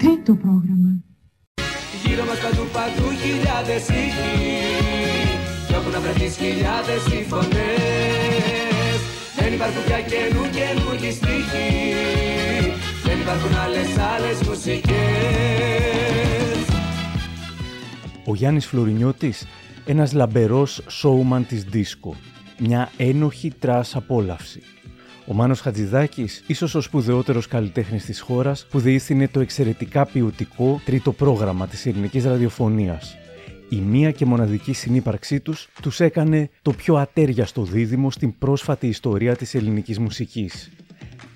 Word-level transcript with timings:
Τρίτο 0.00 0.34
πρόγραμμα. 0.34 0.92
Γύρω 2.04 2.24
μας 2.24 2.38
παντού 2.44 2.64
παντού 2.72 3.08
χιλιάδες 3.22 3.88
ήχοι 3.88 4.32
Κι 5.66 5.74
όπου 5.74 5.90
να 5.90 6.00
βρεθείς 6.00 6.36
χιλιάδες 6.36 7.02
οι 7.12 7.24
φωνές 7.28 9.00
Δεν 9.38 9.52
υπάρχουν 9.52 9.82
πια 9.86 10.00
καινού 10.00 10.42
καινούργιοι 10.56 11.10
στίχοι 11.10 11.70
Δεν 13.04 13.20
υπάρχουν 13.20 13.54
άλλες 13.64 13.98
άλλες 14.14 14.42
μουσικές 14.48 14.90
Ο 18.24 18.34
Γιάννης 18.34 18.66
Φλωρινιώτης, 18.66 19.46
ένας 19.84 20.12
λαμπερός 20.12 20.82
σόουμαν 20.88 21.46
της 21.46 21.64
δίσκο. 21.64 22.16
Μια 22.58 22.90
ένοχη 22.96 23.52
trash 23.58 23.96
απόλαυση. 23.96 24.62
Ο 25.26 25.34
Μάνος 25.34 25.60
Χατζηδάκης, 25.60 26.44
ίσως 26.46 26.74
ο 26.74 26.80
σπουδαιότερος 26.80 27.46
καλλιτέχνης 27.46 28.04
της 28.04 28.20
χώρας, 28.20 28.66
που 28.70 28.78
διεύθυνε 28.78 29.28
το 29.28 29.40
εξαιρετικά 29.40 30.06
ποιοτικό 30.06 30.80
τρίτο 30.84 31.12
πρόγραμμα 31.12 31.66
της 31.66 31.86
ελληνικής 31.86 32.24
ραδιοφωνίας. 32.24 33.16
Η 33.68 33.76
μία 33.76 34.10
και 34.10 34.24
μοναδική 34.24 34.72
συνύπαρξή 34.72 35.40
τους 35.40 35.68
τους 35.82 36.00
έκανε 36.00 36.50
το 36.62 36.72
πιο 36.72 36.96
ατέριαστο 36.96 37.62
δίδυμο 37.62 38.10
στην 38.10 38.38
πρόσφατη 38.38 38.86
ιστορία 38.86 39.36
της 39.36 39.54
ελληνικής 39.54 39.98
μουσικής. 39.98 40.70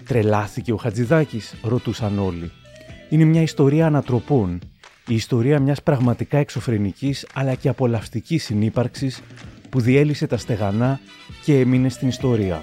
Τρελάθηκε 0.06 0.72
ο 0.72 0.76
Χατζηδάκης, 0.76 1.54
ρωτούσαν 1.62 2.18
όλοι. 2.18 2.50
Είναι 3.08 3.24
μια 3.24 3.42
ιστορία 3.42 3.86
ανατροπών. 3.86 4.58
Η 5.06 5.14
ιστορία 5.14 5.60
μιας 5.60 5.82
πραγματικά 5.82 6.38
εξωφρενικής 6.38 7.26
αλλά 7.34 7.54
και 7.54 7.68
απολαυστικής 7.68 8.44
συνύπαρξης 8.44 9.22
που 9.68 9.80
διέλυσε 9.80 10.26
τα 10.26 10.36
στεγανά 10.36 11.00
και 11.44 11.60
έμεινε 11.60 11.88
στην 11.88 12.08
ιστορία. 12.08 12.62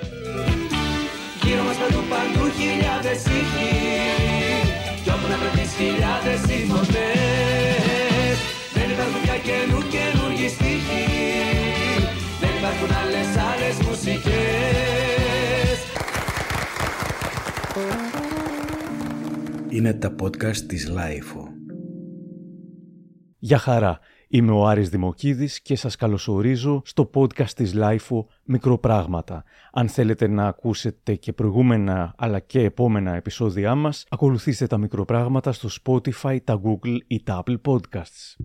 Χιλιάδες 5.81 6.41
οι 6.55 6.65
φωνές 6.69 8.37
Δεν 8.73 8.87
υπάρχουν 8.93 9.21
πια 9.23 9.37
καινού 9.47 9.79
καινούργιοι 9.93 10.49
στίχοι 10.55 11.05
Δεν 12.41 12.53
υπάρχουν 12.59 12.89
άλλες 13.01 13.29
άλλες 13.51 13.75
μουσικές. 13.87 15.77
Είναι 19.69 19.93
τα 19.93 20.15
podcast 20.21 20.57
της 20.57 20.87
LiFO. 20.89 21.47
Γεια 23.39 23.57
χαρά, 23.57 23.99
είμαι 24.33 24.51
ο 24.51 24.67
Άρης 24.67 24.89
Δημοκίδης 24.89 25.61
και 25.61 25.75
σας 25.75 25.95
καλωσορίζω 25.95 26.81
στο 26.85 27.09
podcast 27.13 27.49
της 27.49 27.73
Lifeo 27.75 28.25
Μικροπράγματα. 28.43 29.43
Αν 29.71 29.87
θέλετε 29.87 30.27
να 30.27 30.47
ακούσετε 30.47 31.15
και 31.15 31.33
προηγούμενα 31.33 32.13
αλλά 32.17 32.39
και 32.39 32.59
επόμενα 32.59 33.15
επεισόδια 33.15 33.75
μας, 33.75 34.05
ακολουθήστε 34.09 34.67
τα 34.67 34.77
μικροπράγματα 34.77 35.51
στο 35.51 35.69
Spotify, 35.83 36.37
τα 36.43 36.61
Google 36.63 36.97
ή 37.07 37.23
τα 37.23 37.43
Apple 37.45 37.57
Podcasts. 37.65 38.35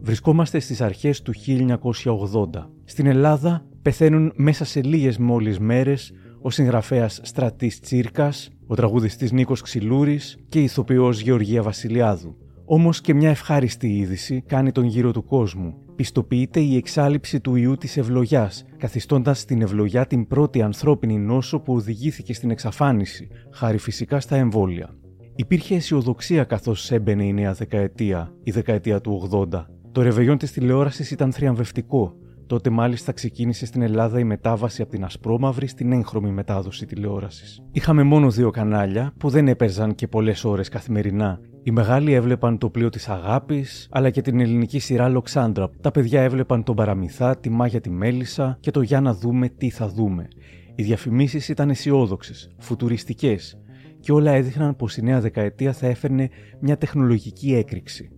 Βρισκόμαστε 0.00 0.58
στις 0.58 0.80
αρχές 0.80 1.22
του 1.22 1.32
1980. 1.32 2.70
Στην 2.84 3.06
Ελλάδα 3.06 3.64
πεθαίνουν 3.82 4.32
μέσα 4.34 4.64
σε 4.64 4.82
λίγες 4.82 5.18
μόλις 5.18 5.58
μέρες 5.58 6.12
ο 6.42 6.50
συγγραφέας 6.50 7.20
Στρατής 7.22 7.80
Τσίρκας, 7.80 8.50
ο 8.66 8.74
τραγουδιστής 8.74 9.32
Νίκος 9.32 9.60
Ξυλούρης 9.60 10.38
και 10.48 10.60
η 10.60 10.62
ηθοποιός 10.62 11.20
Γεωργία 11.20 11.62
Βασιλιάδου. 11.62 12.36
Όμως 12.64 13.00
και 13.00 13.14
μια 13.14 13.30
ευχάριστη 13.30 13.88
είδηση 13.88 14.42
κάνει 14.46 14.72
τον 14.72 14.84
γύρο 14.84 15.10
του 15.10 15.24
κόσμου. 15.24 15.74
Πιστοποιείται 15.96 16.60
η 16.60 16.76
εξάλληψη 16.76 17.40
του 17.40 17.56
ιού 17.56 17.76
της 17.76 17.96
ευλογιάς, 17.96 18.64
καθιστώντας 18.76 19.38
στην 19.40 19.62
ευλογιά 19.62 20.06
την 20.06 20.26
πρώτη 20.26 20.62
ανθρώπινη 20.62 21.18
νόσο 21.18 21.60
που 21.60 21.74
οδηγήθηκε 21.74 22.34
στην 22.34 22.50
εξαφάνιση, 22.50 23.28
χάρη 23.50 23.78
φυσικά 23.78 24.20
στα 24.20 24.36
εμβόλια. 24.36 24.94
Υπήρχε 25.34 25.74
αισιοδοξία 25.74 26.44
καθώς 26.44 26.90
έμπαινε 26.90 27.24
η 27.24 27.32
νέα 27.32 27.52
δεκαετία, 27.52 28.32
η 28.42 28.50
δεκαετία 28.50 29.00
του 29.00 29.28
80. 29.32 29.66
Το 29.92 30.02
ρεβεγιόν 30.02 30.38
της 30.38 30.52
τηλεόρασης 30.52 31.10
ήταν 31.10 31.32
θριαμβευτικό. 31.32 32.16
Τότε 32.52 32.70
μάλιστα 32.70 33.12
ξεκίνησε 33.12 33.66
στην 33.66 33.82
Ελλάδα 33.82 34.18
η 34.18 34.24
μετάβαση 34.24 34.82
από 34.82 34.90
την 34.90 35.04
ασπρόμαυρη 35.04 35.66
στην 35.66 35.92
έγχρωμη 35.92 36.30
μετάδοση 36.30 36.86
τηλεόρασης. 36.86 37.62
Είχαμε 37.72 38.02
μόνο 38.02 38.30
δύο 38.30 38.50
κανάλια 38.50 39.12
που 39.18 39.28
δεν 39.28 39.48
έπαιζαν 39.48 39.94
και 39.94 40.08
πολλές 40.08 40.44
ώρες 40.44 40.68
καθημερινά. 40.68 41.40
Οι 41.62 41.70
μεγάλοι 41.70 42.12
έβλεπαν 42.12 42.58
το 42.58 42.70
πλοίο 42.70 42.88
της 42.88 43.08
Αγάπης, 43.08 43.88
αλλά 43.90 44.10
και 44.10 44.20
την 44.20 44.40
ελληνική 44.40 44.78
σειρά 44.78 45.08
Λοξάντρα. 45.08 45.70
Τα 45.80 45.90
παιδιά 45.90 46.22
έβλεπαν 46.22 46.62
τον 46.62 46.76
Παραμυθά, 46.76 47.36
τη 47.36 47.50
Μάγια 47.50 47.80
τη 47.80 47.90
Μέλισσα 47.90 48.56
και 48.60 48.70
το 48.70 48.82
Για 48.82 49.00
να 49.00 49.14
δούμε 49.14 49.48
τι 49.48 49.70
θα 49.70 49.88
δούμε. 49.88 50.28
Οι 50.74 50.82
διαφημίσεις 50.82 51.48
ήταν 51.48 51.70
αισιόδοξες, 51.70 52.50
φουτουριστικές 52.58 53.58
και 54.00 54.12
όλα 54.12 54.32
έδειχναν 54.32 54.76
πως 54.76 54.96
η 54.96 55.02
νέα 55.02 55.20
δεκαετία 55.20 55.72
θα 55.72 55.86
έφερνε 55.86 56.28
μια 56.60 56.76
τεχνολογική 56.78 57.54
έκρηξη. 57.54 58.10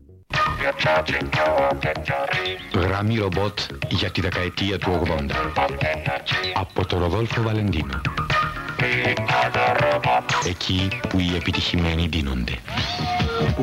Γραμμή 2.75 3.17
ρομπότ 3.17 3.59
για 3.89 4.11
τη 4.11 4.21
δεκαετία 4.21 4.79
του 4.79 5.03
80. 5.05 5.31
Από 6.55 6.87
το 6.87 6.99
Ροδόλφο 6.99 7.43
Βαλεντίνο. 7.43 8.01
Εκεί 10.49 10.89
που 11.09 11.19
οι 11.19 11.37
επιτυχημένοι 11.37 12.07
δίνονται. 12.07 12.53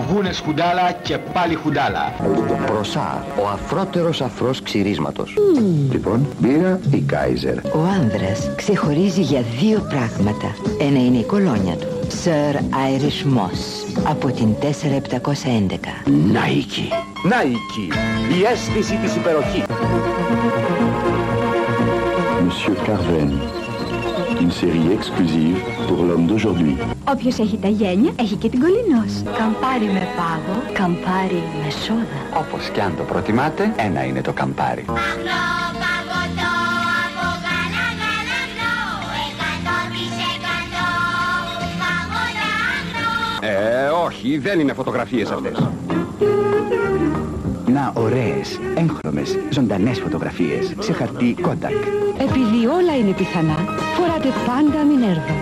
Γούνες 0.10 0.40
χουντάλα 0.40 0.92
και 0.92 1.18
πάλι 1.18 1.56
χουντάλα. 1.56 2.14
Προσά, 2.66 3.26
ο 3.42 3.48
αφρότερος 3.48 4.22
αφρός 4.22 4.62
ξυρίσματος. 4.62 5.34
Λοιπόν, 5.92 6.28
μπύρα 6.40 6.80
ή 6.92 7.00
κάιζερ. 7.02 7.58
Ο 7.58 7.80
άνδρας 8.02 8.52
ξεχωρίζει 8.56 9.22
για 9.22 9.42
δύο 9.60 9.80
πράγματα. 9.90 10.56
Ένα 10.80 11.00
είναι 11.00 11.18
η 11.18 11.24
κολόνια 11.24 11.76
του. 11.76 12.01
Sir 12.12 12.54
Irish 12.92 13.24
Moss 13.38 13.62
από 14.04 14.32
την 14.32 14.56
4711. 14.62 14.68
Νάικη. 16.32 16.90
Νάικη. 17.24 17.90
Η 18.40 18.44
αίσθηση 18.52 18.96
της 18.96 19.16
υπεροχής. 19.16 19.64
Monsieur 22.48 22.76
Carven. 22.88 23.32
Une 24.44 24.52
série 24.62 24.88
exclusive 24.98 25.58
pour 25.88 26.00
l'homme 26.06 26.28
d'aujourd'hui. 26.28 26.78
Όποιος 27.12 27.40
έχει 27.40 27.58
τα 27.58 27.68
γένια, 27.68 28.12
έχει 28.20 28.36
και 28.36 28.50
την 28.50 28.60
κολληνός. 28.60 29.38
Καμπάρι 29.38 29.86
με 29.94 30.08
πάγο, 30.18 30.62
καμπάρι 30.74 31.44
με 31.64 31.70
σόδα. 31.86 32.40
Όπως 32.46 32.70
κι 32.74 32.80
αν 32.80 32.96
το 32.98 33.04
προτιμάτε, 33.04 33.74
ένα 33.76 34.04
είναι 34.06 34.22
το 34.22 34.34
καμπάρι. 34.34 34.86
Ε, 43.62 43.88
όχι, 44.06 44.38
δεν 44.38 44.60
είναι 44.60 44.74
φωτογραφίες 44.74 45.30
αυτές. 45.32 45.68
Να 47.66 47.92
ωραίες, 47.96 48.60
έγχρωμες, 48.76 49.38
ζωντανές 49.50 50.00
φωτογραφίες 50.00 50.74
σε 50.80 50.94
χαρτί 50.94 51.36
Kodak. 51.42 51.72
Επειδή 52.18 52.66
όλα 52.66 52.98
είναι 53.00 53.12
πιθανά, 53.12 53.58
φοράτε 53.96 54.28
πάντα 54.46 54.84
Μινέρβα. 54.84 55.36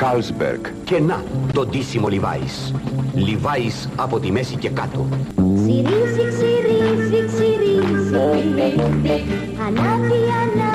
Carlsberg. 0.00 0.70
Και 0.84 1.00
να, 1.00 1.22
το 1.52 1.66
ντύσιμο 1.66 2.08
Levi's. 2.10 2.74
Levi's 3.16 3.88
από 3.96 4.20
τη 4.20 4.32
μέση 4.32 4.56
και 4.56 4.68
κάτω. 4.68 5.06
Ξυρίζει, 5.56 6.28
ξυρίζει, 6.28 7.24
ξυρίζει 7.26 8.16
Ανάβει, 8.16 9.24
ανάβει, 9.66 10.20
ανάβει 10.42 10.73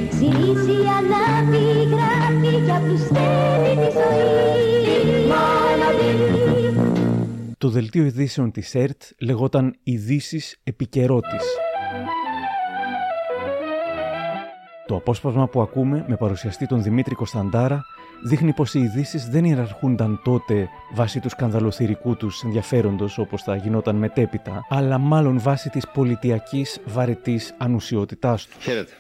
Ξυρίζει, 0.09 0.79
ανάβει, 0.99 1.67
γράφει 1.93 2.65
Κι 2.65 2.71
απλουστεύει 2.71 3.77
τη 3.77 3.91
ζωή. 3.93 4.37
Το 7.59 7.69
δελτίο 7.69 8.05
ειδήσεων 8.05 8.51
της 8.51 8.75
ΕΡΤ 8.75 9.03
λεγόταν 9.19 9.77
«Ειδήσεις 9.83 10.57
επικαιρότης». 10.63 11.66
Το 14.87 14.97
απόσπασμα 14.97 15.49
που 15.49 15.61
ακούμε 15.61 16.05
με 16.09 16.17
παρουσιαστή 16.17 16.67
τον 16.67 16.83
Δημήτρη 16.83 17.15
Κωνσταντάρα 17.15 17.85
δείχνει 18.25 18.53
πως 18.53 18.75
οι 18.75 18.81
ειδήσεις 18.81 19.29
δεν 19.29 19.45
ιεραρχούνταν 19.45 20.21
τότε 20.25 20.69
βάσει 20.95 21.21
του 21.21 21.29
σκανδαλοθυρικού 21.29 22.17
τους 22.17 22.43
ενδιαφέροντος 22.43 23.19
όπως 23.19 23.43
θα 23.43 23.57
γινόταν 23.57 23.97
μετέπειτα, 23.97 24.67
αλλά 24.69 24.99
μάλλον 24.99 25.41
βάσει 25.41 25.71
της 25.71 25.89
πολιτιακής 25.89 26.81
βαρετής 26.85 27.55
ανουσιότητάς 27.59 28.47
τους. 28.47 28.65
Χαίρετε. 28.65 28.93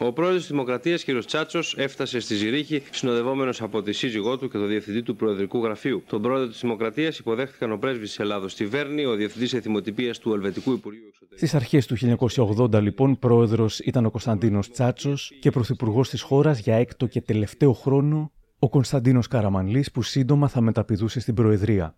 Ο 0.00 0.12
πρόεδρος 0.12 0.40
της 0.40 0.50
Δημοκρατίας, 0.50 1.04
κ. 1.04 1.24
Τσάτσος, 1.24 1.74
έφτασε 1.78 2.20
στη 2.20 2.34
Ζηρίχη 2.34 2.82
συνοδευόμενος 2.90 3.62
από 3.62 3.82
τη 3.82 3.92
σύζυγό 3.92 4.38
του 4.38 4.48
και 4.48 4.58
τον 4.58 4.68
διευθυντή 4.68 5.02
του 5.02 5.16
Προεδρικού 5.16 5.64
Γραφείου. 5.64 6.02
Τον 6.06 6.22
πρόεδρο 6.22 6.48
της 6.48 6.60
Δημοκρατίας 6.60 7.18
υποδέχτηκαν 7.18 7.72
ο 7.72 7.76
πρέσβης 7.76 8.08
της 8.08 8.18
Ελλάδος 8.18 8.52
στη 8.52 8.66
Βέρνη, 8.66 9.04
ο 9.04 9.14
διευθυντής 9.14 9.52
εθιμοτυπίας 9.52 10.18
του 10.18 10.32
Ελβετικού 10.32 10.72
Υπουργείου 10.72 11.04
Εξωτερικών. 11.08 11.38
Στις 11.38 11.54
αρχές 11.54 11.86
του 11.86 11.96
1980, 11.96 12.80
λοιπόν, 12.80 13.18
πρόεδρος 13.18 13.78
ήταν 13.78 14.06
ο 14.06 14.10
Κωνσταντίνος 14.10 14.70
Τσάτσος 14.70 15.32
και 15.40 15.50
πρωθυπουργός 15.50 16.08
της 16.08 16.22
χώρας 16.22 16.58
για 16.58 16.74
έκτο 16.74 17.06
και 17.06 17.20
τελευταίο 17.20 17.72
χρόνο 17.72 18.32
ο 18.58 18.68
Κωνσταντίνος 18.68 19.28
Καραμανλής 19.28 19.90
που 19.90 20.02
σύντομα 20.02 20.48
θα 20.48 20.60
μεταπηδούσε 20.60 21.20
στην 21.20 21.34
Προεδρία. 21.34 21.94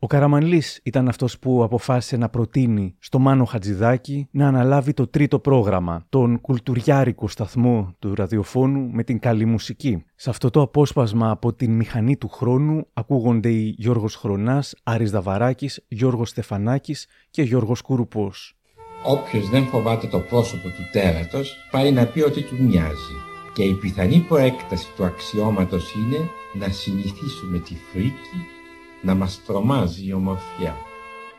Ο 0.00 0.06
Καραμανλής 0.06 0.80
ήταν 0.82 1.08
αυτός 1.08 1.38
που 1.38 1.62
αποφάσισε 1.62 2.16
να 2.16 2.28
προτείνει 2.28 2.94
στο 2.98 3.18
Μάνο 3.18 3.44
Χατζηδάκη 3.44 4.28
να 4.30 4.46
αναλάβει 4.46 4.92
το 4.92 5.06
τρίτο 5.06 5.38
πρόγραμμα, 5.38 6.06
τον 6.08 6.40
κουλτουριάρικο 6.40 7.28
σταθμό 7.28 7.94
του 7.98 8.14
ραδιοφώνου 8.14 8.90
με 8.92 9.02
την 9.02 9.18
καλή 9.18 9.44
μουσική. 9.44 10.04
Σε 10.14 10.30
αυτό 10.30 10.50
το 10.50 10.60
απόσπασμα 10.60 11.30
από 11.30 11.52
την 11.52 11.72
μηχανή 11.72 12.16
του 12.16 12.28
χρόνου 12.28 12.86
ακούγονται 12.92 13.48
οι 13.48 13.74
Γιώργος 13.78 14.14
Χρονάς, 14.16 14.74
Άρης 14.82 15.10
Δαβαράκης, 15.10 15.84
Γιώργος 15.88 16.28
Στεφανάκης 16.28 17.06
και 17.30 17.42
Γιώργος 17.42 17.80
Κουρουπός. 17.80 18.56
Όποιος 19.04 19.48
δεν 19.48 19.64
φοβάται 19.64 20.06
το 20.06 20.18
πρόσωπο 20.18 20.68
του 20.68 20.88
τέρατος 20.92 21.56
πάει 21.70 21.92
να 21.92 22.06
πει 22.06 22.20
ότι 22.20 22.42
του 22.42 22.62
μοιάζει 22.62 23.16
και 23.54 23.62
η 23.62 23.72
πιθανή 23.72 24.24
προέκταση 24.28 24.86
του 24.96 25.04
αξιώματος 25.04 25.94
είναι 25.94 26.28
να 26.58 26.68
συνηθίσουμε 26.68 27.58
τη 27.58 27.74
φρίκη 27.92 28.57
να 29.02 29.14
μας 29.14 29.42
τρομάζει 29.46 30.06
η 30.06 30.12
ομορφιά. 30.12 30.76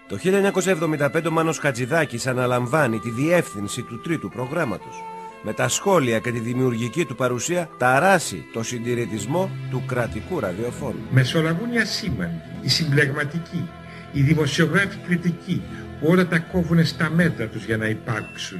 Το 0.07 0.17
1975 0.17 1.25
ο 1.27 1.31
Μάνος 1.31 1.57
Χατζηδάκης 1.57 2.27
αναλαμβάνει 2.27 2.99
τη 2.99 3.09
διεύθυνση 3.09 3.81
του 3.81 4.01
τρίτου 4.01 4.29
προγράμματος. 4.29 5.03
Με 5.43 5.53
τα 5.53 5.67
σχόλια 5.67 6.19
και 6.19 6.31
τη 6.31 6.39
δημιουργική 6.39 7.05
του 7.05 7.15
παρουσία 7.15 7.69
ταράσει 7.77 8.45
το 8.53 8.63
συντηρητισμό 8.63 9.49
του 9.69 9.83
κρατικού 9.85 10.39
ραδιοφώνου. 10.39 10.99
Μεσολαβούν 11.11 11.71
οι 11.73 11.77
ασήμαντοι, 11.77 12.41
οι 12.61 12.69
συμπλεγματικοί, 12.69 13.69
οι 14.11 14.21
δημοσιογράφοι 14.21 14.97
κριτικοί, 15.07 15.61
όλα 16.07 16.27
τα 16.27 16.39
κόβουν 16.39 16.85
στα 16.85 17.09
μέτρα 17.09 17.47
τους 17.47 17.65
για 17.65 17.77
να 17.77 17.85
υπάρξουν. 17.85 18.59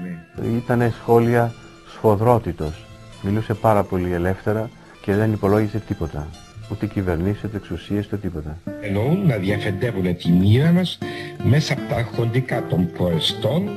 Ήτανε 0.56 0.94
σχόλια 1.02 1.54
σφοδρότητος. 1.88 2.86
Μιλούσε 3.22 3.54
πάρα 3.54 3.84
πολύ 3.84 4.14
ελεύθερα 4.14 4.70
και 5.02 5.16
δεν 5.16 5.32
υπολόγιζε 5.32 5.80
τίποτα. 5.88 6.28
Ούτε 6.72 6.86
κυβερνήσεις, 6.86 7.44
ούτε 7.44 7.58
εξουσίες, 7.58 8.06
ούτε 8.06 8.18
τίποτα. 8.18 8.58
Εννοούν 8.82 9.26
να 9.28 9.36
διαφεντεύουν 9.36 10.16
τη 10.16 10.32
μοίρα 10.32 10.72
μας 10.72 10.98
μέσα 11.44 11.74
από 11.74 11.82
τα 11.90 11.96
αρχοντικά 11.96 12.66
των 12.70 12.92
προεστών, 12.98 13.70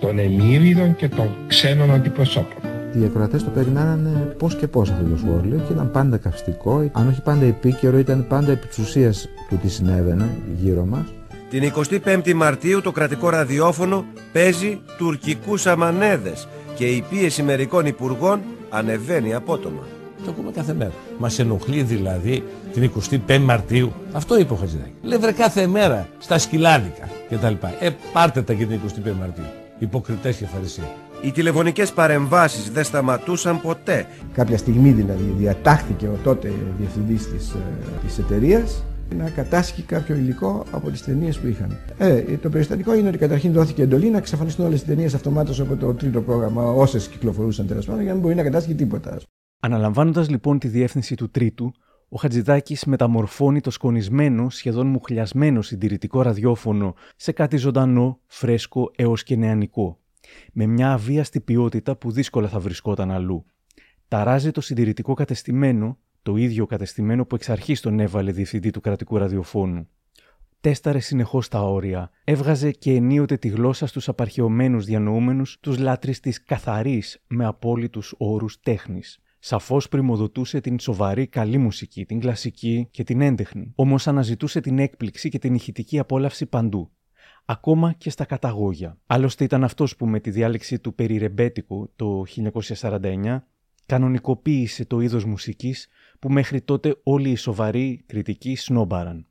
των 0.00 0.18
εμμύριδων 0.18 0.96
και 0.96 1.08
των 1.08 1.36
ξένων 1.46 1.90
αντιπροσώπων. 1.90 2.62
Οι 3.00 3.04
ακροατές 3.04 3.44
το 3.44 3.50
περνάνε 3.50 4.34
πώς 4.38 4.56
και 4.56 4.66
πώς 4.66 4.90
αυτό 4.90 5.04
το 5.04 5.16
σχόλιο 5.16 5.64
και 5.66 5.72
ήταν 5.72 5.90
πάντα 5.90 6.16
καυστικό. 6.16 6.90
Αν 6.92 7.08
όχι 7.08 7.22
πάντα 7.22 7.44
επίκαιρο, 7.44 7.98
ήταν 7.98 8.26
πάντα 8.28 8.52
επί 8.52 8.66
της 8.66 8.78
ουσίας 8.78 9.28
του 9.48 9.58
τι 9.62 9.68
συνέβαινε 9.68 10.28
γύρω 10.56 10.84
μας. 10.84 11.04
Την 11.50 11.72
25η 12.04 12.32
Μαρτίου 12.32 12.80
το 12.80 12.92
κρατικό 12.92 13.28
ραδιόφωνο 13.28 14.04
παίζει 14.32 14.80
τουρκικούς 14.98 15.66
αμανέδες 15.66 16.48
και 16.74 16.86
η 16.86 17.04
πίεση 17.10 17.42
μερικών 17.42 17.86
υπουργών 17.86 18.40
ανεβαίνει 18.70 19.34
απότομα. 19.34 19.97
Το 20.28 20.34
ακούμε 20.36 20.52
κάθε 20.52 20.74
μέρα. 20.74 20.92
Μας 21.18 21.38
ενοχλεί 21.38 21.82
δηλαδή 21.82 22.44
την 22.72 22.90
25η 23.26 23.38
Μαρτίου. 23.38 23.92
Αυτό 24.12 24.38
είπε 24.38 24.52
ο 24.52 24.56
Χατζηδάκη. 24.56 24.92
Λέει 25.02 25.18
βρε 25.18 25.32
κάθε 25.32 25.66
μέρα 25.66 26.08
στα 26.18 26.38
σκυλάδικα 26.38 27.08
κτλ. 27.30 27.66
Ε, 27.80 27.90
πάρτε 28.12 28.42
τα 28.42 28.54
και 28.54 28.66
την 28.66 28.80
25η 28.86 29.12
Μαρτίου. 29.18 29.44
Υποκριτές 29.78 30.36
και 30.36 30.46
φαρισαίοι. 30.46 30.88
Οι 31.22 31.30
τηλεφωνικές 31.30 31.92
παρεμβάσεις 31.92 32.70
δεν 32.70 32.84
σταματούσαν 32.84 33.60
ποτέ. 33.60 34.06
Κάποια 34.32 34.58
στιγμή 34.58 34.90
δηλαδή 34.90 35.34
διατάχθηκε 35.38 36.06
ο 36.06 36.18
τότε 36.24 36.52
διευθυντής 36.78 37.28
της, 37.28 37.50
ε, 37.50 38.06
της 38.06 38.18
εταιρείας 38.18 38.84
να 39.16 39.30
κατάσχει 39.30 39.82
κάποιο 39.82 40.14
υλικό 40.14 40.64
από 40.70 40.90
τις 40.90 41.04
ταινίες 41.04 41.38
που 41.38 41.46
είχαν. 41.46 41.76
Ε, 41.98 42.22
το 42.42 42.48
περιστατικό 42.48 42.94
είναι 42.94 43.08
ότι 43.08 43.18
καταρχήν 43.18 43.52
δόθηκε 43.52 43.82
εντολή 43.82 44.10
να 44.10 44.18
εξαφανιστούν 44.18 44.66
όλες 44.66 44.78
τις 44.78 44.88
ταινίες 44.88 45.14
αυτομάτως 45.14 45.60
από 45.60 45.76
το 45.76 45.94
τρίτο 45.94 46.20
πρόγραμμα, 46.20 46.62
όσες 46.62 47.06
κυκλοφορούσαν 47.06 47.66
τέλος 47.66 47.86
πάντων, 47.86 48.00
για 48.00 48.08
να 48.08 48.14
μην 48.14 48.22
μπορεί 48.22 48.34
να 48.34 48.42
κατάσχει 48.42 48.74
τίποτα. 48.74 49.18
Αναλαμβάνοντας 49.60 50.28
λοιπόν 50.28 50.58
τη 50.58 50.68
διεύθυνση 50.68 51.14
του 51.14 51.30
τρίτου, 51.30 51.72
ο 52.08 52.18
Χατζηδάκης 52.18 52.84
μεταμορφώνει 52.84 53.60
το 53.60 53.70
σκονισμένο, 53.70 54.50
σχεδόν 54.50 54.86
μουχλιασμένο 54.86 55.62
συντηρητικό 55.62 56.22
ραδιόφωνο 56.22 56.94
σε 57.16 57.32
κάτι 57.32 57.56
ζωντανό, 57.56 58.20
φρέσκο 58.26 58.90
έως 58.96 59.22
και 59.22 59.36
νεανικό. 59.36 59.98
Με 60.52 60.66
μια 60.66 60.92
αβίαστη 60.92 61.40
ποιότητα 61.40 61.96
που 61.96 62.10
δύσκολα 62.10 62.48
θα 62.48 62.60
βρισκόταν 62.60 63.10
αλλού. 63.10 63.44
Ταράζει 64.08 64.50
το 64.50 64.60
συντηρητικό 64.60 65.14
κατεστημένο, 65.14 65.98
το 66.22 66.36
ίδιο 66.36 66.66
κατεστημένο 66.66 67.24
που 67.24 67.34
εξ 67.34 67.48
αρχής 67.48 67.80
τον 67.80 68.00
έβαλε 68.00 68.32
διευθυντή 68.32 68.70
του 68.70 68.80
κρατικού 68.80 69.18
ραδιοφώνου. 69.18 69.88
Τέσταρε 70.60 70.98
συνεχώς 70.98 71.48
τα 71.48 71.60
όρια, 71.62 72.10
έβγαζε 72.24 72.70
και 72.70 72.92
ενίοτε 72.92 73.36
τη 73.36 73.48
γλώσσα 73.48 73.86
στους 73.86 74.08
απαρχαιωμένους 74.08 74.84
διανοούμενους, 74.84 75.58
τους 75.60 75.78
λάτρε 75.78 76.12
της 76.12 76.42
καθαρής 76.42 77.22
με 77.26 77.44
απόλυτους 77.44 78.14
όρους 78.18 78.60
τέχνης. 78.60 79.20
Σαφώς 79.38 79.88
πρημοδοτούσε 79.88 80.60
την 80.60 80.78
σοβαρή 80.78 81.26
καλή 81.26 81.58
μουσική, 81.58 82.04
την 82.04 82.20
κλασική 82.20 82.88
και 82.90 83.04
την 83.04 83.20
έντεχνη. 83.20 83.72
Όμως 83.74 84.06
αναζητούσε 84.06 84.60
την 84.60 84.78
έκπληξη 84.78 85.28
και 85.28 85.38
την 85.38 85.54
ηχητική 85.54 85.98
απόλαυση 85.98 86.46
παντού. 86.46 86.90
Ακόμα 87.44 87.92
και 87.92 88.10
στα 88.10 88.24
καταγόγια. 88.24 88.98
Άλλωστε 89.06 89.44
ήταν 89.44 89.64
αυτός 89.64 89.96
που 89.96 90.06
με 90.06 90.20
τη 90.20 90.30
διάλεξη 90.30 90.78
του 90.78 90.94
περί 90.94 91.16
ρεμπέτικου 91.16 91.92
το 91.96 92.24
1949 92.80 93.38
κανονικοποίησε 93.86 94.84
το 94.84 95.00
είδος 95.00 95.24
μουσικής 95.24 95.88
που 96.18 96.30
μέχρι 96.30 96.60
τότε 96.60 97.00
όλοι 97.02 97.30
οι 97.30 97.36
σοβαροί 97.36 98.02
κριτικοί 98.06 98.56
σνόμπαραν. 98.56 99.26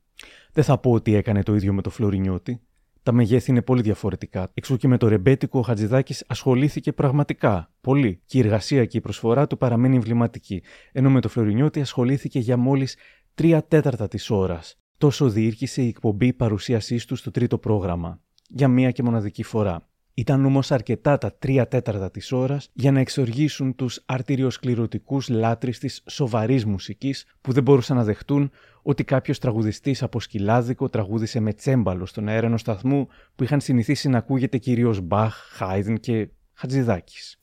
Δεν 0.52 0.64
θα 0.64 0.78
πω 0.78 0.92
ότι 0.92 1.14
έκανε 1.14 1.42
το 1.42 1.54
ίδιο 1.54 1.72
με 1.72 1.82
το 1.82 1.90
Φλωρινιώτη, 1.90 2.60
τα 3.08 3.14
μεγέθη 3.14 3.50
είναι 3.50 3.62
πολύ 3.62 3.82
διαφορετικά. 3.82 4.50
Εξού 4.54 4.76
και 4.76 4.88
με 4.88 4.96
το 4.96 5.08
ρεμπέτικο 5.08 5.58
ο 5.58 5.62
Χατζηδάκης 5.62 6.24
ασχολήθηκε 6.26 6.92
πραγματικά 6.92 7.70
πολύ 7.80 8.20
και 8.26 8.38
η 8.38 8.40
εργασία 8.40 8.84
και 8.84 8.96
η 8.96 9.00
προσφορά 9.00 9.46
του 9.46 9.56
παραμένει 9.56 9.94
εμβληματική. 9.94 10.62
Ενώ 10.92 11.10
με 11.10 11.20
το 11.20 11.28
Φλωρινιώτη 11.28 11.80
ασχολήθηκε 11.80 12.38
για 12.38 12.56
μόλις 12.56 12.96
τρία 13.34 13.64
τέταρτα 13.64 14.08
της 14.08 14.30
ώρας. 14.30 14.78
Τόσο 14.98 15.28
διήρκησε 15.28 15.82
η 15.82 15.88
εκπομπή 15.88 16.32
παρουσίασής 16.32 17.04
του 17.04 17.16
στο 17.16 17.30
τρίτο 17.30 17.58
πρόγραμμα. 17.58 18.20
Για 18.48 18.68
μία 18.68 18.90
και 18.90 19.02
μοναδική 19.02 19.42
φορά. 19.42 19.88
Ήταν 20.14 20.44
όμως 20.44 20.72
αρκετά 20.72 21.18
τα 21.18 21.32
τρία 21.38 21.68
τέταρτα 21.68 22.10
της 22.10 22.32
ώρας 22.32 22.70
για 22.72 22.92
να 22.92 23.00
εξοργήσουν 23.00 23.74
τους 23.74 24.02
αρτηριοσκληρωτικούς 24.06 25.28
λάτρε 25.28 25.70
της 25.70 26.02
σοβαρής 26.06 26.64
μουσικής 26.64 27.26
που 27.40 27.52
δεν 27.52 27.62
μπορούσαν 27.62 27.96
να 27.96 28.04
δεχτούν 28.04 28.50
ότι 28.88 29.04
κάποιος 29.04 29.38
τραγουδιστής 29.38 30.02
από 30.02 30.20
σκυλάδικο 30.20 30.88
τραγούδισε 30.88 31.40
με 31.40 31.52
τσέμπαλο 31.52 32.06
στον 32.06 32.28
αέρα 32.28 32.46
ενό 32.46 32.56
σταθμού 32.56 33.08
που 33.34 33.44
είχαν 33.44 33.60
συνηθίσει 33.60 34.08
να 34.08 34.18
ακούγεται 34.18 34.58
κυρίως 34.58 35.00
Μπαχ, 35.00 35.34
Χάιδεν 35.50 36.00
και 36.00 36.28
Χατζηδάκης. 36.54 37.40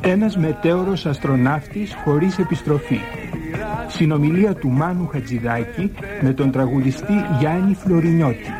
Ένας 0.00 0.36
μετέωρος 0.36 1.06
αστροναύτης 1.06 1.94
χωρίς 2.04 2.38
επιστροφή. 2.38 2.98
Συνομιλία 3.88 4.54
του 4.54 4.68
Μάνου 4.68 5.06
Χατζηδάκη 5.06 5.92
με 6.20 6.32
τον 6.32 6.50
τραγουδιστή 6.50 7.12
Γιάννη 7.38 7.74
Φλωρινιώτη. 7.74 8.52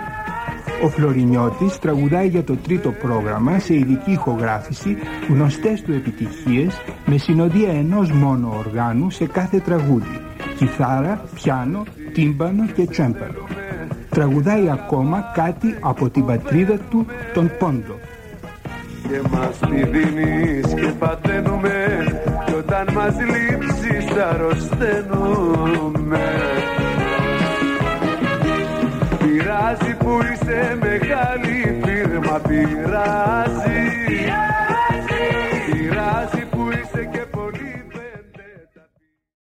Ο 0.85 0.89
Φλωρινιώτης 0.89 1.79
τραγουδάει 1.79 2.29
για 2.29 2.45
το 2.45 2.57
τρίτο 2.57 2.91
πρόγραμμα 2.91 3.59
σε 3.59 3.75
ειδική 3.75 4.11
ηχογράφηση 4.11 4.97
γνωστές 5.29 5.83
του 5.83 5.93
επιτυχίες 5.93 6.81
με 7.07 7.19
συνοδεία 7.19 7.71
ενός 7.71 8.11
μόνο 8.11 8.55
οργάνου 8.59 9.11
σε 9.11 9.27
κάθε 9.27 9.59
τραγούδι. 9.59 10.21
Κιθάρα, 10.57 11.25
πιάνο, 11.35 11.83
τίμπανο 12.13 12.67
και 12.67 12.87
τσέμπαλο. 12.87 13.47
Τραγουδάει 14.11 14.71
ακόμα 14.71 15.33
κάτι 15.35 15.77
από 15.81 16.11
την 16.11 16.27
πατρίδα 16.27 16.79
του, 16.79 17.07
τον 17.35 17.51
Πόντο 17.59 17.95
και 19.09 19.21
μας 19.31 19.59
τη 19.59 19.85
δίνεις 19.85 20.75
και 20.75 20.93
παταίνουμε 20.99 22.05
κι 22.47 22.55
όταν 22.55 22.87
μας 22.95 23.15
λείψεις 23.19 24.11
αρρωσταίνουμε 24.31 26.25
Πειράζει 29.19 29.95
που 29.99 30.19
είσαι 30.33 30.79
μεγάλη 30.81 31.81
φίρμα 31.85 32.41
πειράζει 32.49 33.97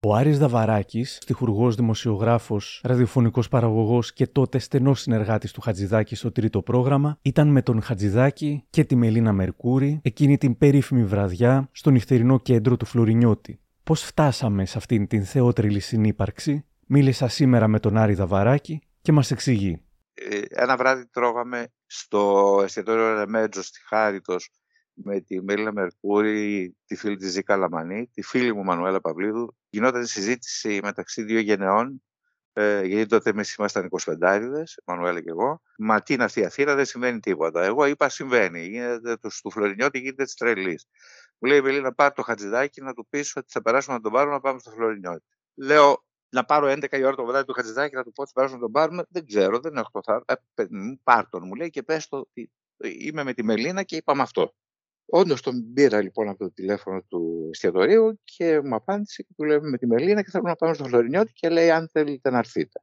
Ο 0.07 0.15
Άρης 0.15 0.39
Δαβαράκης, 0.39 1.19
στιχουργός, 1.21 1.75
δημοσιογράφος, 1.75 2.81
ραδιοφωνικός 2.85 3.49
παραγωγός 3.49 4.13
και 4.13 4.27
τότε 4.27 4.59
στενός 4.59 5.01
συνεργάτης 5.01 5.53
του 5.53 5.61
Χατζηδάκη 5.61 6.15
στο 6.15 6.33
τρίτο 6.33 6.63
πρόγραμμα, 6.63 7.19
ήταν 7.23 7.49
με 7.49 7.63
τον 7.63 7.83
Χατζηδάκη 7.83 8.65
και 8.71 8.85
τη 8.85 8.97
Μελίνα 8.97 9.33
Μερκούρη 9.33 10.01
εκείνη 10.03 10.39
την 10.39 10.59
περίφημη 10.59 11.05
βραδιά 11.05 11.69
στο 11.73 11.91
νυχτερινό 11.91 12.41
κέντρο 12.41 12.77
του 12.77 12.87
Φλωρινιώτη. 12.87 13.61
Πώς 13.85 14.03
φτάσαμε 14.03 14.67
σε 14.67 14.79
αυτήν 14.79 15.07
την 15.07 15.25
θεότριλη 15.25 15.81
συνύπαρξη, 15.81 16.65
μίλησα 16.87 17.29
σήμερα 17.29 17.69
με 17.69 17.81
τον 17.81 17.97
Άρη 17.97 18.15
Δαβαράκη 18.15 18.81
και 19.03 19.13
μας 19.13 19.31
εξηγεί. 19.31 19.83
ε, 20.15 20.41
ένα 20.49 20.77
βράδυ 20.77 21.07
τρώγαμε 21.07 21.67
στο 21.87 22.61
εστιατόριο 22.65 23.19
Ρεμέτζος 23.19 23.67
στη 23.67 23.81
Χάριτος 23.87 24.51
με 24.95 25.21
τη 25.21 25.43
Μέλινα 25.43 25.73
Μερκούρη, 25.73 26.77
τη 26.87 26.97
φίλη 26.97 27.17
της 27.17 27.31
Ζήκα 27.31 27.57
Λαμανή, 27.57 28.11
τη 28.13 28.23
φίλη 28.23 28.55
μου 28.55 28.65
Μανουέλα 28.65 29.01
Παυλίδου. 29.01 29.57
Γινόταν 29.69 30.07
συζήτηση 30.07 30.81
μεταξύ 30.83 31.23
δύο 31.23 31.39
γενεών, 31.39 32.03
ε, 32.53 32.83
γιατί 32.85 33.07
τότε 33.07 33.31
εμείς 33.31 33.55
ήμασταν 33.55 33.89
25 33.91 34.65
Μανουέλα 34.85 35.21
και 35.21 35.31
εγώ. 35.31 35.61
Μα 35.79 36.01
τι 36.01 36.15
είναι 36.15 36.25
αυτή 36.25 36.41
η 36.41 36.45
Αθήνα, 36.45 36.75
δεν 36.75 36.85
συμβαίνει 36.85 37.21
τίποτα. 37.21 37.65
Εγώ 37.65 37.85
είπα 37.85 38.09
συμβαίνει. 38.09 38.67
Γίνεται, 38.67 39.17
τους, 39.17 39.41
του 39.41 39.51
Φλωρινιώτη 39.51 39.99
γίνεται 39.99 40.25
τη 40.25 40.35
τρελή. 40.35 40.81
Μου 41.39 41.49
λέει 41.49 41.59
η 41.59 41.63
Μελίνα, 41.63 41.95
πάρει 41.95 42.15
το 42.15 42.23
χατζηδάκι 42.23 42.83
να 42.83 42.95
του 42.95 43.07
πεις 43.11 43.37
ότι 43.37 43.47
θα 43.51 43.63
περάσουμε 43.63 43.97
να 43.97 44.03
τον 44.03 44.13
πάρουμε 44.13 44.35
να 44.35 44.41
πάμε 44.41 44.59
στο 44.59 44.71
Φλωρινιώτη. 44.71 45.25
Λέω, 45.55 46.05
να 46.35 46.45
πάρω 46.45 46.67
11 46.67 46.99
η 46.99 47.05
ώρα 47.05 47.17
το 47.17 47.25
βράδυ 47.25 47.47
του 47.47 47.53
Χατζηδάκη 47.53 47.95
να 47.95 48.03
του 48.03 48.13
πω 48.13 48.23
ότι 48.23 48.31
περάσουμε 48.35 48.59
να 48.59 48.65
τον 48.65 48.73
πάρουμε. 48.73 49.05
Δεν 49.09 49.27
ξέρω, 49.27 49.59
δεν 49.59 49.77
έχω 49.77 49.91
το 49.93 50.01
θάρρος. 50.05 50.25
Ε, 50.55 50.65
πάρ 51.03 51.29
τον, 51.29 51.43
μου 51.47 51.55
λέει 51.55 51.71
και 51.71 51.83
πες 51.83 52.09
το 52.09 52.17
ότι 52.17 52.51
είμαι 52.77 53.25
με 53.25 53.35
τη 53.35 53.45
Μελίνα 53.45 53.83
και 53.83 53.97
είπαμε 53.97 54.23
αυτό. 54.23 54.55
Όντως 55.07 55.43
τον 55.43 55.73
πήρα 55.73 56.03
λοιπόν 56.03 56.29
από 56.29 56.39
το 56.39 56.53
τηλέφωνο 56.53 57.03
του 57.03 57.49
εστιατορίου 57.53 58.21
και 58.25 58.61
μου 58.61 58.75
απάντησε 58.75 59.23
και 59.23 59.33
του 59.37 59.45
λέμε 59.45 59.69
με 59.69 59.79
τη 59.79 59.87
Μελίνα 59.87 60.23
και 60.23 60.31
θέλουμε 60.31 60.51
να 60.51 60.57
πάμε 60.57 60.75
στο 60.75 60.85
Φλωρινιώτη 60.85 61.33
και 61.33 61.49
λέει 61.49 61.71
αν 61.71 61.89
θέλετε 61.89 62.31
να 62.31 62.39
έρθετε. 62.39 62.81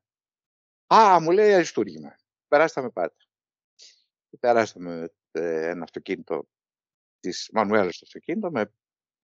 Α, 0.93 1.19
μου 1.19 1.31
λέει 1.31 1.53
αριστούργημα. 1.53 2.15
Περάσαμε 2.47 2.89
πάτε. 2.89 3.15
Περάσαμε 4.39 5.13
ε, 5.31 5.69
ένα 5.69 5.83
αυτοκίνητο 5.83 6.47
της 7.19 7.49
Μανουέλας 7.53 7.95
στο 7.95 8.05
αυτοκίνητο, 8.05 8.51
με... 8.51 8.73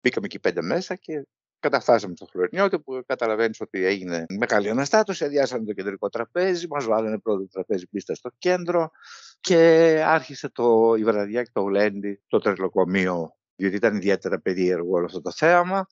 μπήκαμε 0.01 0.25
εκεί 0.25 0.39
πέντε 0.39 0.61
μέσα 0.61 0.95
και 0.95 1.27
καταφτάσαμε 1.63 2.15
στο 2.15 2.25
Φλωρινιώτη 2.25 2.79
που 2.79 3.03
καταλαβαίνεις 3.05 3.61
ότι 3.61 3.85
έγινε 3.85 4.25
μεγάλη 4.39 4.69
αναστάτωση. 4.69 5.25
Αδειάσαμε 5.25 5.65
το 5.65 5.73
κεντρικό 5.73 6.09
τραπέζι, 6.09 6.67
μας 6.69 6.85
βάλανε 6.85 7.19
πρώτο 7.19 7.47
τραπέζι 7.47 7.87
πίστα 7.87 8.15
στο 8.15 8.29
κέντρο 8.37 8.91
και 9.39 9.57
άρχισε 10.05 10.49
το, 10.49 10.95
η 10.97 11.03
βραδιά 11.03 11.43
και 11.43 11.49
το 11.53 11.61
γλέντι, 11.61 12.21
το 12.27 12.39
τρελοκομείο, 12.39 13.35
διότι 13.55 13.75
ήταν 13.75 13.95
ιδιαίτερα 13.95 14.39
περίεργο 14.39 14.95
όλο 14.95 15.05
αυτό 15.05 15.21
το 15.21 15.31
θέαμα. 15.31 15.87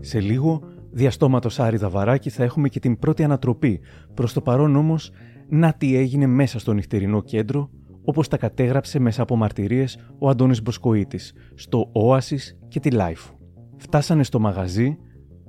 Σε 0.00 0.20
λίγο, 0.20 0.62
διαστόματος 0.90 1.60
Άρη 1.60 1.76
Δαβαράκη, 1.76 2.30
θα 2.30 2.44
έχουμε 2.44 2.68
και 2.68 2.80
την 2.80 2.98
πρώτη 2.98 3.22
ανατροπή. 3.22 3.80
Προς 4.14 4.32
το 4.32 4.40
παρόν 4.40 4.76
όμως, 4.76 5.12
να 5.48 5.72
τι 5.72 5.96
έγινε 5.96 6.26
μέσα 6.26 6.58
στο 6.58 6.72
νυχτερινό 6.72 7.22
κέντρο, 7.22 7.70
όπως 8.08 8.28
τα 8.28 8.36
κατέγραψε 8.36 8.98
μέσα 8.98 9.22
από 9.22 9.36
μαρτυρίες 9.36 9.98
ο 10.18 10.28
Αντώνης 10.28 10.62
Μποσκοίτης, 10.62 11.32
στο 11.54 11.92
Oasis 11.92 12.56
και 12.68 12.80
τη 12.80 12.90
Life. 12.92 13.32
Φτάσανε 13.76 14.22
στο 14.22 14.38
μαγαζί, 14.38 14.96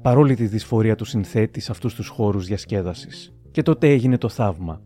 παρόλη 0.01 0.35
τη 0.35 0.45
δυσφορία 0.45 0.95
του 0.95 1.05
συνθέτη 1.05 1.59
σε 1.59 1.71
αυτούς 1.71 1.95
τους 1.95 2.07
χώρους 2.07 2.45
διασκέδασης. 2.45 3.33
Και 3.51 3.61
τότε 3.61 3.89
έγινε 3.89 4.17
το 4.17 4.29
θαύμα. 4.29 4.81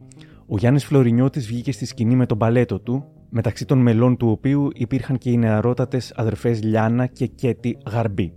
Ο 0.48 0.58
Γιάννης 0.58 0.86
Φλωρινιώτης 0.86 1.48
βγήκε 1.48 1.72
στη 1.72 1.86
σκηνή 1.86 2.15
με 2.15 2.25
τον 2.25 2.38
παλέτο 2.38 2.80
του, 2.80 3.06
μεταξύ 3.30 3.65
των 3.65 3.77
μελών 3.77 4.18
του 4.18 4.30
οποίου 4.30 4.70
υπήρχαν 4.74 5.18
και 5.18 5.30
οι 5.30 5.38
νεαρότατες 5.38 6.13
αδερφές 6.15 6.63
Λιάνα 6.63 7.06
και 7.06 7.25
Κέτι 7.25 7.77
Γαρμπή. 7.89 8.34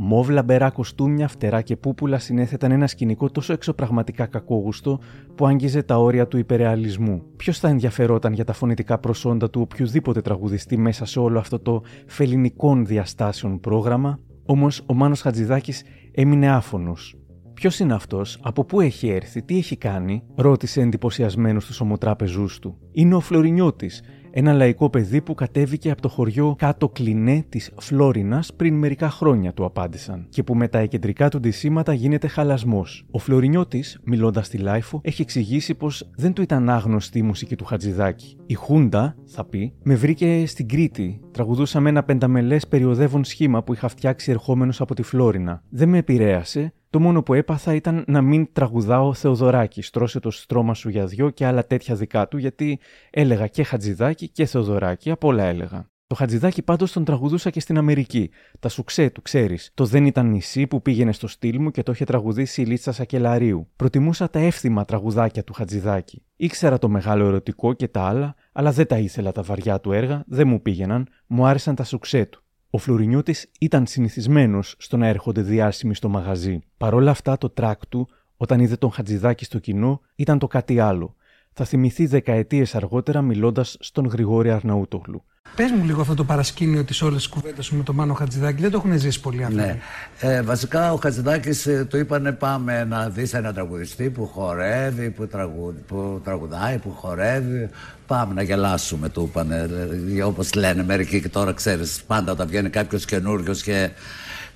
Μόβ 0.00 0.28
λαμπερά 0.28 0.70
κοστούμια, 0.70 1.28
φτερά 1.28 1.62
και 1.62 1.76
πούπουλα 1.76 2.18
συνέθεταν 2.18 2.70
ένα 2.70 2.86
σκηνικό 2.86 3.30
τόσο 3.30 3.52
εξωπραγματικά 3.52 4.26
κακόγουστο 4.26 5.00
που 5.34 5.46
άγγιζε 5.46 5.82
τα 5.82 5.98
όρια 5.98 6.28
του 6.28 6.38
υπερρεαλισμού. 6.38 7.22
Ποιος 7.36 7.58
θα 7.58 7.68
ενδιαφερόταν 7.68 8.32
για 8.32 8.44
τα 8.44 8.52
φωνητικά 8.52 8.98
προσόντα 8.98 9.50
του 9.50 9.60
οποιοδήποτε 9.60 10.20
τραγουδιστή 10.20 10.76
μέσα 10.76 11.04
σε 11.04 11.18
όλο 11.18 11.38
αυτό 11.38 11.58
το 11.58 11.82
φελινικών 12.06 12.86
διαστάσεων 12.86 13.60
πρόγραμμα, 13.60 14.18
όμως 14.46 14.82
ο 14.86 14.94
Μάνος 14.94 15.20
Χατζηδάκης 15.20 15.82
έμεινε 16.12 16.48
άφωνος. 16.50 17.16
Ποιος 17.54 17.78
είναι 17.78 17.94
αυτός, 17.94 18.38
από 18.42 18.64
πού 18.64 18.80
έχει 18.80 19.08
έρθει, 19.08 19.42
τι 19.42 19.56
έχει 19.56 19.76
κάνει, 19.76 20.22
ρώτησε 20.34 20.80
εντυπωσιασμένος 20.80 21.62
στους 21.62 21.80
ομοτράπεζούς 21.80 22.58
του. 22.58 22.78
Είναι 22.92 23.14
ο 23.14 23.20
Φλωρινιώτης, 23.20 24.02
ένα 24.30 24.52
λαϊκό 24.52 24.90
παιδί 24.90 25.20
που 25.20 25.34
κατέβηκε 25.34 25.90
από 25.90 26.02
το 26.02 26.08
χωριό 26.08 26.54
Κάτω 26.58 26.88
Κλεινές 26.88 27.44
της 27.48 27.72
Φλώρινας 27.80 28.54
πριν 28.54 28.74
μερικά 28.74 29.10
χρόνια, 29.10 29.52
του 29.52 29.64
απάντησαν, 29.64 30.26
και 30.28 30.42
που 30.42 30.54
με 30.54 30.68
τα 30.68 30.78
εκκεντρικά 30.78 31.28
του 31.28 31.40
ντυσίματα 31.40 31.92
γίνεται 31.92 32.26
χαλασμός. 32.28 33.06
Ο 33.10 33.18
Φλωρινιώτης, 33.18 34.00
μιλώντας 34.04 34.46
στη 34.46 34.58
LiFO, 34.58 35.00
έχει 35.04 35.22
εξηγήσει 35.22 35.74
πως 35.74 36.10
δεν 36.16 36.32
του 36.32 36.42
ήταν 36.42 36.70
άγνωστη 36.70 37.18
η 37.18 37.22
μουσική 37.22 37.56
του 37.56 37.64
Χατζηδάκη. 37.64 38.36
Η 38.46 38.54
Χούντα, 38.54 39.16
θα 39.26 39.44
πει, 39.44 39.72
με 39.82 39.94
βρήκε 39.94 40.46
στην 40.46 40.68
Κρήτη. 40.68 41.20
Τραγουδούσα 41.30 41.80
με 41.80 41.88
ένα 41.88 42.02
πενταμελές 42.02 42.66
περιοδεύον 42.66 43.24
σχήμα 43.24 43.62
που 43.62 43.72
είχα 43.72 43.88
φτιάξει 43.88 44.30
ερχόμενος 44.30 44.80
από 44.80 44.94
τη 44.94 45.02
Φλόρινα. 45.02 45.62
Δεν 45.68 45.88
με 45.88 45.98
επηρέασε, 45.98 46.72
το 46.90 47.00
μόνο 47.00 47.22
που 47.22 47.34
έπαθα 47.34 47.74
ήταν 47.74 48.04
να 48.06 48.22
μην 48.22 48.52
τραγουδάω 48.52 49.14
Θεοδωράκη. 49.14 49.82
Στρώσε 49.82 50.20
το 50.20 50.30
στρώμα 50.30 50.74
σου 50.74 50.88
για 50.88 51.06
δυο 51.06 51.30
και 51.30 51.46
άλλα 51.46 51.66
τέτοια 51.66 51.94
δικά 51.94 52.28
του, 52.28 52.38
γιατί 52.38 52.78
έλεγα 53.10 53.46
και 53.46 53.62
Χατζηδάκη 53.62 54.28
και 54.28 54.46
Θεοδωράκη, 54.46 55.10
απ' 55.10 55.24
όλα 55.24 55.44
έλεγα. 55.44 55.88
Το 56.06 56.14
Χατζηδάκη 56.14 56.62
πάντως 56.62 56.92
τον 56.92 57.04
τραγουδούσα 57.04 57.50
και 57.50 57.60
στην 57.60 57.78
Αμερική. 57.78 58.30
Τα 58.60 58.68
σουξέ 58.68 59.10
του, 59.10 59.22
ξέρεις. 59.22 59.70
Το 59.74 59.84
δεν 59.84 60.06
ήταν 60.06 60.30
νησί 60.30 60.66
που 60.66 60.82
πήγαινε 60.82 61.12
στο 61.12 61.26
στυλ 61.26 61.60
μου 61.60 61.70
και 61.70 61.82
το 61.82 61.92
είχε 61.92 62.04
τραγουδήσει 62.04 62.62
η 62.62 62.64
Λίτσα 62.64 62.92
Σακελαρίου. 62.92 63.68
Προτιμούσα 63.76 64.30
τα 64.30 64.38
εύθυμα 64.38 64.84
τραγουδάκια 64.84 65.44
του 65.44 65.52
Χατζηδάκη. 65.52 66.22
Ήξερα 66.36 66.78
το 66.78 66.88
μεγάλο 66.88 67.26
ερωτικό 67.26 67.72
και 67.72 67.88
τα 67.88 68.02
άλλα, 68.02 68.34
αλλά 68.52 68.72
δεν 68.72 68.86
τα 68.86 68.98
ήθελα 68.98 69.32
τα 69.32 69.42
βαριά 69.42 69.80
του 69.80 69.92
έργα, 69.92 70.24
δεν 70.26 70.48
μου 70.48 70.62
πήγαιναν, 70.62 71.08
μου 71.26 71.46
άρεσαν 71.46 71.74
τα 71.74 71.84
σουξέ 71.84 72.26
του. 72.26 72.42
Ο 72.70 72.78
Φλουρινιώτης 72.78 73.50
ήταν 73.60 73.86
συνηθισμένος 73.86 74.74
στο 74.78 74.96
να 74.96 75.06
έρχονται 75.06 75.40
διάσημοι 75.40 75.94
στο 75.94 76.08
μαγαζί. 76.08 76.58
Παρ' 76.76 76.94
όλα 76.94 77.10
αυτά, 77.10 77.38
το 77.38 77.50
τράκ 77.50 77.86
του, 77.86 78.08
όταν 78.36 78.60
είδε 78.60 78.76
τον 78.76 78.90
Χατζηδάκη 78.90 79.44
στο 79.44 79.58
κοινό, 79.58 80.00
ήταν 80.14 80.38
το 80.38 80.46
κάτι 80.46 80.78
άλλο. 80.78 81.14
Θα 81.60 81.66
θυμηθεί 81.66 82.06
δεκαετίες 82.06 82.74
αργότερα 82.74 83.22
μιλώντας 83.22 83.76
στον 83.80 84.06
Γρηγόρη 84.06 84.50
Αρναούτογλου. 84.50 85.24
Πες 85.56 85.70
μου 85.70 85.84
λίγο 85.84 86.00
αυτό 86.00 86.14
το 86.14 86.24
παρασκήνιο 86.24 86.84
της 86.84 87.02
όλης 87.02 87.16
της 87.16 87.28
κουβέντας 87.28 87.64
σου 87.64 87.76
με 87.76 87.82
τον 87.82 87.94
Μάνο 87.94 88.14
Χατζηδάκη. 88.14 88.62
Δεν 88.62 88.70
το 88.70 88.76
έχουν 88.76 88.98
ζήσει 88.98 89.20
πολύ 89.20 89.44
αυτό. 89.44 89.56
Ναι. 89.56 89.78
Ε, 90.20 90.42
βασικά 90.42 90.92
ο 90.92 90.96
Χατζηδάκης 90.96 91.66
ε, 91.66 91.86
του 91.90 91.96
είπανε 91.96 92.32
πάμε 92.32 92.84
να 92.84 93.08
δεις 93.08 93.34
ένα 93.34 93.52
τραγουδιστή 93.52 94.10
που 94.10 94.26
χορεύει, 94.26 95.10
που, 95.10 95.26
τραγου, 95.26 95.74
που 95.86 96.20
τραγουδάει, 96.24 96.78
που 96.78 96.90
χορεύει. 96.90 97.68
Πάμε 98.06 98.34
να 98.34 98.42
γελάσουμε, 98.42 99.08
του 99.08 99.28
είπανε. 99.30 99.68
Ε, 100.16 100.22
Όπως 100.22 100.54
λένε 100.54 100.84
μερικοί 100.84 101.20
και 101.20 101.28
τώρα 101.28 101.52
ξέρεις, 101.52 102.02
πάντα 102.06 102.32
όταν 102.32 102.48
βγαίνει 102.48 102.70
κάποιος 102.70 103.04
καινούριος 103.04 103.62
και 103.62 103.90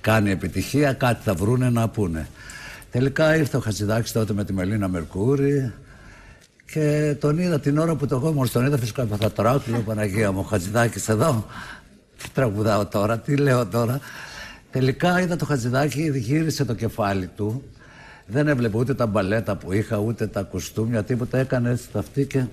κάνει 0.01 0.31
επιτυχία, 0.31 0.93
κάτι 0.93 1.23
θα 1.23 1.33
βρούνε 1.33 1.69
να 1.69 1.89
πούνε. 1.89 2.27
Τελικά 2.91 3.35
ήρθε 3.35 3.57
ο 3.57 3.59
Χατζηδάκης 3.59 4.11
τότε 4.11 4.33
με 4.33 4.43
τη 4.43 4.53
Μελίνα 4.53 4.87
Μερκούρη. 4.87 5.73
Και 6.73 7.15
τον 7.19 7.37
είδα 7.37 7.59
την 7.59 7.77
ώρα 7.77 7.95
που 7.95 8.07
το 8.07 8.15
εγώ 8.15 8.47
τον 8.51 8.65
είδα 8.65 8.77
φυσικά 8.77 9.07
θα 9.19 9.31
τρώω 9.31 9.59
του 9.59 9.71
λέω 9.71 9.79
Παναγία 9.79 10.31
μου, 10.31 10.43
Χατζηδάκης 10.43 11.09
εδώ. 11.09 11.45
Τι 12.17 12.29
τραγουδάω 12.33 12.85
τώρα, 12.85 13.19
τι 13.19 13.35
λέω 13.35 13.65
τώρα. 13.65 13.99
Τελικά 14.71 15.21
είδα 15.21 15.35
το 15.35 15.45
Χατζηδάκη, 15.45 16.11
γύρισε 16.15 16.65
το 16.65 16.73
κεφάλι 16.73 17.29
του. 17.35 17.63
Δεν 18.27 18.47
έβλεπε 18.47 18.77
ούτε 18.77 18.93
τα 18.93 19.05
μπαλέτα 19.05 19.55
που 19.55 19.73
είχα, 19.73 19.97
ούτε 19.97 20.27
τα 20.27 20.41
κουστούμια, 20.41 21.03
τίποτα. 21.03 21.37
Έκανε 21.37 21.69
έτσι 21.69 21.89
τα 21.91 21.99
αυτή 21.99 22.25
και 22.25 22.43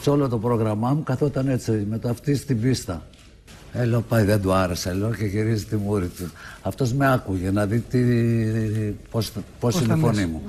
σε 0.00 0.10
όλο 0.10 0.28
το 0.28 0.38
πρόγραμμά 0.38 0.90
μου 0.92 1.02
καθόταν 1.02 1.48
έτσι 1.48 1.86
με 1.90 1.98
το 1.98 2.08
αυτή 2.08 2.34
στην 2.34 2.60
πίστα. 2.60 3.06
Ε, 3.72 3.84
λέω, 3.84 4.00
πάει, 4.00 4.24
δεν 4.24 4.42
του 4.42 4.52
άρεσε, 4.52 4.92
λέω, 4.92 5.14
και 5.14 5.24
γυρίζει 5.24 5.64
τη 5.64 5.76
μούρη 5.76 6.06
του. 6.06 6.30
Αυτός 6.62 6.92
με 6.92 7.12
άκουγε 7.12 7.50
να 7.50 7.66
δει 7.66 7.78
τι, 7.78 8.00
πώς, 9.10 9.32
πώς 9.60 9.80
είναι 9.80 9.94
η 9.94 10.00
φωνή 10.00 10.26
μου. 10.26 10.42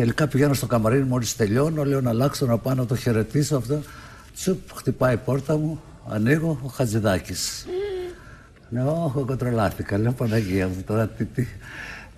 Τελικά 0.00 0.26
πηγαίνω 0.26 0.54
στο 0.54 0.66
καμαρίνι 0.66 1.04
μόλις 1.04 1.36
τελειώνω, 1.36 1.84
λέω 1.84 2.00
να 2.00 2.10
αλλάξω 2.10 2.46
να 2.46 2.58
πάω 2.58 2.74
να 2.74 2.86
το 2.86 2.96
χαιρετήσω 2.96 3.56
αυτό. 3.56 3.80
Τσουπ, 4.34 4.58
χτυπάει 4.74 5.14
η 5.14 5.16
πόρτα 5.16 5.56
μου, 5.56 5.82
ανοίγω, 6.08 6.58
ο 6.62 6.68
Χατζηδάκης. 6.68 7.66
Ναι, 8.68 8.82
όχι, 8.82 9.18
εγώ 9.18 9.36
τρελάθηκα. 9.36 9.98
Λέω 9.98 10.12
Παναγία 10.12 10.68
μου 10.68 10.82
τώρα 10.86 11.08
τι, 11.08 11.24
τι. 11.24 11.46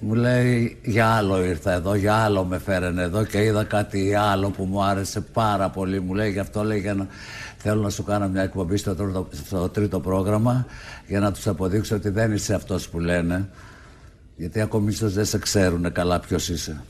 Μου 0.01 0.15
λέει 0.15 0.79
για 0.83 1.07
άλλο 1.07 1.45
ήρθα 1.45 1.73
εδώ, 1.73 1.95
για 1.95 2.15
άλλο 2.15 2.45
με 2.45 2.59
φέρανε 2.59 3.03
εδώ 3.03 3.25
και 3.25 3.43
είδα 3.43 3.65
κάτι 3.65 4.15
άλλο 4.15 4.51
που 4.51 4.65
μου 4.65 4.85
άρεσε 4.85 5.21
πάρα 5.21 5.71
πολύ. 5.71 6.01
Μου 6.01 6.15
λέει 6.15 6.31
γι' 6.31 6.39
αυτό 6.39 6.65
λέει 6.65 6.81
για 6.81 6.95
να 6.95 7.07
θέλω 7.57 7.83
να 7.83 7.91
σου 7.91 8.05
κάνω 8.05 8.29
μια 8.29 8.43
εκπομπή 8.43 8.77
στο 8.77 8.95
τρίτο, 8.95 9.29
στο 9.47 9.69
τρίτο 9.69 10.01
πρόγραμμα 10.01 10.67
για 11.07 11.21
να 11.21 11.33
τους 11.33 11.47
αποδείξω 11.47 11.97
ότι 11.97 12.09
δεν 12.09 12.33
είσαι 12.33 12.55
αυτός 12.55 12.89
που 12.89 13.01
λένε. 13.01 13.49
Γιατί 14.37 14.61
ακόμη 14.61 14.91
ίσως 14.91 15.13
δεν 15.13 15.25
σε 15.25 15.39
ξέρουν 15.39 15.93
καλά 15.93 16.21
ποιος 16.21 16.49
είσαι. 16.49 16.81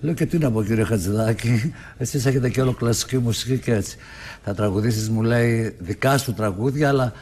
Λέω 0.00 0.14
και 0.14 0.26
τι 0.26 0.38
να 0.38 0.50
πω 0.50 0.62
κύριε 0.62 0.84
Χατζηδάκη, 0.84 1.72
εσείς 1.98 2.26
έχετε 2.26 2.50
και 2.50 2.60
όλο 2.60 2.72
κλασική 2.72 3.18
μουσική 3.18 3.58
και 3.58 3.74
έτσι. 3.74 3.96
Θα 4.42 4.54
τραγουδήσεις 4.54 5.10
μου 5.10 5.22
λέει 5.22 5.76
δικά 5.78 6.18
σου 6.18 6.34
τραγούδια 6.34 6.88
αλλά 6.88 7.12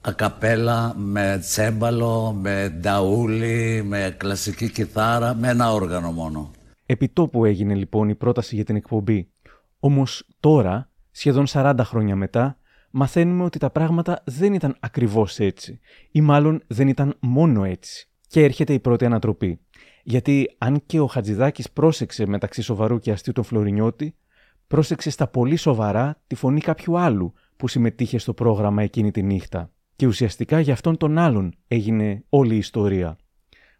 ακαπέλα, 0.00 0.94
με 0.96 1.38
τσέμπαλο, 1.40 2.32
με 2.32 2.76
νταούλι, 2.80 3.82
με 3.86 4.14
κλασική 4.16 4.70
κιθάρα, 4.70 5.34
με 5.34 5.48
ένα 5.48 5.72
όργανο 5.72 6.12
μόνο. 6.12 6.50
Επιτόπου 6.86 7.44
έγινε 7.44 7.74
λοιπόν 7.74 8.08
η 8.08 8.14
πρόταση 8.14 8.54
για 8.54 8.64
την 8.64 8.76
εκπομπή. 8.76 9.30
Όμως 9.78 10.28
τώρα, 10.40 10.90
σχεδόν 11.10 11.44
40 11.48 11.74
χρόνια 11.80 12.16
μετά, 12.16 12.58
μαθαίνουμε 12.90 13.44
ότι 13.44 13.58
τα 13.58 13.70
πράγματα 13.70 14.22
δεν 14.24 14.54
ήταν 14.54 14.76
ακριβώς 14.80 15.38
έτσι 15.38 15.80
ή 16.10 16.20
μάλλον 16.20 16.62
δεν 16.66 16.88
ήταν 16.88 17.16
μόνο 17.20 17.64
έτσι. 17.64 18.08
Και 18.28 18.44
έρχεται 18.44 18.72
η 18.72 18.80
πρώτη 18.80 19.04
ανατροπή. 19.04 19.60
Γιατί 20.08 20.54
αν 20.58 20.82
και 20.86 21.00
ο 21.00 21.06
Χατζηδάκης 21.06 21.70
πρόσεξε 21.70 22.26
μεταξύ 22.26 22.62
σοβαρού 22.62 22.98
και 22.98 23.10
αστείου 23.10 23.32
τον 23.32 23.44
Φλωρινιώτη, 23.44 24.16
πρόσεξε 24.66 25.10
στα 25.10 25.28
πολύ 25.28 25.56
σοβαρά 25.56 26.22
τη 26.26 26.34
φωνή 26.34 26.60
κάποιου 26.60 26.98
άλλου 26.98 27.32
που 27.56 27.68
συμμετείχε 27.68 28.18
στο 28.18 28.34
πρόγραμμα 28.34 28.82
εκείνη 28.82 29.10
τη 29.10 29.22
νύχτα. 29.22 29.70
Και 29.96 30.06
ουσιαστικά 30.06 30.60
για 30.60 30.72
αυτόν 30.72 30.96
τον 30.96 31.18
άλλον 31.18 31.54
έγινε 31.68 32.24
όλη 32.28 32.54
η 32.54 32.58
ιστορία. 32.58 33.18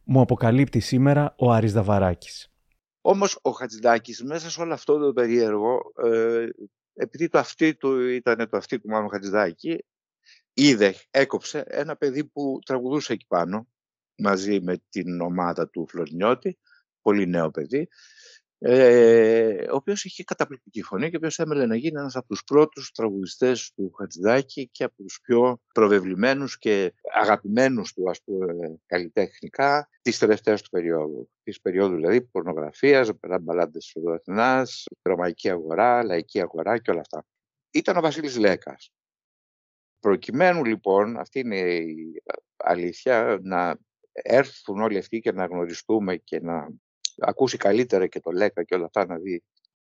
Μου 0.05 0.21
αποκαλύπτει 0.21 0.81
σήμερα 0.81 1.35
ο 1.39 1.53
Άρης 1.53 1.73
Δαβαράκης. 1.73 2.53
Όμως 3.01 3.39
ο 3.43 3.51
Χατζηδάκης 3.51 4.23
μέσα 4.23 4.51
σε 4.51 4.61
όλο 4.61 4.73
αυτό 4.73 4.99
το 4.99 5.13
περίεργο, 5.13 5.79
ε, 6.05 6.47
επειδή 6.95 7.29
το 7.29 7.39
αυτί 7.39 7.75
του 7.75 8.01
ήταν 8.01 8.49
το 8.51 8.57
αυτί 8.57 8.79
του 8.81 8.89
Μάνου 8.89 9.09
Χατζηδάκη, 9.09 9.85
είδε, 10.53 10.95
έκοψε 11.11 11.65
ένα 11.67 11.97
παιδί 11.97 12.25
που 12.25 12.59
τραγουδούσε 12.65 13.13
εκεί 13.13 13.27
πάνω, 13.29 13.67
μαζί 14.19 14.61
με 14.61 14.83
την 14.89 15.21
ομάδα 15.21 15.69
του 15.69 15.87
Φλωρινιώτη, 15.89 16.59
πολύ 17.01 17.27
νέο 17.27 17.51
παιδί, 17.51 17.89
ε, 18.59 19.71
ο 19.71 19.75
οποίος 19.75 20.05
είχε 20.05 20.25
καταπληκτική 20.25 20.83
φωνή 20.83 21.09
και 21.09 21.15
ο 21.15 21.19
οποίος 21.19 21.39
έμελε 21.39 21.67
να 21.67 21.77
γίνει 21.77 21.99
ένας 21.99 22.17
από 22.17 22.27
τους 22.27 22.45
πρώτους 22.45 22.91
τραγουδιστές 22.91 23.73
του 23.75 23.93
Χατζηδάκη 23.99 24.69
και 24.69 24.85
από 24.85 24.95
τους 24.97 25.21
πιο 25.23 25.61
προβεβλημένους 25.75 26.59
και 26.59 26.95
αγαπημένους 27.15 27.93
του 27.93 28.11
ας 28.11 28.23
πούμε 28.23 28.79
καλλιτεχνικά 28.87 29.89
της 30.03 30.19
τελευταίας 30.19 30.63
του 30.63 30.71
περίοδου. 30.71 31.31
Της 31.43 31.61
περίοδου 31.61 31.95
δηλαδή 31.95 32.23
πορνογραφίας, 32.23 33.11
μπαλάντες 33.41 33.93
του 33.95 34.13
Αθηνάς, 34.13 34.85
ρωμαϊκή 35.03 35.51
αγορά, 35.51 36.05
λαϊκή 36.05 36.41
αγορά 36.41 36.79
και 36.79 36.91
όλα 36.91 37.01
αυτά. 37.01 37.27
Ήταν 37.71 37.97
ο 37.97 38.01
Βασίλης 38.01 38.37
Λέκας. 38.37 38.91
Προκειμένου 40.01 40.65
λοιπόν, 40.65 41.17
αυτή 41.17 41.39
είναι 41.39 41.59
η 41.59 42.23
αλήθεια, 42.57 43.39
να 43.43 43.79
έρθουν 44.23 44.81
όλοι 44.81 44.99
αυτοί 44.99 45.19
και 45.19 45.33
να 45.33 45.47
γνωριστούμε 45.47 46.17
και 46.17 46.41
να 46.41 46.69
ακούσει 47.19 47.57
καλύτερα 47.57 48.07
και 48.07 48.21
το 48.21 48.31
Λέκα 48.31 48.63
και 48.63 48.75
όλα 48.75 48.85
αυτά 48.85 49.07
να 49.07 49.19
δει 49.19 49.43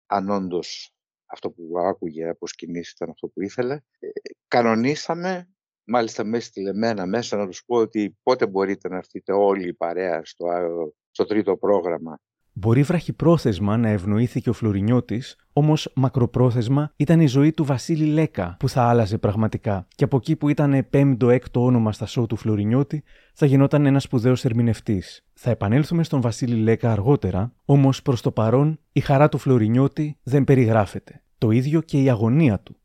αν 0.06 0.30
όντως 0.30 0.94
αυτό 1.26 1.52
που 1.52 1.80
άκουγε 1.80 2.30
από 2.30 2.48
σκηνής 2.48 2.92
ήταν 2.92 3.10
αυτό 3.10 3.28
που 3.28 3.42
ήθελε. 3.42 3.74
Ε, 4.00 4.08
κανονίσαμε, 4.48 5.50
μάλιστα 5.84 6.24
μέσα 6.24 6.48
στη 6.48 6.62
Λεμένα 6.62 7.06
μέσα 7.06 7.38
να 7.38 7.48
τους 7.48 7.64
πω 7.66 7.76
ότι 7.76 8.18
πότε 8.24 8.48
μπορείτε 8.48 8.90
να 8.90 8.98
έρθετε 8.98 9.34
όλοι 9.34 9.68
η 9.68 9.74
παρέα 9.74 10.22
στο, 10.26 10.48
στο 11.12 11.26
τρίτο 11.26 11.58
πρόγραμμα 11.58 12.20
Μπορεί 12.56 12.84
βραχυπρόθεσμα 12.84 13.78
να 13.78 13.90
ευνοήθηκε 13.90 14.50
ο 14.50 14.54
Φλωρινιώτης, 14.54 15.36
όμως 15.54 15.92
μακροπρόθεσμα 15.96 16.94
ήταν 16.96 17.20
η 17.20 17.28
ζωή 17.28 17.52
του 17.52 17.66
Βασίλη 17.66 18.06
Λέκα 18.06 18.56
που 18.60 18.70
θα 18.70 18.82
άλλαζε 18.84 19.18
πραγματικά. 19.18 19.88
Και 19.96 20.04
από 20.04 20.18
εκεί 20.18 20.36
που 20.36 20.50
ήταν 20.50 20.86
πέμπτο-έκτο 20.90 21.64
όνομα 21.64 21.92
στα 21.92 22.06
σοου 22.06 22.26
του 22.26 22.36
Φλωρινιώτη, 22.36 23.04
θα 23.34 23.46
γινόταν 23.46 23.86
ένας 23.86 24.04
σπουδαίος 24.04 24.46
ερμηνευτής. 24.46 25.26
Θα 25.34 25.50
επανέλθουμε 25.50 26.04
στον 26.04 26.22
Βασίλη 26.22 26.56
Λέκα 26.56 26.92
αργότερα, 26.92 27.54
όμως 27.66 28.02
προς 28.02 28.22
το 28.22 28.32
παρόν 28.32 28.80
η 28.92 29.00
χαρά 29.00 29.30
του 29.30 29.38
Φλωρινιώτη 29.38 30.18
δεν 30.24 30.44
περιγράφεται. 30.44 31.22
Το 31.38 31.52
ίδιο 31.52 31.82
και 31.82 32.02
η 32.02 32.10
αγωνία 32.10 32.60
του. 32.60 32.78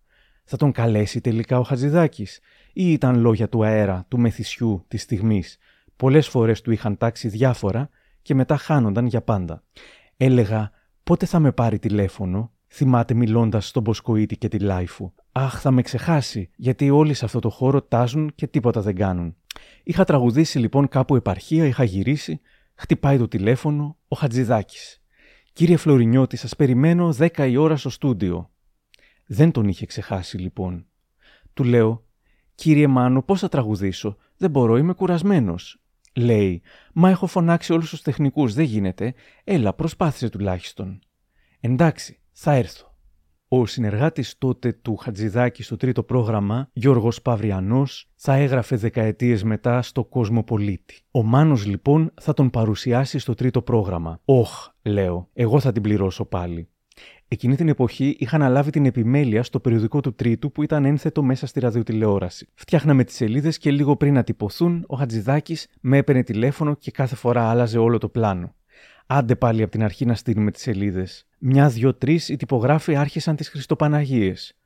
Θα 0.44 0.56
τον 0.56 0.72
καλέσει 0.72 1.20
τελικά 1.20 1.58
ο 1.58 1.62
Χατζηδάκης, 1.62 2.40
ή 2.72 2.92
ήταν 2.92 3.20
λόγια 3.20 3.48
του 3.48 3.64
αέρα, 3.64 4.04
του 4.08 4.18
μεθυσιού, 4.18 4.84
της 4.88 5.02
στιγμής. 5.02 5.58
Πολλές 5.96 6.28
φορές 6.28 6.60
του 6.60 6.70
είχαν 6.70 6.96
τάξει 6.96 7.28
διάφορα 7.28 7.88
και 8.22 8.34
μετά 8.34 8.56
χάνονταν 8.56 9.06
για 9.06 9.22
πάντα. 9.22 9.62
Έλεγα 10.16 10.70
πότε 11.02 11.26
θα 11.26 11.38
με 11.38 11.52
πάρει 11.52 11.78
τηλέφωνο, 11.78 12.52
θυμάται 12.68 13.14
μιλώντας 13.14 13.68
στον 13.68 13.82
Μποσκοίτη 13.82 14.36
και 14.36 14.48
τη 14.48 14.58
Λάιφου. 14.58 15.12
Αχ, 15.32 15.60
θα 15.60 15.70
με 15.70 15.82
ξεχάσει, 15.82 16.50
γιατί 16.56 16.90
όλοι 16.90 17.14
σε 17.14 17.24
αυτό 17.24 17.38
το 17.38 17.50
χώρο 17.50 17.82
τάζουν 17.82 18.32
και 18.34 18.46
τίποτα 18.46 18.80
δεν 18.80 18.94
κάνουν. 18.94 19.36
Είχα 19.82 20.04
τραγουδήσει 20.04 20.58
λοιπόν 20.58 20.88
κάπου 20.88 21.16
επαρχία, 21.16 21.66
είχα 21.66 21.84
γυρίσει, 21.84 22.40
χτυπάει 22.74 23.18
το 23.18 23.28
τηλέφωνο 23.28 23.96
ο 24.08 24.16
Χατζηδάκης. 24.16 25.02
Κύριε 25.52 25.76
Φλωρινιώτη, 25.76 26.36
σας 26.36 26.56
περιμένω 26.56 27.14
10 27.18 27.48
η 27.50 27.56
ώρα 27.56 27.76
στο 27.76 27.90
στούντιο. 27.90 28.50
Δεν 29.26 29.50
τον 29.50 29.68
είχε 29.68 29.86
ξεχάσει 29.86 30.38
λοιπόν. 30.38 30.86
Του 31.54 31.64
λέω, 31.64 32.08
Κύριε 32.58 32.86
Μάνο, 32.86 33.22
πώς 33.22 33.40
θα 33.40 33.48
τραγουδήσω, 33.48 34.16
δεν 34.36 34.50
μπορώ, 34.50 34.76
είμαι 34.76 34.92
κουρασμένος. 34.92 35.80
Λέει, 36.18 36.62
Μα 36.92 37.10
έχω 37.10 37.26
φωνάξει 37.26 37.72
όλους 37.72 37.90
τους 37.90 38.02
τεχνικούς, 38.02 38.54
δεν 38.54 38.64
γίνεται. 38.64 39.14
Έλα, 39.44 39.74
προσπάθησε 39.74 40.28
τουλάχιστον. 40.28 40.98
Εντάξει, 41.60 42.20
θα 42.32 42.52
έρθω. 42.52 42.86
Ο 43.48 43.66
συνεργάτης 43.66 44.38
τότε 44.38 44.72
του 44.72 44.96
Χατζηδάκη 44.96 45.62
στο 45.62 45.76
τρίτο 45.76 46.02
πρόγραμμα, 46.02 46.70
Γιώργος 46.72 47.22
Παυριανός, 47.22 48.10
θα 48.14 48.34
έγραφε 48.34 48.76
δεκαετίες 48.76 49.42
μετά 49.42 49.82
στο 49.82 50.04
Κοσμοπολίτη. 50.04 51.00
Ο 51.10 51.22
Μάνος 51.22 51.66
λοιπόν 51.66 52.12
θα 52.20 52.34
τον 52.34 52.50
παρουσιάσει 52.50 53.18
στο 53.18 53.34
τρίτο 53.34 53.62
πρόγραμμα. 53.62 54.20
Όχ, 54.24 54.68
λέω, 54.82 55.28
εγώ 55.32 55.60
θα 55.60 55.72
την 55.72 55.82
πληρώσω 55.82 56.24
πάλι. 56.24 56.68
Εκείνη 57.30 57.56
την 57.56 57.68
εποχή 57.68 58.16
είχα 58.18 58.36
αναλάβει 58.36 58.70
την 58.70 58.86
επιμέλεια 58.86 59.42
στο 59.42 59.60
περιοδικό 59.60 60.00
του 60.00 60.14
Τρίτου 60.14 60.52
που 60.52 60.62
ήταν 60.62 60.84
ένθετο 60.84 61.22
μέσα 61.22 61.46
στη 61.46 61.60
ραδιοτηλεόραση. 61.60 62.48
Φτιάχναμε 62.54 63.04
τις 63.04 63.14
σελίδες 63.14 63.58
και 63.58 63.70
λίγο 63.70 63.96
πριν 63.96 64.14
να 64.14 64.22
τυπωθούν, 64.22 64.84
ο 64.86 64.96
Χατζηδάκης 64.96 65.66
με 65.80 65.96
έπαιρνε 65.96 66.22
τηλέφωνο 66.22 66.74
και 66.74 66.90
κάθε 66.90 67.16
φορά 67.16 67.50
άλλαζε 67.50 67.78
όλο 67.78 67.98
το 67.98 68.08
πλάνο. 68.08 68.54
Άντε 69.06 69.34
πάλι 69.34 69.62
από 69.62 69.70
την 69.70 69.82
αρχή 69.82 70.04
να 70.04 70.14
στείλουμε 70.14 70.50
τις 70.50 70.62
σελίδες. 70.62 71.26
Μια, 71.38 71.68
δύο, 71.68 71.94
τρεις 71.94 72.28
οι 72.28 72.36
τυπογράφοι 72.36 72.96
άρχισαν 72.96 73.36
τις 73.36 73.48
Χριστοπαναγίες. 73.48 74.56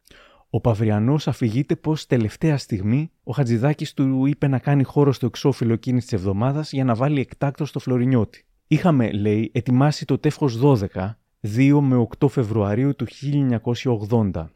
Ο 0.51 0.61
Παυριανός 0.61 1.29
αφηγείται 1.29 1.77
πως 1.77 2.07
τελευταία 2.07 2.59
στιγμή 2.59 3.11
ο 3.25 3.33
Χατζηδάκης 3.33 3.95
του 3.95 4.27
είπε 4.27 4.47
να 4.47 4.59
κάνει 4.59 4.83
χώρο 4.83 5.13
στο 5.13 5.27
εξώφυλλο 5.27 5.73
εκείνης 5.73 6.03
της 6.03 6.13
εβδομάδας 6.13 6.73
για 6.73 6.85
να 6.85 6.95
βάλει 6.95 7.21
εκτάκτο 7.21 7.65
στο 7.65 7.79
Φλωρινιώτη. 7.79 8.47
Είχαμε, 8.67 9.11
λέει, 9.13 9.51
ετοιμάσει 9.55 10.05
το 10.05 10.19
τεύχος 10.19 10.61
12 10.63 11.17
2 11.47 11.79
με 11.81 12.07
8 12.19 12.29
Φεβρουαρίου 12.29 12.97
του 12.97 13.07
1980. 14.33 14.51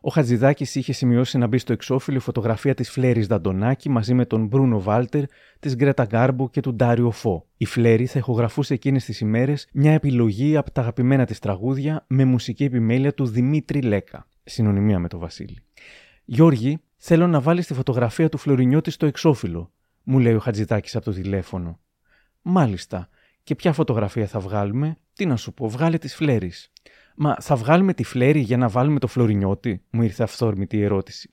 Ο 0.00 0.10
Χατζηδάκης 0.10 0.74
είχε 0.74 0.92
σημειώσει 0.92 1.38
να 1.38 1.46
μπει 1.46 1.58
στο 1.58 1.72
εξώφυλλο 1.72 2.20
φωτογραφία 2.20 2.74
της 2.74 2.90
Φλέρης 2.90 3.26
Δαντονάκη 3.26 3.88
μαζί 3.88 4.14
με 4.14 4.24
τον 4.24 4.46
Μπρούνο 4.46 4.80
Βάλτερ, 4.80 5.24
της 5.60 5.76
Γκρέτα 5.76 6.04
Γκάρμπο 6.04 6.48
και 6.50 6.60
του 6.60 6.74
Ντάριο 6.74 7.10
Φω. 7.10 7.46
Η 7.56 7.64
Φλέρη 7.64 8.06
θα 8.06 8.18
ηχογραφούσε 8.18 8.74
εκείνες 8.74 9.04
τις 9.04 9.20
ημέρες 9.20 9.68
μια 9.72 9.92
επιλογή 9.92 10.56
από 10.56 10.70
τα 10.70 10.80
αγαπημένα 10.80 11.24
της 11.24 11.38
τραγούδια 11.38 12.04
με 12.08 12.24
μουσική 12.24 12.64
επιμέλεια 12.64 13.14
του 13.14 13.26
Δημήτρη 13.26 13.80
Λέκα. 13.80 14.26
Συνωνυμία 14.44 14.98
με 14.98 15.08
τον 15.08 15.20
Βασίλη. 15.20 15.58
Γιώργη, 16.24 16.78
θέλω 16.96 17.26
να 17.26 17.40
βάλεις 17.40 17.66
τη 17.66 17.74
φωτογραφία 17.74 18.28
του 18.28 18.38
Φλωρινιώτη 18.38 18.90
στο 18.90 19.06
εξώφυλλο, 19.06 19.72
μου 20.02 20.18
λέει 20.18 20.34
ο 20.34 20.38
Χατζηδάκης 20.38 20.96
από 20.96 21.04
το 21.04 21.12
τηλέφωνο. 21.12 21.80
Μάλιστα. 22.42 23.08
Και 23.42 23.54
ποια 23.54 23.72
φωτογραφία 23.72 24.26
θα 24.26 24.40
βγάλουμε, 24.40 24.98
τι 25.18 25.26
να 25.26 25.36
σου 25.36 25.52
πω, 25.52 25.68
βγάλε 25.68 25.98
τη 25.98 26.08
φλέρη. 26.08 26.52
Μα 27.16 27.36
θα 27.40 27.56
βγάλουμε 27.56 27.94
τη 27.94 28.04
φλέρη 28.04 28.40
για 28.40 28.56
να 28.56 28.68
βάλουμε 28.68 28.98
το 28.98 29.06
φλωρινιώτη, 29.06 29.82
μου 29.90 30.02
ήρθε 30.02 30.22
αυθόρμητη 30.22 30.76
η 30.76 30.82
ερώτηση. 30.82 31.30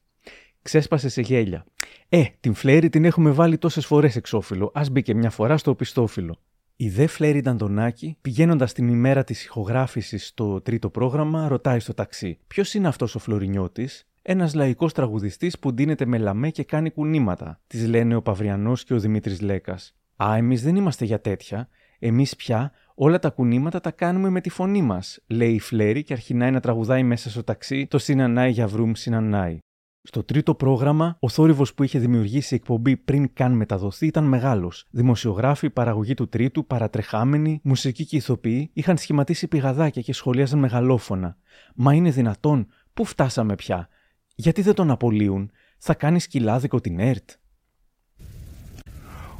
Ξέσπασε 0.61 1.09
σε 1.09 1.21
γέλια. 1.21 1.65
Ε, 2.09 2.23
την 2.39 2.53
φλέρη 2.53 2.89
την 2.89 3.05
έχουμε 3.05 3.31
βάλει 3.31 3.57
τόσες 3.57 3.85
φορές 3.85 4.15
εξώφυλλο, 4.15 4.71
ας 4.73 4.89
μπήκε 4.89 5.13
μια 5.13 5.29
φορά 5.29 5.57
στο 5.57 5.71
οπισθόφυλλο. 5.71 6.41
Η 6.75 6.89
δε 6.89 7.07
Φλέρη 7.07 7.41
Νταντονάκη, 7.41 8.17
πηγαίνοντας 8.21 8.73
την 8.73 8.87
ημέρα 8.87 9.23
της 9.23 9.43
ηχογράφησης 9.43 10.27
στο 10.27 10.61
τρίτο 10.61 10.89
πρόγραμμα, 10.89 11.47
ρωτάει 11.47 11.79
στο 11.79 11.93
ταξί: 11.93 12.39
Ποιος 12.47 12.73
είναι 12.73 12.87
αυτός 12.87 13.15
ο 13.15 13.19
Φλωρινιώτης, 13.19 14.07
ένας 14.21 14.53
λαϊκός 14.53 14.93
τραγουδιστής 14.93 15.59
που 15.59 15.73
ντύνεται 15.73 16.05
με 16.05 16.17
λαμέ 16.17 16.49
και 16.49 16.63
κάνει 16.63 16.91
κουνήματα, 16.91 17.61
της 17.67 17.87
λένε 17.87 18.15
ο 18.15 18.21
Παυριανός 18.21 18.83
και 18.83 18.93
ο 18.93 18.99
Δημήτρης 18.99 19.41
Λέκας. 19.41 19.95
Α, 20.23 20.35
εμείς 20.35 20.63
δεν 20.63 20.75
είμαστε 20.75 21.05
για 21.05 21.21
τέτοια. 21.21 21.69
Εμείς 21.99 22.35
πια 22.35 22.71
όλα 22.95 23.19
τα 23.19 23.29
κουνήματα 23.29 23.79
τα 23.79 23.91
κάνουμε 23.91 24.29
με 24.29 24.41
τη 24.41 24.49
φωνή 24.49 24.81
μας, 24.81 25.19
λέει 25.27 25.53
η 25.53 25.59
Φλέρη 25.59 26.03
και 26.03 26.13
αρχινάει 26.13 26.51
να 26.51 26.59
τραγουδάει 26.59 27.03
μέσα 27.03 27.29
στο 27.29 27.43
ταξί 27.43 27.87
το 27.87 27.97
Συνανάι 27.97 28.51
για 28.51 28.67
βρούμ 28.67 28.91
Συνανάι. 28.93 29.57
Στο 30.01 30.23
τρίτο 30.23 30.55
πρόγραμμα, 30.55 31.17
ο 31.19 31.29
θόρυβος 31.29 31.73
που 31.73 31.83
είχε 31.83 31.99
δημιουργήσει 31.99 32.53
η 32.53 32.57
εκπομπή 32.57 32.97
πριν 32.97 33.33
καν 33.33 33.51
μεταδοθεί 33.51 34.05
ήταν 34.05 34.23
μεγάλος. 34.23 34.87
Δημοσιογράφοι, 34.89 35.69
παραγωγή 35.69 36.13
του 36.13 36.27
τρίτου, 36.29 36.65
παρατρεχάμενοι, 36.65 37.59
μουσικοί 37.63 38.05
και 38.05 38.15
ηθοποιοί 38.15 38.69
είχαν 38.73 38.97
σχηματίσει 38.97 39.47
πηγαδάκια 39.47 40.01
και 40.01 40.13
σχολίαζαν 40.13 40.59
μεγαλόφωνα. 40.59 41.37
Μα 41.75 41.93
είναι 41.93 42.09
δυνατόν, 42.09 42.67
πού 42.93 43.05
φτάσαμε 43.05 43.55
πια, 43.55 43.87
γιατί 44.35 44.61
δεν 44.61 44.73
τον 44.73 44.91
απολύουν, 44.91 45.51
θα 45.77 45.93
κάνει 45.93 46.19
σκυλάδικο 46.19 46.81
την 46.81 46.99
ΕΡΤ. 46.99 47.29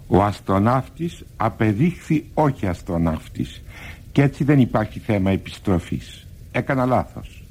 Ο 0.08 0.24
αστροναύτης 0.24 1.24
απεδείχθη 1.38 2.26
όχι 2.34 2.68
αστροναύτης 2.68 3.62
και 4.12 4.22
έτσι 4.22 4.44
δεν 4.44 4.60
υπάρχει 4.60 5.00
θέμα 5.00 5.32
επιστροφής. 5.32 6.28
Έκανα 6.52 6.86
λάθος. 6.86 7.44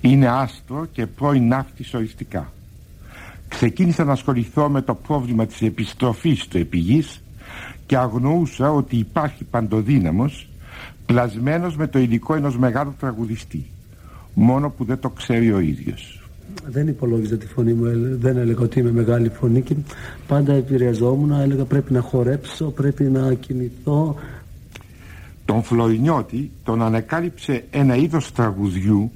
Είναι 0.00 0.28
άστρο 0.28 0.86
και 0.92 1.06
πρώην 1.06 1.48
ναύτης 1.48 1.94
οριστικά. 1.94 2.52
Ξεκίνησα 3.48 4.04
να 4.04 4.12
ασχοληθώ 4.12 4.68
με 4.68 4.82
το 4.82 4.94
πρόβλημα 4.94 5.46
της 5.46 5.62
επιστροφής 5.62 6.46
του 6.48 6.58
επιγής 6.58 7.22
και 7.86 7.96
αγνοούσα 7.96 8.72
ότι 8.72 8.96
υπάρχει 8.96 9.44
παντοδύναμος 9.44 10.48
πλασμένος 11.06 11.76
με 11.76 11.86
το 11.86 11.98
υλικό 11.98 12.34
ενός 12.34 12.58
μεγάλου 12.58 12.94
τραγουδιστή 12.98 13.66
μόνο 14.34 14.70
που 14.70 14.84
δεν 14.84 15.00
το 15.00 15.10
ξέρει 15.10 15.52
ο 15.52 15.58
ίδιος 15.58 16.17
δεν 16.66 16.88
υπολόγιζα 16.88 17.36
τη 17.36 17.46
φωνή 17.46 17.72
μου, 17.72 17.84
δεν 18.18 18.36
έλεγα 18.36 18.60
ότι 18.60 18.80
είμαι 18.80 18.92
μεγάλη 18.92 19.28
φωνή 19.28 19.62
και 19.62 19.74
πάντα 20.26 20.52
επηρεαζόμουν, 20.52 21.32
έλεγα 21.32 21.64
πρέπει 21.64 21.92
να 21.92 22.00
χορέψω, 22.00 22.64
πρέπει 22.64 23.04
να 23.04 23.34
κινηθώ. 23.34 24.16
Τον 25.44 25.62
Φλωρινιώτη 25.62 26.50
τον 26.62 26.82
ανεκάλυψε 26.82 27.64
ένα 27.70 27.96
είδος 27.96 28.32
τραγουδιού 28.32 29.10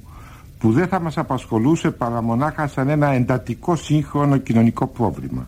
που 0.59 0.71
δεν 0.71 0.87
θα 0.87 0.99
μας 0.99 1.17
απασχολούσε 1.17 1.91
παρά 1.91 2.21
μονάχα 2.21 2.67
σαν 2.67 2.89
ένα 2.89 3.11
εντατικό 3.11 3.75
σύγχρονο 3.75 4.37
κοινωνικό 4.37 4.87
πρόβλημα. 4.87 5.47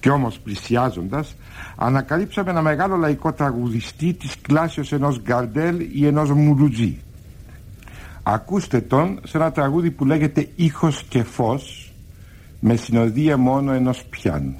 Κι 0.00 0.08
όμως 0.10 0.38
πλησιάζοντας 0.38 1.36
ανακαλύψαμε 1.76 2.50
ένα 2.50 2.62
μεγάλο 2.62 2.96
λαϊκό 2.96 3.32
τραγουδιστή 3.32 4.12
της 4.12 4.36
κλάσεως 4.40 4.92
ενός 4.92 5.20
Γκαρντέλ 5.22 5.86
ή 5.92 6.06
ενός 6.06 6.30
Μουλουτζή. 6.30 6.98
Ακούστε 8.28 8.80
τον 8.80 9.20
σε 9.24 9.36
ένα 9.36 9.52
τραγούδι 9.52 9.90
που 9.90 10.04
λέγεται 10.04 10.48
«Ήχος 10.56 11.02
και 11.08 11.22
φως» 11.22 11.92
με 12.60 12.76
συνοδεία 12.76 13.36
μόνο 13.36 13.72
ενός 13.72 14.04
πιάνου. 14.04 14.56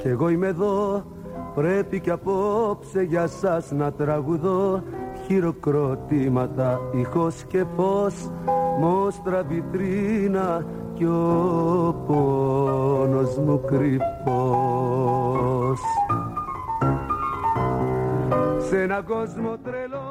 Κι 0.00 0.08
εγώ 0.08 0.28
είμαι 0.28 0.46
εδώ 0.46 1.04
Πρέπει 1.54 2.00
κι 2.00 2.10
απόψε 2.10 3.02
για 3.02 3.26
σας 3.26 3.70
να 3.70 3.92
τραγουδώ. 3.92 4.82
Χειροκροτήματα, 5.26 6.80
ήχος 6.92 7.44
και 7.44 7.64
φως 7.76 8.30
Μόστρα 8.80 9.42
βιτρίνα 9.42 10.64
κι 10.94 11.04
ο 11.04 12.04
πόνος 12.06 13.38
μου 13.38 13.60
κρυφός 13.66 14.10
Σε 18.68 18.82
έναν 18.82 19.04
κόσμο 19.04 19.56
τρελό 19.64 20.02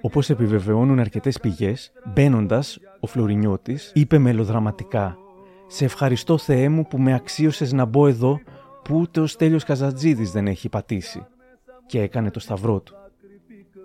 Όπως 0.00 0.30
επιβεβαιώνουν 0.30 0.98
αρκετές 0.98 1.40
πηγές, 1.40 1.92
μπαίνοντας, 2.14 2.78
ο 3.00 3.06
Φλωρινιώτης 3.06 3.90
είπε 3.94 4.18
μελοδραματικά: 4.18 5.16
Σε 5.66 5.84
ευχαριστώ 5.84 6.38
Θεέ 6.38 6.68
μου 6.68 6.86
που 6.86 6.98
με 6.98 7.14
αξίωσες 7.14 7.72
να 7.72 7.84
μπω 7.84 8.06
εδώ 8.06 8.40
που 8.84 8.96
ούτε 8.98 9.20
ο 9.20 9.26
Στέλιος 9.26 9.64
Καζατζίδης 9.64 10.30
δεν 10.30 10.46
έχει 10.46 10.68
πατήσει. 10.68 11.26
Και 11.86 12.00
έκανε 12.00 12.30
το 12.30 12.40
σταυρό 12.40 12.80
του. 12.80 12.94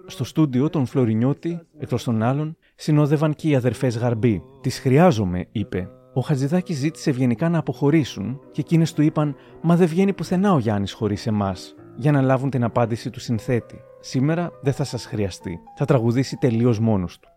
Στο 0.05 0.23
στούντιο 0.23 0.69
τον 0.69 0.85
Φλωρινιώτη, 0.85 1.59
εκτός 1.77 2.03
των 2.03 2.23
άλλων, 2.23 2.57
συνόδευαν 2.75 3.33
και 3.33 3.49
οι 3.49 3.55
αδερφές 3.55 3.97
Γαρμπή. 3.97 4.43
«Τις 4.61 4.79
χρειάζομαι», 4.79 5.47
είπε. 5.51 5.89
Ο 6.13 6.21
Χατζηδάκης 6.21 6.77
ζήτησε 6.77 7.09
ευγενικά 7.09 7.49
να 7.49 7.57
αποχωρήσουν 7.57 8.39
και 8.51 8.61
εκείνες 8.61 8.93
του 8.93 9.01
είπαν: 9.01 9.35
Μα 9.61 9.75
δεν 9.75 9.87
βγαίνει 9.87 10.13
πουθενά 10.13 10.53
ο 10.53 10.59
Γιάννης 10.59 10.93
χωρίς 10.93 11.27
εμάς. 11.27 11.75
Για 11.95 12.11
να 12.11 12.21
λάβουν 12.21 12.49
την 12.49 12.63
απάντηση 12.63 13.09
του 13.09 13.19
συνθέτη. 13.19 13.81
Σήμερα 13.99 14.51
δεν 14.61 14.73
θα 14.73 14.83
σας 14.83 15.05
χρειαστεί. 15.05 15.59
Θα 15.77 15.85
τραγουδήσει 15.85 16.37
τελείως 16.37 16.79
μόνος 16.79 17.19
του. 17.19 17.29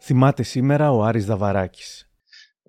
Θυμάται 0.00 0.42
σήμερα 0.42 0.92
ο 0.92 1.04
Άρης 1.04 1.26
Δαβαράκης. 1.26 2.07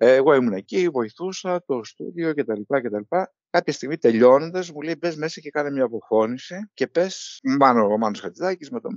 Ε, 0.02 0.14
Εγώ 0.14 0.34
ήμουν 0.34 0.52
εκεί, 0.52 0.88
βοηθούσα 0.88 1.62
το 1.66 1.84
στούντιο 1.84 2.34
κτλ. 2.34 2.60
κτλ. 2.66 3.16
Κάποια 3.50 3.72
στιγμή 3.72 3.96
τελειώνοντας, 3.98 4.70
μου 4.72 4.80
λέει: 4.80 4.94
Μπες 4.98 5.16
μέσα 5.16 5.40
και 5.40 5.50
κάνε 5.50 5.70
μια 5.70 5.84
αποφώνηση 5.84 6.70
και 6.74 6.86
πες, 6.86 7.40
μάλλον 7.58 7.92
ο 7.92 7.98
Μάνος 7.98 8.20
Χατζηδάκης 8.20 8.70
με 8.70 8.80
τον 8.80 8.92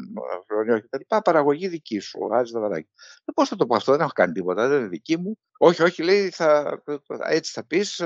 Φρονιό 0.47 0.81
κτλ. 0.81 1.15
Παραγωγή 1.23 1.67
δική 1.67 1.99
σου, 1.99 2.19
ο 2.21 2.35
Άζη 2.35 2.51
Δαβαράκη. 2.53 2.89
Ε, 3.25 3.31
Πώς 3.35 3.49
θα 3.49 3.55
το 3.55 3.65
πω 3.65 3.75
αυτό, 3.75 3.91
δεν 3.91 4.01
έχω 4.01 4.11
κάνει 4.13 4.33
τίποτα, 4.33 4.67
δεν 4.67 4.79
είναι 4.79 4.87
δική 4.87 5.17
μου. 5.17 5.37
Όχι, 5.57 5.83
όχι, 5.83 6.03
λέει, 6.03 6.29
θα, 6.29 6.81
έτσι 7.29 7.51
θα 7.51 7.65
πεις 7.65 8.01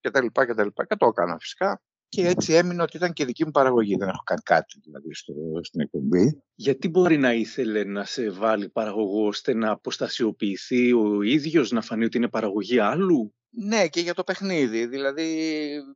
κτλ. 0.00 0.26
κτλ. 0.32 0.66
Και 0.86 0.96
το 0.96 1.06
έκανα 1.06 1.36
φυσικά. 1.38 1.80
Και 2.08 2.26
έτσι 2.26 2.52
έμεινε 2.52 2.82
ότι 2.82 2.96
ήταν 2.96 3.12
και 3.12 3.24
δική 3.24 3.44
μου 3.44 3.50
παραγωγή. 3.50 3.96
Δεν 3.96 4.08
έχω 4.08 4.22
κάνει 4.24 4.40
κάτι 4.40 4.80
δηλαδή 4.84 5.14
στο, 5.14 5.32
στην 5.62 5.80
εκπομπή. 5.80 6.42
Γιατί 6.54 6.88
μπορεί 6.88 7.18
να 7.18 7.32
ήθελε 7.32 7.84
να 7.84 8.04
σε 8.04 8.30
βάλει 8.30 8.68
παραγωγό 8.68 9.26
ώστε 9.26 9.54
να 9.54 9.70
αποστασιοποιηθεί 9.70 10.92
ο 10.92 11.22
ίδιος, 11.22 11.70
να 11.70 11.80
φανεί 11.80 12.04
ότι 12.04 12.16
είναι 12.16 12.28
παραγωγή 12.28 12.78
άλλου; 12.78 13.34
Ναι, 13.50 13.88
και 13.88 14.00
για 14.00 14.14
το 14.14 14.24
παιχνίδι. 14.24 14.86
Δηλαδή, 14.86 15.26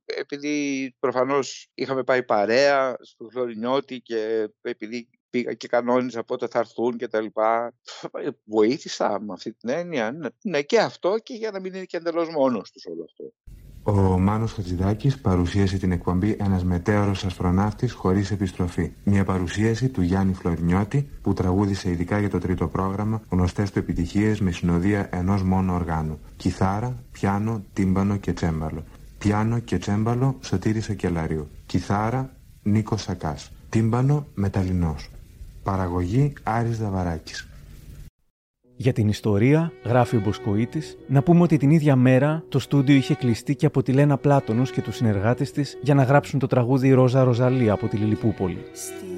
επειδή 0.05 0.94
προφανώς 0.98 1.70
είχαμε 1.75 2.05
πάει 2.05 2.22
παρέα 2.22 2.96
στο 3.01 3.29
Φλωρινιώτη 3.31 4.01
και 4.01 4.48
επειδή 4.61 5.09
πήγα 5.31 5.53
και 5.53 5.68
κανόνιζα 5.68 6.25
πότε 6.25 6.46
θα 6.46 6.59
έρθουν 6.59 6.96
και 6.96 7.09
τα 7.09 7.20
λοιπά. 7.20 7.75
Βοήθησα 8.44 9.20
με 9.20 9.33
αυτή 9.33 9.53
την 9.53 9.68
έννοια. 9.68 10.12
Ναι, 10.12 10.29
ναι, 10.42 10.62
και 10.62 10.79
αυτό 10.79 11.18
και 11.22 11.35
για 11.35 11.51
να 11.51 11.61
μην 11.61 11.75
είναι 11.75 11.85
και 11.85 11.96
εντελώς 11.96 12.29
μόνος 12.29 12.70
τους 12.70 12.87
όλο 12.87 13.05
αυτό. 13.05 13.33
Ο 13.85 14.18
Μάνος 14.18 14.53
Χατζηδάκης 14.53 15.18
παρουσίασε 15.18 15.79
την 15.79 15.92
εκπομπή 15.92 16.37
«Ένας 16.38 16.64
μετέωρος 16.64 17.25
αστροναύτης 17.25 17.92
χωρίς 17.92 18.31
επιστροφή». 18.31 18.92
Μια 19.05 19.25
παρουσίαση 19.25 19.88
του 19.88 20.03
Γιάννη 20.03 20.35
Φλωρινιώτη 20.35 21.09
που 21.23 21.33
τραγούδισε 21.33 21.90
ειδικά 21.90 22.18
για 22.18 22.31
το 22.31 22.38
τρίτο 22.38 22.66
πρόγραμμα 22.66 23.23
γνωστές 23.29 23.71
του 23.71 23.79
επιτυχίες 23.79 24.40
με 24.40 24.51
συνοδεία 24.51 25.09
ενός 25.12 25.42
μόνο 25.42 25.75
οργάνου. 25.75 26.18
Κιθάρα, 26.37 27.03
πιάνο, 27.12 27.62
τύμπανο 27.73 28.16
και 28.16 28.33
τσέμπαλο. 28.33 28.85
Πιάνο 29.18 29.59
και 29.59 29.79
τσέμπαλο 29.79 30.37
Σωτήρης 30.40 30.90
Ακελαρίου. 30.90 31.49
Κιθάρα 31.66 32.31
Νίκος 32.62 33.03
Σακάς. 33.03 33.53
Τύμπανο 33.68 34.27
Μεταλλινός. 34.35 35.11
Παραγωγή 35.62 36.33
Άρης 36.42 36.79
Δαβαράκης. 36.79 37.52
Για 38.83 38.92
την 38.92 39.09
ιστορία, 39.09 39.73
γράφει 39.85 40.16
ο 40.16 40.21
Μποσκοίτης, 40.21 40.97
να 41.07 41.23
πούμε 41.23 41.42
ότι 41.42 41.57
την 41.57 41.71
ίδια 41.71 41.97
μέρα 41.97 42.45
το 42.49 42.59
στούντιο 42.59 42.95
είχε 42.95 43.14
κλειστεί 43.14 43.55
και 43.55 43.66
από 43.66 43.83
τη 43.83 43.92
Λένα 43.92 44.16
Πλάτωνος 44.16 44.71
και 44.71 44.81
τους 44.81 44.97
συνεργάτες 44.97 45.53
της 45.53 45.79
για 45.83 45.95
να 45.95 46.03
γράψουν 46.03 46.38
το 46.38 46.47
τραγούδι 46.47 46.90
«Ρόζα 46.90 47.25
Ροζαλία» 47.25 47.73
από 47.73 47.88
τη 47.88 47.97
Λιλιπούπολη. 47.97 48.64
Στη 48.73 49.12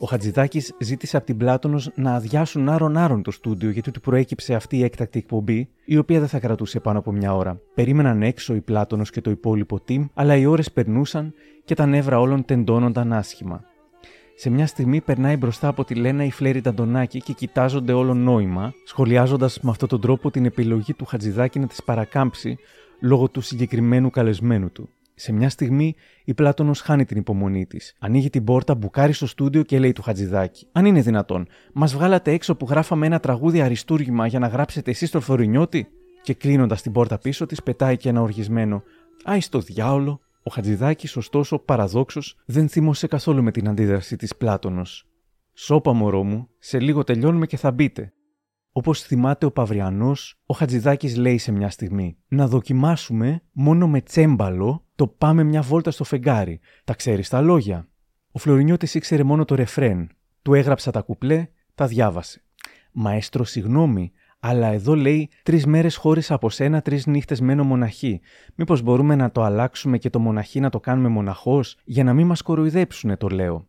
Ο 0.00 0.06
Χατζηδάκης 0.06 0.74
ζήτησε 0.78 1.16
από 1.16 1.26
την 1.26 1.36
Πλάτωνος 1.36 1.90
να 1.94 2.14
αδειάσουν 2.14 2.68
άρον-άρον 2.68 3.22
το 3.22 3.30
στούντιο 3.30 3.70
γιατί 3.70 3.90
του 3.90 4.00
προέκυψε 4.00 4.54
αυτή 4.54 4.76
η 4.76 4.82
έκτακτη 4.84 5.18
εκπομπή, 5.18 5.68
η 5.84 5.96
οποία 5.96 6.18
δεν 6.18 6.28
θα 6.28 6.38
κρατούσε 6.38 6.80
πάνω 6.80 6.98
από 6.98 7.12
μια 7.12 7.34
ώρα. 7.34 7.60
Περίμεναν 7.74 8.22
έξω 8.22 8.54
η 8.54 8.60
Πλάτωνος 8.60 9.10
και 9.10 9.20
το 9.20 9.30
υπόλοιπο 9.30 9.78
team, 9.88 10.04
αλλά 10.14 10.36
οι 10.36 10.46
ώρες 10.46 10.72
περνούσαν 10.72 11.34
και 11.64 11.74
τα 11.74 11.86
νεύρα 11.86 12.20
όλων 12.20 12.44
τεντώνονταν 12.44 13.12
άσχημα. 13.12 13.64
Σε 14.34 14.50
μια 14.50 14.66
στιγμή 14.66 15.00
περνάει 15.00 15.36
μπροστά 15.36 15.68
από 15.68 15.84
τη 15.84 15.94
Λένα 15.94 16.24
η 16.24 16.30
Φλέρη 16.30 16.60
Ταντονάκη 16.60 17.20
και 17.20 17.32
κοιτάζονται 17.32 17.92
όλο 17.92 18.14
νόημα, 18.14 18.72
σχολιάζοντας 18.84 19.60
με 19.60 19.70
αυτόν 19.70 19.88
τον 19.88 20.00
τρόπο 20.00 20.30
την 20.30 20.44
επιλογή 20.44 20.94
του 20.94 21.04
Χατζηδάκη 21.04 21.58
να 21.58 21.66
της 21.66 21.82
παρακάμψει 21.84 22.58
λόγω 23.00 23.28
του 23.28 23.40
συγκεκριμένου 23.40 24.10
καλεσμένου 24.10 24.70
του. 24.72 24.88
Σε 25.18 25.32
μια 25.32 25.48
στιγμή 25.48 25.94
η 26.24 26.34
Πλάτωνος 26.34 26.80
χάνει 26.80 27.04
την 27.04 27.16
υπομονή 27.16 27.66
της. 27.66 27.94
Ανοίγει 27.98 28.30
την 28.30 28.44
πόρτα, 28.44 28.74
μπουκάρει 28.74 29.12
στο 29.12 29.26
στούντιο 29.26 29.62
και 29.62 29.78
λέει 29.78 29.92
του 29.92 30.02
Χατζηδάκη: 30.02 30.66
Αν 30.72 30.84
είναι 30.84 31.00
δυνατόν, 31.00 31.46
μας 31.72 31.92
βγάλατε 31.92 32.32
έξω 32.32 32.54
που 32.54 32.66
γράφαμε 32.70 33.06
ένα 33.06 33.20
τραγούδι 33.20 33.60
αριστούργημα 33.60 34.26
για 34.26 34.38
να 34.38 34.46
γράψετε 34.46 34.90
εσείς 34.90 35.10
το 35.10 35.20
Φλωρινιώτη. 35.20 35.88
Και 36.22 36.34
κλείνοντας 36.34 36.82
την 36.82 36.92
πόρτα 36.92 37.18
πίσω 37.18 37.46
της, 37.46 37.62
πετάει 37.62 37.96
και 37.96 38.08
ένα 38.08 38.20
οργισμένο: 38.20 38.82
Άι 39.24 39.40
στο 39.40 39.58
διάολο. 39.58 40.20
Ο 40.42 40.50
Χατζηδάκης, 40.50 41.16
ωστόσο, 41.16 41.58
παραδόξως, 41.58 42.36
δεν 42.44 42.68
θύμωσε 42.68 43.06
καθόλου 43.06 43.42
με 43.42 43.50
την 43.50 43.68
αντίδραση 43.68 44.16
της 44.16 44.36
Πλάτωνος. 44.36 45.06
Σώπα, 45.52 45.92
μωρό 45.92 46.22
μου, 46.22 46.48
σε 46.58 46.80
λίγο 46.80 47.04
τελειώνουμε 47.04 47.46
και 47.46 47.56
θα 47.56 47.70
μπείτε. 47.70 48.12
Όπως 48.78 49.02
θυμάται 49.02 49.46
ο 49.46 49.50
Παυριανός, 49.50 50.40
ο 50.46 50.54
Χατζηδάκης 50.54 51.16
λέει 51.16 51.38
σε 51.38 51.52
μια 51.52 51.70
στιγμή: 51.70 52.16
Να 52.28 52.48
δοκιμάσουμε 52.48 53.42
μόνο 53.52 53.88
με 53.88 54.00
τσέμπαλο 54.00 54.84
το 54.94 55.06
πάμε 55.06 55.42
μια 55.42 55.62
βόλτα 55.62 55.90
στο 55.90 56.04
φεγγάρι. 56.04 56.60
Τα 56.84 56.94
ξέρεις 56.94 57.28
τα 57.28 57.40
λόγια. 57.40 57.88
Ο 58.32 58.38
Φλωρινιώτης 58.38 58.94
ήξερε 58.94 59.22
μόνο 59.22 59.44
το 59.44 59.54
ρεφρέν. 59.54 60.10
Του 60.42 60.54
έγραψα 60.54 60.90
τα 60.90 61.00
κουπλέ, 61.00 61.48
τα 61.74 61.86
διάβασε. 61.86 62.42
Μαέστρο, 62.92 63.44
συγγνώμη, 63.44 64.12
αλλά 64.40 64.66
εδώ 64.66 64.94
λέει 64.94 65.30
τρεις 65.42 65.66
μέρες 65.66 65.96
χωρί 65.96 66.22
από 66.28 66.50
σένα, 66.50 66.82
τρεις 66.82 67.06
νύχτες 67.06 67.40
μένω 67.40 67.64
μοναχή. 67.64 68.20
Μήπως 68.54 68.82
μπορούμε 68.82 69.14
να 69.14 69.30
το 69.30 69.42
αλλάξουμε 69.42 69.98
και 69.98 70.10
το 70.10 70.18
μοναχή 70.18 70.60
να 70.60 70.70
το 70.70 70.80
κάνουμε 70.80 71.08
μοναχός, 71.08 71.76
για 71.84 72.04
να 72.04 72.14
μην 72.14 72.26
μας 72.26 72.42
κοροϊδέψουνε, 72.42 73.16
το 73.16 73.28
λέω. 73.28 73.68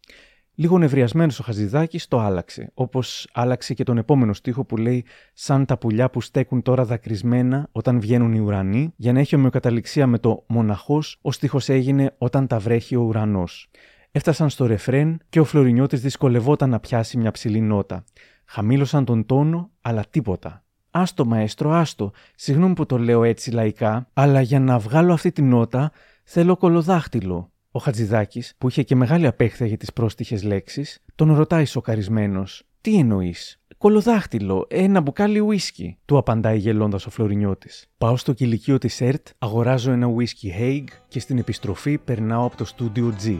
Λίγο 0.59 0.77
νευριασμένος 0.77 1.39
ο 1.39 1.43
Χαζηδάκη 1.43 1.99
το 2.07 2.19
άλλαξε, 2.19 2.71
όπως 2.73 3.27
άλλαξε 3.33 3.73
και 3.73 3.83
τον 3.83 3.97
επόμενο 3.97 4.33
στίχο 4.33 4.65
που 4.65 4.77
λέει 4.77 5.05
Σαν 5.33 5.65
τα 5.65 5.77
πουλιά 5.77 6.09
που 6.09 6.21
στέκουν 6.21 6.61
τώρα 6.61 6.85
δακρυσμένα 6.85 7.67
όταν 7.71 7.99
βγαίνουν 7.99 8.33
οι 8.33 8.39
ουρανοί, 8.39 8.93
για 8.95 9.13
να 9.13 9.19
έχει 9.19 9.35
ομοιοκαταληξία 9.35 10.07
με 10.07 10.19
το 10.19 10.43
μοναχός, 10.47 11.17
ο 11.21 11.31
στίχος 11.31 11.69
έγινε 11.69 12.15
όταν 12.17 12.47
τα 12.47 12.59
βρέχει 12.59 12.95
ο 12.95 13.01
ουρανός. 13.01 13.69
Έφτασαν 14.11 14.49
στο 14.49 14.65
ρεφρέν 14.65 15.19
και 15.29 15.39
ο 15.39 15.43
Φλωρινιώτης 15.43 16.01
δυσκολευόταν 16.01 16.69
να 16.69 16.79
πιάσει 16.79 17.17
μια 17.17 17.31
ψηλή 17.31 17.61
νότα. 17.61 18.03
Χαμήλωσαν 18.45 19.05
τον 19.05 19.25
τόνο, 19.25 19.69
αλλά 19.81 20.03
τίποτα. 20.09 20.63
Άστο, 20.91 21.25
μαέστρο, 21.25 21.71
άστο. 21.71 22.11
Συγγνώμη 22.35 22.73
που 22.73 22.85
το 22.85 22.97
λέω 22.97 23.23
έτσι 23.23 23.51
λαϊκά, 23.51 24.09
αλλά 24.13 24.41
για 24.41 24.59
να 24.59 24.79
βγάλω 24.79 25.13
αυτή 25.13 25.31
τη 25.31 25.41
νότα 25.41 25.91
θέλω 26.23 26.57
κολοδάχτυλο. 26.57 27.51
Ο 27.71 27.79
Χατζηδάκης, 27.79 28.53
που 28.57 28.67
είχε 28.67 28.83
και 28.83 28.95
μεγάλη 28.95 29.27
απέχθεια 29.27 29.65
για 29.65 29.77
τις 29.77 29.93
πρόστιχες 29.93 30.43
λέξεις, 30.43 31.03
τον 31.15 31.35
ρωτάει 31.35 31.65
σοκαρισμένος. 31.65 32.63
Τι 32.81 32.97
εννοείς, 32.97 33.59
Κολοδάχτυλο, 33.77 34.65
ένα 34.69 35.01
μπουκάλι 35.01 35.39
ουίσκι, 35.39 35.97
του 36.05 36.17
απαντάει 36.17 36.57
γελώντας 36.57 37.05
ο 37.05 37.09
Φλωρινιώτης. 37.09 37.87
Πάω 37.97 38.17
στο 38.17 38.33
κηλικείο 38.33 38.77
της 38.77 39.01
ΕΡΤ, 39.01 39.27
αγοράζω 39.37 39.91
ένα 39.91 40.07
ουίσκι 40.07 40.53
Hague 40.59 40.93
και 41.07 41.19
στην 41.19 41.37
επιστροφή 41.37 41.97
περνάω 41.97 42.45
από 42.45 42.57
το 42.57 42.65
στούντιο 42.65 43.15
G. 43.23 43.39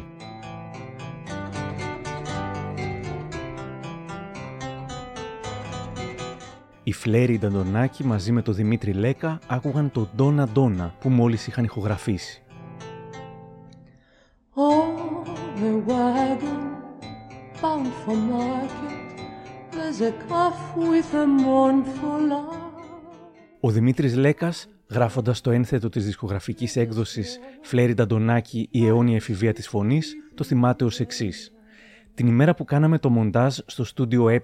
Η 6.83 6.93
Φλέρη 6.93 7.37
Νταντονάκη 7.37 8.03
μαζί 8.03 8.31
με 8.31 8.41
τον 8.41 8.53
Δημήτρη 8.53 8.93
Λέκα 8.93 9.39
άκουγαν 9.47 9.91
το 9.91 10.09
Ντόνα 10.15 10.47
Ντόνα 10.47 10.93
που 10.99 11.09
μόλις 11.09 11.47
είχαν 11.47 11.63
ηχογραφήσει. 11.63 12.43
On 14.67 15.23
the 15.61 15.73
wagon, 15.87 16.61
bound 17.61 17.87
for 18.03 18.17
market, 18.35 19.17
there's 19.71 20.01
a 20.01 20.11
calf 20.27 20.59
with 20.75 21.13
a 21.13 21.25
mournful 21.25 22.31
eye. 22.31 22.67
Ο 23.59 23.69
Δημήτρης 23.71 24.15
Λέκας, 24.15 24.67
γράφοντας 24.89 25.41
το 25.41 25.51
ένθετο 25.51 25.89
της 25.89 26.05
δισκογραφικής 26.05 26.75
έκδοσης 26.75 27.39
«Φλέρι 27.61 27.93
Νταντονάκη, 27.93 28.67
η 28.71 28.87
αιώνια 28.87 29.15
εφηβεία 29.15 29.53
της 29.53 29.67
φωνής», 29.67 30.15
το 30.35 30.43
θυμάται 30.43 30.83
ως 30.83 30.99
εξής. 30.99 31.53
Την 32.13 32.27
ημέρα 32.27 32.53
που 32.53 32.65
κάναμε 32.65 32.99
το 32.99 33.09
μοντάζ 33.09 33.57
στο 33.65 33.83
στούντιο 33.83 34.29
Ε, 34.29 34.41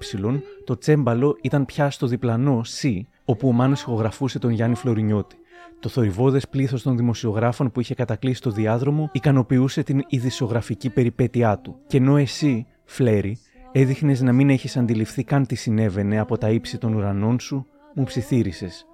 το 0.64 0.78
τσέμπαλο 0.78 1.38
ήταν 1.42 1.66
πια 1.66 1.90
στο 1.90 2.08
διπλανό 2.08 2.62
C, 2.82 3.00
όπου 3.26 3.48
ο 3.48 3.52
Μάνος 3.52 3.82
ηχογραφούσε 3.82 4.40
τον 4.40 4.52
Γιάννη 4.52 4.76
Φλωρινιώτη. 4.76 5.36
Το 5.80 5.90
θορυβόδε 5.90 6.40
πλήθος 6.50 6.82
των 6.82 6.98
δημοσιογράφων 6.98 7.72
που 7.72 7.80
είχε 7.80 7.94
κατακλείσει 7.94 8.42
το 8.42 8.50
διάδρομο 8.50 9.10
ικανοποιούσε 9.12 9.84
την 9.84 10.04
ειδησιογραφική 10.08 10.90
περιπέτειά 10.90 11.60
του. 11.60 11.76
Και 11.88 11.98
ενώ 11.98 12.18
εσύ, 12.18 12.68
Φλέρι, 12.86 13.38
έδειχνες 13.72 14.22
να 14.22 14.32
μην 14.32 14.50
έχεις 14.50 14.78
αντιληφθεί 14.78 15.24
καν 15.24 15.46
τι 15.46 15.56
συνέβαινε 15.56 16.20
από 16.20 16.38
τα 16.38 16.50
ύψη 16.50 16.78
των 16.78 16.94
ουρανών 16.94 17.40
σου, 17.40 17.66
μου 17.96 18.04
ψιθύρισες. 18.04 18.86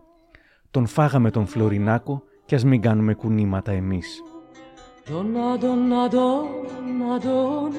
Τον 0.72 0.86
φάγαμε 0.86 1.32
τον 1.32 1.46
Φλωρινάκο 1.46 2.24
και 2.46 2.56
ας 2.56 2.64
μην 2.64 2.82
κάνουμε 2.82 3.14
κουνήματα 3.14 3.72
εμείς. 3.72 4.22
Donna, 5.08 5.58
donna, 5.64 6.04
donna, 6.16 7.14
donna, 7.26 7.72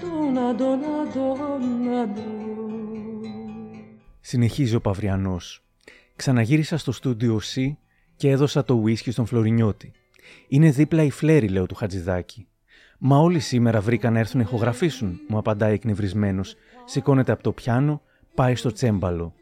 donna, 0.00 0.48
donna, 0.58 1.02
donna, 1.14 2.06
donna. 2.14 2.42
Συνεχίζει 4.20 4.74
ο 4.74 4.80
Παυριανός. 4.80 5.64
Ξαναγύρισα 6.16 6.76
στο 6.76 6.92
στούντιο 6.92 7.40
C 7.54 7.72
και 8.16 8.30
έδωσα 8.30 8.64
το 8.64 8.74
ουίσκι 8.74 9.10
στον 9.10 9.26
Φλωρινιώτη. 9.26 9.92
Είναι 10.48 10.70
δίπλα 10.70 11.02
η 11.02 11.10
φλέρη, 11.10 11.48
λέω 11.48 11.66
του 11.66 11.74
Χατζηδάκη. 11.74 12.46
Μα 12.98 13.18
όλοι 13.18 13.38
σήμερα 13.38 13.80
βρήκαν 13.80 14.12
να 14.12 14.18
έρθουν 14.18 14.40
να 14.40 14.46
ηχογραφήσουν, 14.46 15.20
μου 15.28 15.38
απαντάει 15.38 15.72
εκνευρισμένος. 15.72 16.54
Σηκώνεται 16.84 17.32
από 17.32 17.42
το 17.42 17.52
πιάνο, 17.52 18.02
πάει 18.34 18.54
στο 18.54 18.72
τσέμπαλο. 18.72 19.34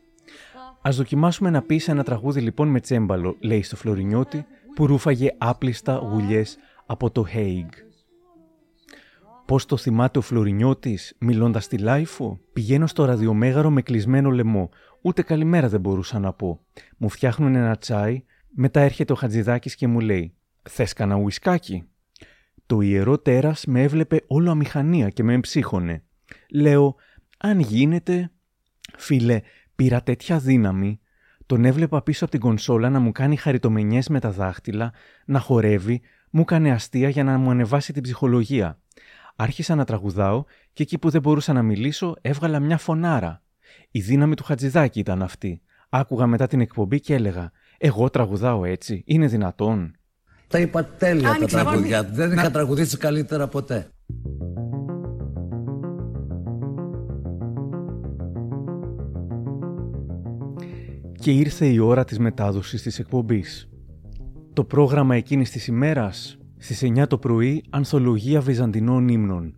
Α 0.82 0.90
δοκιμάσουμε 0.92 1.50
να 1.50 1.62
πεις 1.62 1.88
ένα 1.88 2.04
τραγούδι 2.04 2.40
λοιπόν 2.40 2.68
με 2.68 2.80
τσέμπαλο, 2.80 3.36
λέει 3.40 3.62
στο 3.62 3.76
Φλωρινιώτη, 3.76 4.46
που 4.74 4.86
ρούφαγε 4.86 5.34
άπληστα 5.38 5.94
γουλιές 5.96 6.58
από 6.86 7.10
το 7.10 7.26
Haig. 7.34 7.89
Πώς 9.50 9.66
το 9.66 9.76
θυμάται 9.76 10.18
ο 10.18 10.22
Φλωρινιώτης, 10.22 11.14
μιλώντας 11.18 11.64
στη 11.64 11.78
LiFO, 11.78 12.40
πηγαίνω 12.52 12.86
στο 12.86 13.04
ραδιομέγαρο 13.04 13.70
με 13.70 13.82
κλεισμένο 13.82 14.30
λαιμό. 14.30 14.70
Ούτε 15.00 15.22
καλημέρα 15.22 15.68
δεν 15.68 15.80
μπορούσα 15.80 16.18
να 16.18 16.32
πω. 16.32 16.60
Μου 16.96 17.08
φτιάχνουν 17.08 17.54
ένα 17.54 17.76
τσάι, 17.76 18.24
μετά 18.54 18.80
έρχεται 18.80 19.12
ο 19.12 19.16
Χατζηδάκης 19.16 19.74
και 19.74 19.86
μου 19.86 20.00
λέει: 20.00 20.34
Θες 20.62 20.92
κανένα 20.92 21.20
ουισκάκι; 21.20 21.88
Το 22.66 22.80
ιερό 22.80 23.18
τέρας 23.18 23.64
με 23.66 23.82
έβλεπε 23.82 24.20
όλο 24.26 24.50
αμηχανία 24.50 25.08
και 25.08 25.22
με 25.22 25.32
εμψύχωνε. 25.32 26.02
Λέω: 26.50 26.94
Αν 27.38 27.60
γίνεται. 27.60 28.30
Φίλε, 28.96 29.40
πήρα 29.74 30.02
τέτοια 30.02 30.38
δύναμη. 30.38 31.00
Τον 31.46 31.64
έβλεπα 31.64 32.02
πίσω 32.02 32.24
από 32.24 32.32
την 32.32 32.40
κονσόλα 32.40 32.90
να 32.90 32.98
μου 32.98 33.12
κάνει 33.12 33.36
χαριτομενιές 33.36 34.08
με 34.08 34.20
τα 34.20 34.30
δάχτυλα, 34.30 34.92
να 35.26 35.38
χορεύει, 35.38 36.00
μου 36.30 36.40
έκανε 36.40 36.70
αστεία 36.70 37.08
για 37.08 37.24
να 37.24 37.38
μου 37.38 37.50
ανεβάσει 37.50 37.92
την 37.92 38.02
ψυχολογία. 38.02 38.78
Άρχισα 39.42 39.74
να 39.74 39.84
τραγουδάω 39.84 40.44
και 40.72 40.82
εκεί 40.82 40.98
που 40.98 41.10
δεν 41.10 41.20
μπορούσα 41.20 41.52
να 41.52 41.62
μιλήσω 41.62 42.16
έβγαλα 42.20 42.60
μια 42.60 42.78
φωνάρα. 42.78 43.42
Η 43.90 44.00
δύναμη 44.00 44.34
του 44.34 44.44
Χατζηδάκη 44.44 44.98
ήταν 44.98 45.22
αυτή. 45.22 45.62
Άκουγα 45.88 46.26
μετά 46.26 46.46
την 46.46 46.60
εκπομπή 46.60 47.00
και 47.00 47.14
έλεγα 47.14 47.50
«Εγώ 47.78 48.10
τραγουδάω 48.10 48.64
έτσι, 48.64 49.02
είναι 49.06 49.26
δυνατόν» 49.26 49.94
Τα 50.48 50.58
είπα 50.58 50.84
τέλεια 50.84 51.28
τα 51.28 51.34
Άνοιξε, 51.34 51.56
τραγουδιά. 51.56 52.02
Βάνη. 52.02 52.14
Δεν 52.14 52.28
Να- 52.28 52.34
είχα 52.34 52.50
τραγουδήσει 52.50 52.96
καλύτερα 52.96 53.46
ποτέ. 53.48 53.90
και 61.14 61.30
ήρθε 61.30 61.66
η 61.66 61.78
ώρα 61.78 62.04
της 62.04 62.18
μετάδοσης 62.18 62.82
της 62.82 62.98
εκπομπής. 62.98 63.68
Το 64.52 64.64
πρόγραμμα 64.64 65.16
εκείνης 65.16 65.50
της 65.50 65.66
ημέρας, 65.66 66.38
στις 66.62 66.82
9 66.82 67.06
το 67.08 67.18
πρωί, 67.18 67.64
ανθολογία 67.70 68.40
βυζαντινών 68.40 69.08
ύμνων. 69.08 69.54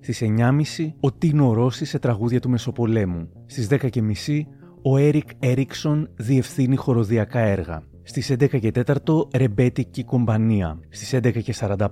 Στις 0.00 0.22
9.30 0.22 0.92
ο 1.00 1.12
Τίνο 1.12 1.52
Ρώση 1.52 1.84
σε 1.84 1.98
τραγούδια 1.98 2.40
του 2.40 2.50
Μεσοπολέμου. 2.50 3.28
Στις 3.46 3.68
10.30 3.70 4.40
ο 4.82 4.96
Έρικ 4.96 5.28
Έριξον 5.38 6.10
διευθύνει 6.16 6.76
χοροδιακά 6.76 7.38
έργα. 7.38 7.82
Στις 8.02 8.30
11 8.30 8.58
και 8.60 8.70
4 8.86 9.28
ρεμπέτικη 9.34 10.04
κομπανία. 10.04 10.78
Στις 10.88 11.14
11 11.14 11.42
και 11.42 11.54
45 11.60 11.86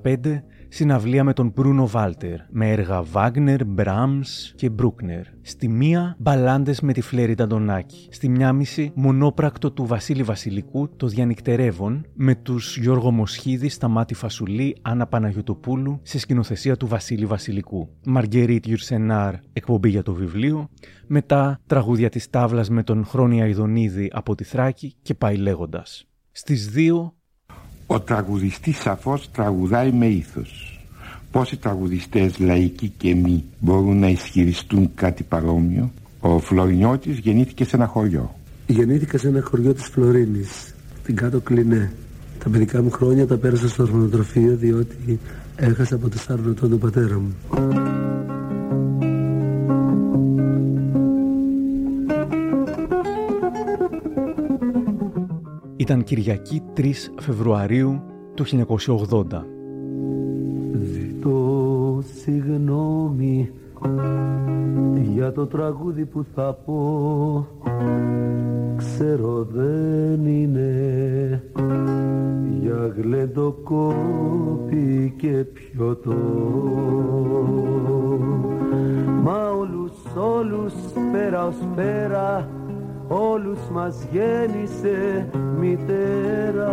συναυλία 0.75 1.25
με 1.25 1.33
τον 1.33 1.53
Μπρούνο 1.55 1.87
Βάλτερ 1.87 2.39
με 2.51 2.71
έργα 2.71 3.03
Βάγνερ, 3.03 3.65
Μπράμς 3.65 4.53
και 4.57 4.71
Μπρούκνερ. 4.71 5.25
Στη 5.43 5.69
μία 5.69 6.17
μπαλάντες 6.19 6.81
με 6.81 6.93
τη 6.93 7.01
Φλέρη 7.01 7.35
Ταντονάκη. 7.35 8.09
Στη 8.11 8.29
μια 8.29 8.53
μισή 8.53 8.93
μονόπρακτο 8.95 9.71
του 9.71 9.87
Βασίλη 9.87 10.23
Βασιλικού 10.23 10.97
το 10.97 11.07
Διανυκτερεύον 11.07 12.07
με 12.15 12.35
τους 12.35 12.77
Γιώργο 12.77 13.11
Μοσχίδη, 13.11 13.69
Σταμάτη 13.69 14.15
Φασουλή, 14.15 14.77
Άννα 14.83 15.07
Παναγιωτοπούλου 15.07 16.01
σε 16.03 16.19
σκηνοθεσία 16.19 16.77
του 16.77 16.87
Βασίλη 16.87 17.27
Βασιλικού. 17.27 17.89
Μαργκερίτ 18.05 18.67
Γιουρσενάρ 18.67 19.35
εκπομπή 19.53 19.89
για 19.89 20.03
το 20.03 20.15
βιβλίο. 20.15 20.69
Μετά 21.07 21.61
τραγούδια 21.67 22.09
της 22.09 22.31
Τάβλας 22.31 22.71
με 22.71 22.83
τον 22.83 23.05
Χρόνια 23.05 23.47
Ιδονίδη 23.47 24.11
από 24.13 24.35
τη 24.35 24.45
Θράκη 24.45 24.97
και 25.03 25.15
πάει 25.15 25.37
λέγοντας. 25.37 26.07
Στις 26.31 26.71
2 26.75 27.13
Ο 27.87 28.01
τραγουδιστής 28.01 28.79
σαφώς 28.79 29.31
τραγουδάει 29.31 29.93
με 29.93 30.07
ήθος. 30.07 30.81
Πόσοι 31.31 31.57
τραγουδιστές 31.57 32.39
λαϊκοί 32.39 32.93
και 32.97 33.15
μη 33.15 33.45
μπορούν 33.59 33.99
να 33.99 34.09
ισχυριστούν 34.09 34.91
κάτι 34.95 35.23
παρόμοιο; 35.23 35.93
Ο 36.21 36.39
Φλωρινιώτης 36.39 37.19
γεννήθηκε 37.19 37.65
σε 37.65 37.77
ένα 37.77 37.87
χωριό. 37.87 38.35
Γεννήθηκα 38.67 39.19
σε 39.19 39.29
ένα 39.29 39.43
χωριό 39.43 39.75
της 39.75 39.87
Φλωρίνης, 39.87 40.75
την 41.05 41.17
κάτω 41.17 41.41
Κλινέ. 41.41 41.93
Τα 42.45 42.51
παιδικά 42.51 42.83
μου 42.83 42.91
χρόνια 42.91 43.27
τα 43.27 43.37
πέρασα 43.37 43.69
στο 43.69 43.83
ορφανοτροφείο 43.83 44.57
διότι 44.57 45.19
έχασα 45.57 45.95
από 45.95 46.09
τεσσάρων 46.09 46.51
ετών 46.51 46.71
τον 46.71 46.79
πατέρα 46.79 47.19
μου. 47.19 47.35
Ήταν 55.83 56.05
Κυριακή 56.05 56.63
3 56.77 56.83
Φεβρουαρίου 57.21 58.03
του 58.35 58.45
1980. 58.45 58.57
Ζητώ 60.93 62.03
συγγνώμη 62.23 63.51
για 65.15 65.33
το 65.33 65.47
τραγούδι 65.47 66.05
που 66.05 66.25
θα 66.35 66.55
πω 66.55 67.47
Ξέρω 68.77 69.45
δεν 69.45 70.27
είναι 70.27 71.43
για 72.61 72.95
γλεντοκόπη 72.97 73.95
και 75.17 75.45
πιωτό 75.53 76.15
Μα 79.23 79.51
όλους 79.51 79.93
όλους 80.17 80.73
πέρα 81.13 81.47
ως 81.47 81.57
πέρα 81.75 82.49
όλους 83.13 83.59
μας 83.71 84.07
γέννησε 84.13 85.31
μητέρα 85.59 86.71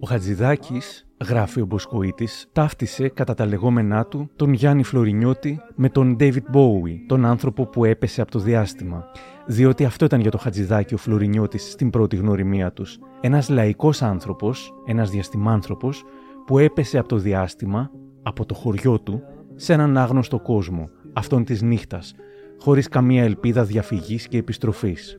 Ο 0.00 0.06
Χατζηδάκης, 0.06 1.06
γράφει 1.28 1.60
ο 1.60 1.66
Μποσκοίτης, 1.66 2.48
ταύτισε 2.52 3.08
κατά 3.08 3.34
τα 3.34 3.46
λεγόμενά 3.46 4.06
του 4.06 4.30
τον 4.36 4.52
Γιάννη 4.52 4.82
Φλωρινιώτη 4.82 5.60
με 5.74 5.88
τον 5.88 6.16
David 6.20 6.34
Bowie, 6.34 6.96
τον 7.06 7.24
άνθρωπο 7.24 7.66
που 7.66 7.84
έπεσε 7.84 8.20
από 8.20 8.30
το 8.30 8.38
διάστημα. 8.38 9.04
Διότι 9.46 9.84
αυτό 9.84 10.04
ήταν 10.04 10.20
για 10.20 10.30
το 10.30 10.38
Χατζηδάκη 10.38 10.94
ο 10.94 10.96
Φλωρινιώτης 10.96 11.70
στην 11.70 11.90
πρώτη 11.90 12.16
γνωριμία 12.16 12.72
τους. 12.72 12.98
Ένας 13.20 13.48
λαϊκός 13.48 14.02
άνθρωπος, 14.02 14.72
ένας 14.86 15.10
διαστημάνθρωπος, 15.10 16.04
που 16.46 16.58
έπεσε 16.58 16.98
από 16.98 17.08
το 17.08 17.16
διάστημα, 17.16 17.90
από 18.22 18.46
το 18.46 18.54
χωριό 18.54 19.00
του, 19.00 19.22
σε 19.54 19.72
έναν 19.72 19.96
άγνωστο 19.96 20.40
κόσμο, 20.40 20.88
αυτόν 21.12 21.44
της 21.44 21.62
νύχτας, 21.62 22.14
χωρίς 22.58 22.88
καμία 22.88 23.22
ελπίδα 23.22 23.64
διαφυγής 23.64 24.28
και 24.28 24.38
επιστροφής. 24.38 25.18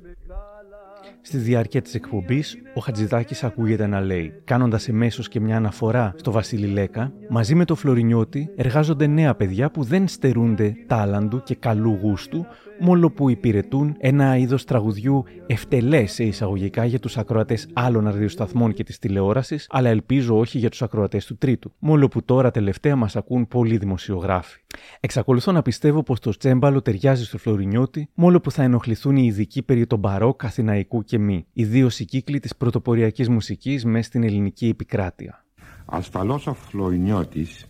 Στη 1.22 1.38
διάρκεια 1.38 1.82
της 1.82 1.94
εκπομπής, 1.94 2.58
ο 2.74 2.80
Χατζηδάκης 2.80 3.44
ακούγεται 3.44 3.88
να 3.88 4.02
λέει, 4.02 4.34
κάνοντας 4.44 4.88
εμέσως 4.88 5.28
και 5.28 5.40
μια 5.40 5.56
αναφορά 5.58 6.14
στο 6.16 6.32
Βασίλη 6.32 6.68
Λέκα, 6.68 7.12
μαζί 7.30 7.56
με 7.56 7.66
το 7.66 7.76
Φλωρινιώτη 7.76 8.50
εργάζονται 8.56 9.08
νέα 9.08 9.36
παιδιά 9.36 9.72
που 9.72 9.84
δεν 9.84 10.08
στερούνται 10.08 10.76
τάλαντου 10.88 11.44
και 11.44 11.56
καλού 11.56 12.00
γούστου, 12.02 12.46
μόνο 12.80 13.10
που 13.10 13.30
υπηρετούν 13.30 13.96
ένα 14.00 14.38
είδος 14.38 14.66
τραγουδιού 14.66 15.24
ευτελές 15.48 16.12
σε 16.12 16.24
εισαγωγικά 16.24 16.86
για 16.86 17.00
τους 17.00 17.18
ακροατές 17.18 17.68
άλλων 17.74 18.04
ραδιοσταθμών 18.04 18.74
και 18.74 18.84
της 18.84 19.00
τηλεόρασης, 19.00 19.68
αλλά 19.70 19.90
ελπίζω 19.90 20.38
όχι 20.38 20.58
για 20.58 20.70
τους 20.70 20.82
ακροατές 20.82 21.26
του 21.26 21.38
τρίτου. 21.38 21.74
Μόνο 21.80 22.08
που 22.08 22.24
τώρα 22.24 22.52
τελευταία 22.52 22.96
μας 22.96 23.16
ακούν 23.16 23.48
πολλοί 23.48 23.78
δημοσιογράφοι. 23.78 24.60
Εξακολουθώ 25.00 25.52
να 25.52 25.62
πιστεύω 25.62 26.04
πως 26.04 26.20
το 26.20 26.38
τσέμπαλο 26.38 26.82
ταιριάζει 26.82 27.26
στο 27.26 27.38
Φλωρινιώτη, 27.38 28.10
μόνο 28.14 28.40
που 28.40 28.52
θα 28.52 28.64
ενοχληθούν 28.64 29.16
οι 29.16 29.26
ειδικοί 29.26 29.64
περί 29.64 29.88
τον 29.88 30.00
μπαρόκ 30.00 30.46
αθηναϊκού 30.46 31.04
και 31.04 31.18
μη, 31.20 31.46
ιδίως 31.54 32.00
οι 32.00 32.06
κύκλοι 32.06 32.40
της 32.40 32.56
πρωτοποριακής 32.56 33.30
μουσικής 33.30 33.86
μέσα 33.86 34.08
στην 34.08 34.24
ελληνική 34.24 34.68
επικράτεια. 34.68 35.46
Ασφαλώς 35.86 36.48
ο 36.48 36.54
Φλωρινιώτης 36.54 37.70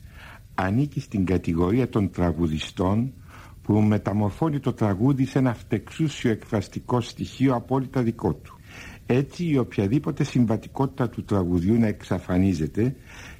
ανήκει 0.55 0.99
στην 0.99 1.25
κατηγορία 1.25 1.89
των 1.89 2.11
τραγουδιστών 2.11 3.13
που 3.67 3.73
μεταμορφώνει 3.73 4.59
το 4.59 4.73
τραγούδι 4.73 5.25
σε 5.25 5.39
ένα 5.39 5.53
φτεξούσιο 5.53 6.31
εκφραστικό 6.31 7.01
στοιχείο 7.01 7.55
απόλυτα 7.55 8.01
δικό 8.01 8.33
του. 8.33 8.59
Έτσι 9.05 9.45
η 9.45 9.57
οποιαδήποτε 9.57 10.23
συμβατικότητα 10.23 11.09
του 11.09 11.23
τραγουδιού 11.23 11.79
να 11.79 11.87
εξαφανίζεται 11.87 12.95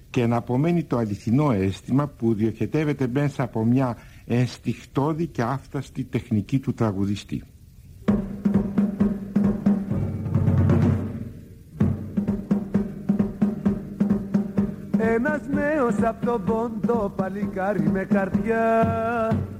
και 0.09 0.25
να 0.25 0.35
απομένει 0.35 0.83
το 0.83 0.97
αληθινό 0.97 1.51
αίσθημα 1.51 2.07
που 2.07 2.33
διοχετεύεται 2.33 3.07
μέσα 3.07 3.43
από 3.43 3.65
μια 3.65 3.97
ενστιχτόδη 4.25 5.27
και 5.27 5.41
άφταστη 5.41 6.03
τεχνική 6.03 6.59
του 6.59 6.73
τραγουδιστή. 6.73 7.43
Ένας 14.97 15.41
νέος 15.53 15.95
από 16.01 16.25
τον 16.25 16.43
πόντο 16.43 17.13
παλικάρι 17.15 17.89
με 17.89 18.03
καρδιά 18.03 19.56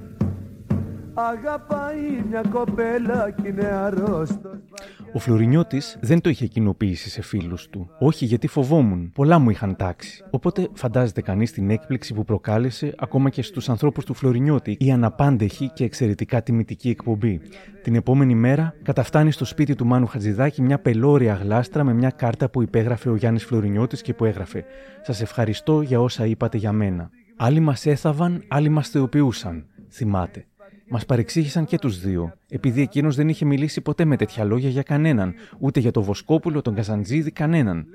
Αγαπάει 1.20 2.22
μια 2.28 2.42
κοπέλα 2.50 3.30
κι 3.30 3.48
είναι 3.48 3.64
αρρώστος 3.64 4.58
Ο 5.12 5.18
Φλωρινιώτης 5.18 5.98
δεν 6.00 6.20
το 6.20 6.28
είχε 6.28 6.46
κοινοποιήσει 6.46 7.10
σε 7.10 7.22
φίλους 7.22 7.68
του. 7.68 7.90
Όχι, 7.98 8.24
γιατί 8.24 8.46
φοβόμουν. 8.46 9.12
Πολλά 9.14 9.38
μου 9.38 9.50
είχαν 9.50 9.76
τάξει. 9.76 10.24
Οπότε 10.30 10.68
φαντάζεται 10.74 11.20
κανείς 11.20 11.52
την 11.52 11.70
έκπληξη 11.70 12.14
που 12.14 12.24
προκάλεσε 12.24 12.94
ακόμα 12.98 13.30
και 13.30 13.42
στους 13.42 13.68
ανθρώπους 13.68 14.04
του 14.04 14.14
Φλωρινιώτη 14.14 14.76
η 14.80 14.90
αναπάντεχη 14.90 15.70
και 15.74 15.84
εξαιρετικά 15.84 16.42
τιμητική 16.42 16.88
εκπομπή. 16.88 17.40
Την 17.82 17.94
επόμενη 17.94 18.34
μέρα 18.34 18.74
καταφτάνει 18.82 19.30
στο 19.30 19.44
σπίτι 19.44 19.74
του 19.74 19.86
Μάνου 19.86 20.06
Χατζηδάκη 20.06 20.62
μια 20.62 20.78
πελώρια 20.78 21.34
γλάστρα 21.34 21.84
με 21.84 21.92
μια 21.92 22.10
κάρτα 22.10 22.50
που 22.50 22.62
υπέγραφε 22.62 23.08
ο 23.10 23.16
Γιάννης 23.16 23.44
Φλωρινιώτης 23.44 24.02
και 24.02 24.14
που 24.14 24.24
έγραφε 24.24 24.64
Σας 25.02 25.20
ευχαριστώ 25.20 25.80
για 25.80 26.00
όσα 26.00 26.26
είπατε 26.26 26.56
για 26.56 26.72
μένα. 26.72 27.10
Άλλοι 27.36 27.60
μας 27.60 27.86
έθαβαν, 27.86 28.44
άλλοι 28.48 28.68
μας 28.68 28.88
θεοποιούσαν. 28.88 29.66
Θυμάται. 29.90 30.47
Μας 30.90 31.06
παρεξήγησαν 31.06 31.64
και 31.64 31.78
τους 31.78 32.00
δύο, 32.00 32.32
επειδή 32.48 32.82
εκείνος 32.82 33.16
δεν 33.16 33.28
είχε 33.28 33.44
μιλήσει 33.44 33.80
ποτέ 33.80 34.04
με 34.04 34.16
τέτοια 34.16 34.44
λόγια 34.44 34.68
για 34.68 34.82
κανέναν, 34.82 35.34
ούτε 35.58 35.80
για 35.80 35.90
τον 35.90 36.02
Βοσκόπουλο, 36.02 36.62
τον 36.62 36.74
Καζαντζίδη, 36.74 37.30
κανέναν. 37.30 37.86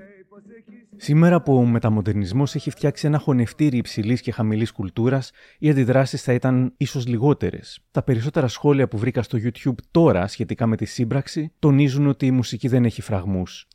Σήμερα 0.97 1.41
που 1.41 1.55
ο 1.55 1.65
μεταμοντερνισμός 1.65 2.55
έχει 2.55 2.69
φτιάξει 2.69 3.07
ένα 3.07 3.17
χωνευτήρι 3.17 3.77
υψηλής 3.77 4.21
και 4.21 4.31
χαμηλής 4.31 4.71
κουλτούρας, 4.71 5.31
οι 5.59 5.69
αντιδράσεις 5.69 6.21
θα 6.21 6.33
ήταν 6.33 6.73
ίσως 6.77 7.07
λιγότερες. 7.07 7.79
Τα 7.91 8.03
περισσότερα 8.03 8.47
σχόλια 8.47 8.87
που 8.87 8.97
βρήκα 8.97 9.21
στο 9.21 9.37
YouTube 9.43 9.75
τώρα 9.91 10.27
σχετικά 10.27 10.67
με 10.67 10.75
τη 10.75 10.85
σύμπραξη 10.85 11.51
τονίζουν 11.59 12.07
ότι 12.07 12.25
η 12.25 12.31
μουσική 12.31 12.67
δεν 12.67 12.85
έχει 12.85 13.01
φραγμούς. 13.01 13.67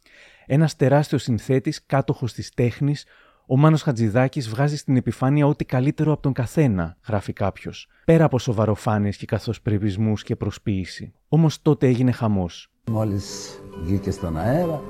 Ένας 0.46 0.76
τεράστιος 0.76 1.22
συνθέτης, 1.22 1.86
κάτοχος 1.86 2.32
της 2.32 2.50
τέχνης, 2.54 3.04
ο 3.50 3.56
Μάνος 3.56 3.82
Χατζηδάκης 3.82 4.48
βγάζει 4.48 4.76
στην 4.76 4.96
επιφάνεια 4.96 5.46
ό,τι 5.46 5.64
καλύτερο 5.64 6.12
από 6.12 6.22
τον 6.22 6.32
καθένα, 6.32 6.96
γράφει 7.08 7.32
κάποιος, 7.32 7.88
πέρα 8.04 8.24
από 8.24 8.38
σοβαροφάνειες 8.38 9.16
και 9.16 9.26
καθοσπρεπισμού 9.26 10.12
και 10.14 10.36
προσποίηση. 10.36 11.12
Όμως 11.28 11.62
τότε 11.62 11.86
έγινε 11.86 12.10
χαμός. 12.10 12.70
Μόλις 12.90 13.58
βγήκε 13.84 14.10
στον 14.10 14.38
αέρα, 14.38 14.82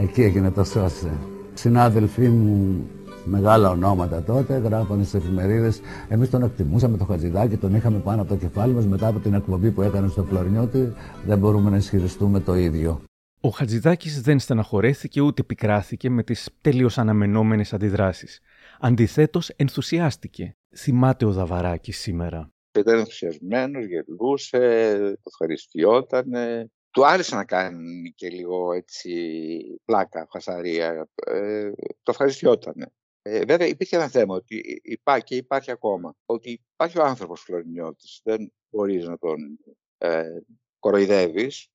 εκεί 0.00 0.22
έγινε 0.22 0.50
το 0.50 0.64
σώσε. 0.64 1.10
Συνάδελφοί 1.54 2.28
μου, 2.28 2.86
μεγάλα 3.24 3.70
ονόματα 3.70 4.22
τότε, 4.22 4.56
γράφανε 4.56 5.04
στις 5.04 5.20
εφημερίδες. 5.20 5.80
Εμείς 6.08 6.30
τον 6.30 6.42
εκτιμούσαμε 6.42 6.96
το 6.96 7.04
Χατζηδάκη, 7.04 7.56
τον 7.56 7.74
είχαμε 7.74 7.98
πάνω 7.98 8.20
από 8.20 8.30
το 8.30 8.36
κεφάλι 8.36 8.72
μας 8.72 8.86
μετά 8.86 9.06
από 9.06 9.18
την 9.18 9.34
εκπομπή 9.34 9.70
που 9.70 9.82
έκανε 9.82 10.08
στο 10.08 10.22
Φλωρινιώτη. 10.22 10.92
Δεν 11.26 11.38
μπορούμε 11.38 11.70
να 11.70 11.76
ισχυριστούμε 11.76 12.40
το 12.40 12.54
ίδιο. 12.54 13.00
Ο 13.42 13.48
Χατζηδάκης 13.48 14.20
δεν 14.20 14.38
στεναχωρέθηκε 14.38 15.20
ούτε 15.20 15.42
πικράθηκε 15.42 16.10
με 16.10 16.22
τις 16.22 16.48
τελείως 16.60 16.98
αναμενόμενες 16.98 17.72
αντιδράσεις. 17.72 18.40
Αντιθέτως 18.80 19.48
ενθουσιάστηκε. 19.48 20.56
Θυμάται 20.76 21.24
ο 21.24 21.32
Δαβαράκης 21.32 21.98
σήμερα. 21.98 22.52
Ήταν 22.78 22.98
ενθουσιασμένος, 22.98 23.84
γελούσε, 23.84 24.58
το 25.22 25.30
ευχαριστιόταν. 25.30 26.30
Του 26.90 27.06
άρεσε 27.06 27.34
να 27.34 27.44
κάνει 27.44 28.12
και 28.14 28.28
λίγο 28.28 28.72
έτσι 28.72 29.10
πλάκα, 29.84 30.26
χασαρία. 30.30 31.08
Ε, 31.26 31.70
το 32.02 32.10
ευχαριστιόταν. 32.10 32.92
Ε, 33.22 33.44
βέβαια 33.44 33.66
υπήρχε 33.66 33.96
ένα 33.96 34.08
θέμα 34.08 34.34
ότι 34.34 34.80
υπάρχει 34.82 35.24
και 35.24 35.36
υπάρχει 35.36 35.70
ακόμα. 35.70 36.14
Ότι 36.26 36.60
υπάρχει 36.72 36.98
ο 36.98 37.04
άνθρωπος 37.04 37.40
Φλωρινιώτης. 37.40 38.20
Δεν 38.24 38.52
μπορείς 38.70 39.06
να 39.06 39.18
τον 39.18 39.58
ε, 39.98 40.24
κοροϊδεύεις 40.78 41.68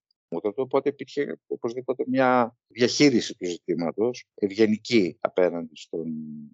Οπότε 0.56 0.90
υπήρχε 0.90 1.40
οπωσδήποτε 1.48 2.04
μια 2.08 2.58
διαχείριση 2.68 3.36
του 3.38 3.46
ζητήματος, 3.46 4.26
ευγενική 4.36 5.18
απέναντι 5.20 5.76
στον 5.76 6.14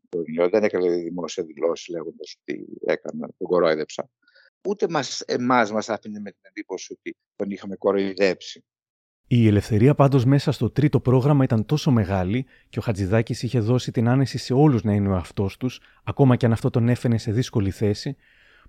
Τωρινιό. 0.09 0.49
Δεν 0.49 0.63
έκανε 0.63 0.95
δημόσια 0.95 1.43
δηλώσεις 1.43 1.87
λέγοντας 1.87 2.37
ότι 2.41 2.65
έκανα, 2.85 3.29
τον 3.37 3.47
κορόιδεψα. 3.47 4.09
Ούτε 4.67 4.89
μας, 4.89 5.21
εμάς 5.21 5.71
μας 5.71 5.89
άφηνε 5.89 6.19
με 6.19 6.31
την 6.31 6.41
εντύπωση 6.41 6.93
ότι 6.93 7.17
τον 7.35 7.49
είχαμε 7.49 7.75
κοροϊδέψει. 7.75 8.63
Η 9.27 9.47
ελευθερία 9.47 9.95
πάντως 9.95 10.25
μέσα 10.25 10.51
στο 10.51 10.69
τρίτο 10.69 10.99
πρόγραμμα 10.99 11.43
ήταν 11.43 11.65
τόσο 11.65 11.91
μεγάλη 11.91 12.45
και 12.69 12.79
ο 12.79 12.81
Χατζηδάκης 12.81 13.43
είχε 13.43 13.59
δώσει 13.59 13.91
την 13.91 14.07
άνεση 14.07 14.37
σε 14.37 14.53
όλους 14.53 14.83
να 14.83 14.93
είναι 14.93 15.09
ο 15.09 15.15
αυτό 15.15 15.49
τους, 15.59 15.81
ακόμα 16.03 16.35
και 16.35 16.45
αν 16.45 16.51
αυτό 16.51 16.69
τον 16.69 16.89
έφερε 16.89 17.17
σε 17.17 17.31
δύσκολη 17.31 17.71
θέση, 17.71 18.15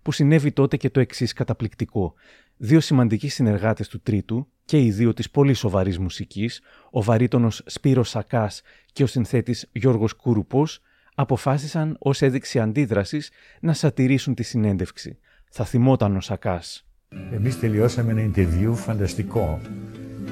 που 0.02 0.12
συνέβη 0.12 0.52
τότε 0.52 0.76
και 0.76 0.90
το 0.90 1.00
εξής 1.00 1.32
καταπληκτικό. 1.32 2.14
Δύο 2.56 2.80
σημαντικοί 2.80 3.28
συνεργάτες 3.28 3.88
του 3.88 4.00
Τρίτου, 4.00 4.46
και 4.64 4.80
οι 4.80 4.90
δύο 4.90 5.12
της 5.12 5.30
πολύ 5.30 5.54
σοβαρής 5.54 5.98
μουσικής, 5.98 6.60
ο 6.90 7.02
βαρύτονος 7.02 7.62
Σπύρος 7.66 8.08
Σακάς 8.08 8.62
και 8.92 9.02
ο 9.02 9.06
συνθέτης 9.06 9.68
Γιώργος 9.72 10.12
Κούρουπος, 10.12 10.80
αποφάσισαν 11.14 11.96
ως 11.98 12.22
έδειξη 12.22 12.60
αντίδρασης 12.60 13.30
να 13.60 13.72
σατηρήσουν 13.72 14.34
τη 14.34 14.42
συνέντευξη. 14.42 15.18
Θα 15.50 15.64
θυμόταν 15.64 16.16
ο 16.16 16.20
Σακάς. 16.20 16.86
Εμείς 17.32 17.58
τελειώσαμε 17.58 18.12
ένα 18.12 18.30
interview 18.34 18.72
φανταστικό 18.74 19.60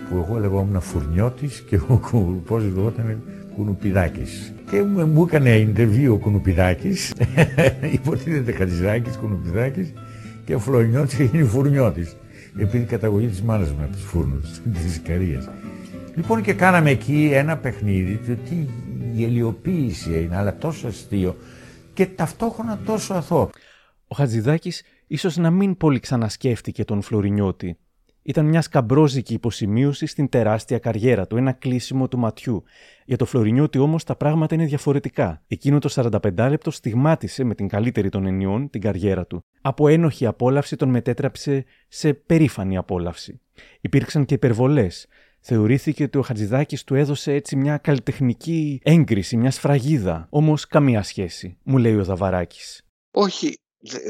που 0.08 0.16
εγώ 0.16 0.38
λεγόμουν 0.38 0.80
Φουρνιώτης 0.80 1.60
και 1.60 1.76
ο 1.76 1.98
Κουρουπό 2.10 2.58
λεγόταν 2.58 3.22
Κουνουπιδάκης. 3.56 4.52
Και 4.70 4.82
μου 4.82 5.24
έκανε 5.28 5.72
interview 5.74 6.10
ο 6.10 6.16
Κουνουπιδάκης, 6.16 7.14
υποτίθεται 7.92 8.52
Χατζηδάκης, 8.52 9.16
Κουνουπιδάκης 9.16 9.92
και 10.44 10.54
ο 10.54 10.58
Φλωρινιώτης 10.58 11.18
έγινε 11.18 11.44
Φουρνιώτης 11.44 12.16
επειδή 12.58 12.84
καταγωγή 12.84 13.26
της 13.26 13.42
μάνας 13.42 13.70
μου 13.70 13.82
από 13.82 13.92
τους 13.92 14.04
φούρνους 14.04 14.60
της 14.82 14.96
Ικαρίας. 14.96 15.48
Λοιπόν 16.14 16.42
και 16.42 16.52
κάναμε 16.52 16.90
εκεί 16.90 17.30
ένα 17.32 17.56
παιχνίδι, 17.56 18.16
το 18.16 18.34
τι 18.48 18.66
γελιοποίηση 19.12 20.22
είναι, 20.22 20.36
αλλά 20.36 20.56
τόσο 20.56 20.86
αστείο 20.88 21.36
και 21.94 22.06
ταυτόχρονα 22.06 22.78
τόσο 22.84 23.14
αθώο. 23.14 23.50
Ο 24.08 24.14
Χατζηδάκης 24.14 24.82
ίσως 25.06 25.36
να 25.36 25.50
μην 25.50 25.76
πολύ 25.76 26.00
ξανασκέφτηκε 26.00 26.84
τον 26.84 27.02
Φλωρινιώτη. 27.02 27.76
Ήταν 28.22 28.46
μια 28.46 28.62
σκαμπρόζικη 28.62 29.34
υποσημείωση 29.34 30.06
στην 30.06 30.28
τεράστια 30.28 30.78
καριέρα 30.78 31.26
του, 31.26 31.36
ένα 31.36 31.52
κλείσιμο 31.52 32.08
του 32.08 32.18
ματιού. 32.18 32.62
Για 33.04 33.16
το 33.16 33.24
Φλωρινιώτη 33.24 33.78
όμως 33.78 34.04
τα 34.04 34.16
πράγματα 34.16 34.54
είναι 34.54 34.64
διαφορετικά. 34.64 35.42
Εκείνο 35.46 35.78
το 35.78 35.88
45 35.94 36.48
λεπτό 36.48 36.70
στιγμάτισε 36.70 37.44
με 37.44 37.54
την 37.54 37.68
καλύτερη 37.68 38.08
των 38.08 38.26
ενιών 38.26 38.70
την 38.70 38.80
καριέρα 38.80 39.26
του. 39.26 39.44
Από 39.60 39.88
ένοχη 39.88 40.26
απόλαυση 40.26 40.76
τον 40.76 40.88
μετέτραψε 40.88 41.64
σε 41.88 42.14
περήφανη 42.14 42.76
απόλαυση. 42.76 43.40
Υπήρξαν 43.80 44.24
και 44.24 44.34
υπερβολές. 44.34 45.06
Θεωρήθηκε 45.40 46.02
ότι 46.02 46.18
ο 46.18 46.22
Χατζηδάκης 46.22 46.84
του 46.84 46.94
έδωσε 46.94 47.32
έτσι 47.32 47.56
μια 47.56 47.76
καλλιτεχνική 47.76 48.80
έγκριση, 48.82 49.36
μια 49.36 49.50
σφραγίδα. 49.50 50.26
Όμως 50.30 50.66
καμία 50.66 51.02
σχέση, 51.02 51.58
μου 51.62 51.78
λέει 51.78 51.94
ο 51.96 52.04
Δαβαράκης. 52.04 52.82
Όχι, 53.10 53.58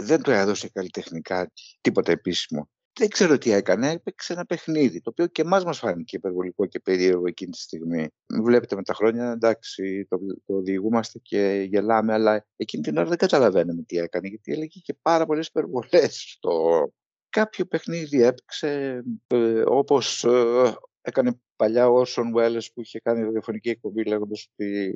δεν 0.05 0.23
το 0.23 0.31
έδωσε 0.31 0.69
καλλιτεχνικά 0.73 1.51
τίποτα 1.81 2.13
επίσημο 2.13 2.69
δεν 2.99 3.09
ξέρω 3.09 3.39
τι 3.39 3.53
έκανε, 3.53 3.91
έπαιξε 3.91 4.33
ένα 4.33 4.45
παιχνίδι, 4.45 5.01
το 5.01 5.11
οποίο 5.11 5.27
και 5.27 5.43
εμάς 5.43 5.65
μας 5.65 5.79
φάνηκε 5.79 6.17
υπερβολικό 6.17 6.67
και 6.67 6.81
περίεργο 6.81 7.27
εκείνη 7.27 7.51
τη 7.51 7.59
στιγμή. 7.59 8.09
Βλέπετε 8.43 8.77
με 8.77 8.83
τα 8.83 8.95
χρόνια, 8.95 9.31
εντάξει, 9.31 10.07
το, 10.09 10.19
το 10.47 10.55
οδηγούμαστε 10.55 11.19
και 11.23 11.67
γελάμε, 11.71 12.13
αλλά 12.13 12.47
εκείνη 12.57 12.83
την 12.83 12.97
ώρα 12.97 13.09
δεν 13.09 13.19
καταλαβαίνουμε 13.19 13.83
τι 13.83 13.97
έκανε, 13.97 14.29
γιατί 14.29 14.53
έλεγε 14.53 14.81
και 14.83 14.95
πάρα 15.03 15.27
πολλές 15.27 15.47
υπερβολές 15.47 16.35
στο, 16.37 16.85
κάποιο 17.29 17.65
παιχνίδι 17.67 18.23
έπαιξε 18.23 19.03
ε, 19.27 19.63
όπως 19.67 20.25
ε, 20.25 20.75
έκανε 21.03 21.41
παλιά 21.57 21.89
ο 21.89 21.95
Όρσον 21.95 22.33
Welles 22.37 22.67
που 22.75 22.81
είχε 22.81 23.01
κάνει 23.01 23.23
ραδιοφωνική 23.25 23.69
εκπομπή 23.69 24.05
λέγοντας 24.05 24.49
ότι 24.53 24.93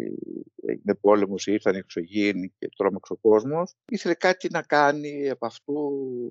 έγινε 0.67 0.95
πόλεμος, 1.01 1.47
ήρθαν 1.47 1.75
οι 1.75 1.79
εξωγήινοι 1.79 2.55
και 2.59 2.69
τρόμαξε 2.77 3.13
ο 3.13 3.17
κόσμος. 3.17 3.75
Ήθελε 3.91 4.15
κάτι 4.15 4.49
να 4.51 4.63
κάνει 4.63 5.31
από 5.31 5.47
αυτού 5.47 5.75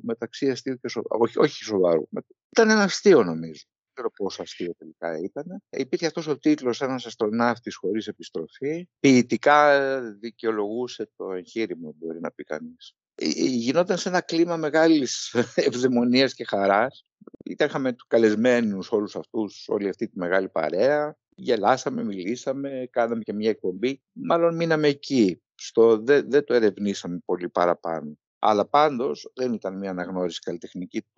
μεταξύ 0.04 0.50
αστείου 0.50 0.78
και 0.78 0.88
σοβαρού. 0.88 1.22
Όχι, 1.22 1.40
όχι 1.40 1.64
σοβαρού. 1.64 2.04
Ήταν 2.50 2.70
ένα 2.70 2.84
αστείο 2.84 3.24
νομίζω. 3.24 3.64
Δεν 3.66 3.94
ξέρω 3.94 4.12
πόσο 4.12 4.42
αστείο 4.42 4.74
τελικά 4.78 5.20
ήταν. 5.20 5.64
Υπήρχε 5.70 6.06
αυτός 6.06 6.28
ο 6.28 6.38
τίτλος, 6.38 6.82
ένας 6.82 7.06
αστροναύτης 7.06 7.76
χωρίς 7.76 8.08
επιστροφή. 8.08 8.88
Ποιητικά 9.00 10.00
δικαιολογούσε 10.20 11.10
το 11.16 11.32
εγχείρημα, 11.32 11.92
μπορεί 11.96 12.20
να 12.20 12.32
πει 12.32 12.44
κανείς. 12.44 12.96
Ε, 13.16 13.26
ε, 13.26 13.30
γινόταν 13.46 13.98
σε 13.98 14.10
ένα 14.10 14.22
κλίμα 14.22 14.58
μεγάλης 14.58 15.36
ευδαιμονίας 15.56 16.34
και 16.34 16.46
χαράς. 16.46 17.06
Είχαμε 17.44 17.96
καλεσμένους 18.08 18.92
όλους 18.92 19.16
αυτούς, 19.16 19.68
όλη 19.68 19.90
αυτή 19.90 20.08
τη 20.08 20.18
μεγάλη 20.18 20.50
παρέα. 20.50 21.18
Γελάσαμε, 21.36 22.04
μιλήσαμε, 22.04 22.88
κάναμε 22.92 23.24
και 23.24 23.34
μια 23.34 23.50
εκπομπή. 23.50 24.02
Μάλλον 24.12 24.56
μείναμε 24.56 24.88
εκεί. 24.88 25.42
Στο, 25.56 25.98
δεν, 25.98 26.30
δεν 26.30 26.44
το 26.44 26.54
ερευνήσαμε 26.54 27.20
πολύ 27.26 27.50
παραπάνω. 27.50 28.18
Αλλά 28.40 28.66
πάντως 28.66 29.32
δεν 29.36 29.54
ήταν 29.54 29.78
μια 29.78 29.90
αναγνώριση 29.90 30.40
καλλιτεχνική 30.40 31.02
του, 31.02 31.14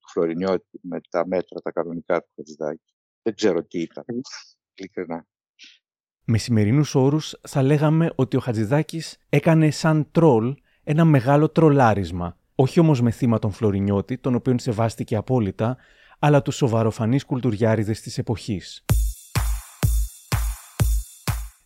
του 0.00 0.08
Φλωρινιώτη 0.12 0.78
με 0.80 1.00
τα 1.10 1.26
μέτρα, 1.26 1.60
τα 1.60 1.70
κανονικά 1.72 2.20
του 2.20 2.28
Χατζηδάκη. 2.36 2.94
Δεν 3.22 3.34
ξέρω 3.34 3.64
τι 3.64 3.80
ήταν, 3.80 4.04
ειλικρινά. 4.74 5.26
Με 6.24 6.38
σημερινού 6.38 6.82
όρους 6.92 7.40
θα 7.48 7.62
λέγαμε 7.62 8.12
ότι 8.14 8.36
ο 8.36 8.40
Χατζηδάκης 8.40 9.18
έκανε 9.28 9.70
σαν 9.70 10.10
τρόλ 10.10 10.54
ένα 10.82 11.04
μεγάλο 11.04 11.48
τρολάρισμα, 11.48 12.37
όχι 12.60 12.80
όμως 12.80 13.00
με 13.00 13.10
θύμα 13.10 13.38
τον 13.38 13.52
Φλωρινιώτη, 13.52 14.18
τον 14.18 14.34
οποίον 14.34 14.58
σεβάστηκε 14.58 15.16
απόλυτα, 15.16 15.76
αλλά 16.18 16.42
τους 16.42 16.56
σοβαροφανείς 16.56 17.24
κουλτουριάριδες 17.24 18.00
της 18.00 18.18
εποχής. 18.18 18.84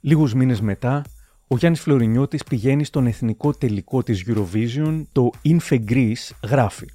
Λίγους 0.01 0.35
μήνες 0.35 0.61
μετά, 0.61 1.05
ο 1.49 1.57
Γιάννης 1.57 1.81
Φλωρινιώτης 1.81 2.45
πηγαίνει 2.45 2.85
στον 2.85 3.07
εθνικό 3.07 3.53
τελικό 3.53 4.03
της 4.03 4.25
Eurovision, 4.27 5.03
το 5.13 5.31
Infe 5.45 5.85
Greece 5.91 6.31
γράφει. 6.49 6.87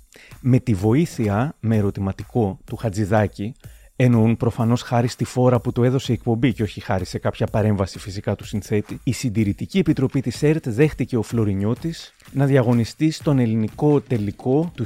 Με 0.41 0.59
τη 0.59 0.73
βοήθεια, 0.73 1.55
με 1.59 1.75
ερωτηματικό, 1.75 2.59
του 2.65 2.75
Χατζηδάκη, 2.75 3.55
Εννοούν 3.99 4.37
προφανώς 4.37 4.81
χάρη 4.81 5.07
στη 5.07 5.23
φόρα 5.23 5.59
που 5.59 5.71
του 5.71 5.83
έδωσε 5.83 6.11
η 6.11 6.15
εκπομπή 6.15 6.53
και 6.53 6.63
όχι 6.63 6.79
χάρη 6.79 7.05
σε 7.05 7.17
κάποια 7.17 7.47
παρέμβαση 7.47 7.99
φυσικά 7.99 8.35
του 8.35 8.45
συνθέτη. 8.45 8.99
Η 9.03 9.11
Συντηρητική 9.11 9.77
Επιτροπή 9.77 10.21
της 10.21 10.43
ΕΡΤ 10.43 10.69
δέχτηκε 10.69 11.17
ο 11.17 11.21
Φλωρινιώτης 11.21 12.15
να 12.31 12.45
διαγωνιστεί 12.45 13.11
στον 13.11 13.39
ελληνικό 13.39 14.01
τελικό 14.01 14.71
του 14.75 14.85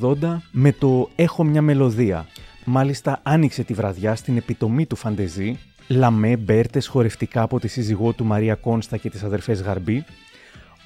1980 0.00 0.14
με 0.50 0.72
το 0.72 1.08
Έχω 1.16 1.44
μια 1.44 1.62
μελωδία. 1.62 2.26
Μάλιστα 2.64 3.20
άνοιξε 3.22 3.62
τη 3.62 3.74
βραδιά 3.74 4.14
στην 4.14 4.36
επιτομή 4.36 4.86
του 4.86 4.96
Φαντεζή, 4.96 5.58
λαμέ 5.88 6.36
μπέρτες 6.36 6.86
χορευτικά 6.86 7.42
από 7.42 7.60
τη 7.60 7.68
σύζυγό 7.68 8.12
του 8.12 8.24
Μαρία 8.24 8.54
Κόνστα 8.54 8.96
και 8.96 9.10
τις 9.10 9.22
αδερφές 9.22 9.62
Γαρμπή, 9.62 10.04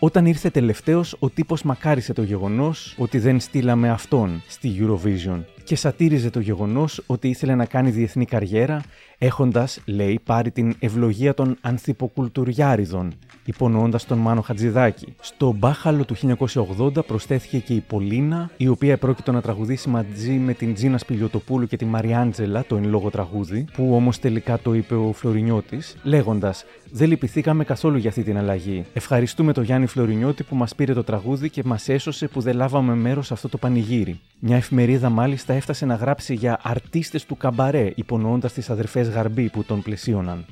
όταν 0.04 0.26
ήρθε 0.26 0.50
τελευταίος, 0.50 1.16
ο 1.18 1.30
τύπος 1.30 1.62
μακάρισε 1.62 2.12
το 2.12 2.22
γεγονός 2.22 2.94
ότι 2.98 3.18
δεν 3.18 3.40
στείλαμε 3.40 3.90
αυτόν 3.90 4.42
στη 4.48 4.76
Eurovision 4.80 5.40
και 5.64 5.76
σατήριζε 5.76 6.30
το 6.30 6.40
γεγονός 6.40 7.02
ότι 7.06 7.28
ήθελε 7.28 7.54
να 7.54 7.64
κάνει 7.64 7.90
διεθνή 7.90 8.24
καριέρα 8.24 8.82
έχοντας, 9.18 9.80
λέει, 9.84 10.20
πάρει 10.24 10.50
την 10.50 10.74
ευλογία 10.78 11.34
των 11.34 11.56
ανθυποκουλτουριάριδων, 11.60 13.12
υπονοώντας 13.44 14.04
τον 14.04 14.18
Μάνο 14.18 14.40
Χατζηδάκη. 14.40 15.14
Στο 15.20 15.54
μπάχαλο 15.58 16.04
του 16.04 16.14
1980 16.14 17.04
προσθέθηκε 17.06 17.58
και 17.58 17.74
η 17.74 17.80
Πολίνα, 17.80 18.50
η 18.56 18.68
οποία 18.68 18.98
πρόκειται 18.98 19.30
να 19.30 19.40
τραγουδήσει 19.40 19.88
μαζί 19.88 20.32
με 20.32 20.54
την 20.54 20.74
Τζίνα 20.74 20.98
Σπιλιοτοπούλου 20.98 21.66
και 21.66 21.76
τη 21.76 21.84
Μαριάντζελα, 21.84 22.64
το 22.64 22.76
εν 22.76 22.88
λόγω 22.88 23.10
τραγούδι, 23.10 23.64
που 23.72 23.94
όμως 23.94 24.18
τελικά 24.18 24.58
το 24.58 24.74
είπε 24.74 24.94
ο 24.94 25.12
Φλωρινιώτης, 25.12 25.96
λέγοντας 26.02 26.64
δεν 26.94 27.08
λυπηθήκαμε 27.08 27.64
καθόλου 27.64 27.96
για 27.96 28.08
αυτή 28.08 28.22
την 28.22 28.38
αλλαγή. 28.38 28.84
Ευχαριστούμε 28.92 29.52
τον 29.52 29.64
Γιάννη 29.64 29.86
Φλωρινιώτη 29.86 30.42
που 30.42 30.56
μας 30.56 30.74
πήρε 30.74 30.92
το 30.92 31.04
τραγούδι 31.04 31.50
και 31.50 31.62
μας 31.64 31.88
έσωσε 31.88 32.28
που 32.28 32.40
δεν 32.40 32.56
λάβαμε 32.56 32.94
μέρος 32.94 33.26
σε 33.26 33.34
αυτό 33.34 33.48
το 33.48 33.58
πανηγύρι. 33.58 34.20
Μια 34.38 34.56
εφημερίδα 34.56 35.08
μάλιστα 35.08 35.51
έφτασε 35.52 35.86
να 35.86 35.94
γράψει 35.94 36.34
για 36.34 36.60
αρτίστες 36.62 37.26
του 37.26 37.36
καμπαρέ, 37.36 37.92
υπονοώντας 37.94 38.52
τις 38.52 38.70
αδερφές 38.70 39.08
Γαρμπή 39.08 39.50
που 39.50 39.64
τον 39.64 39.82
πλαισίωναν. 39.82 40.44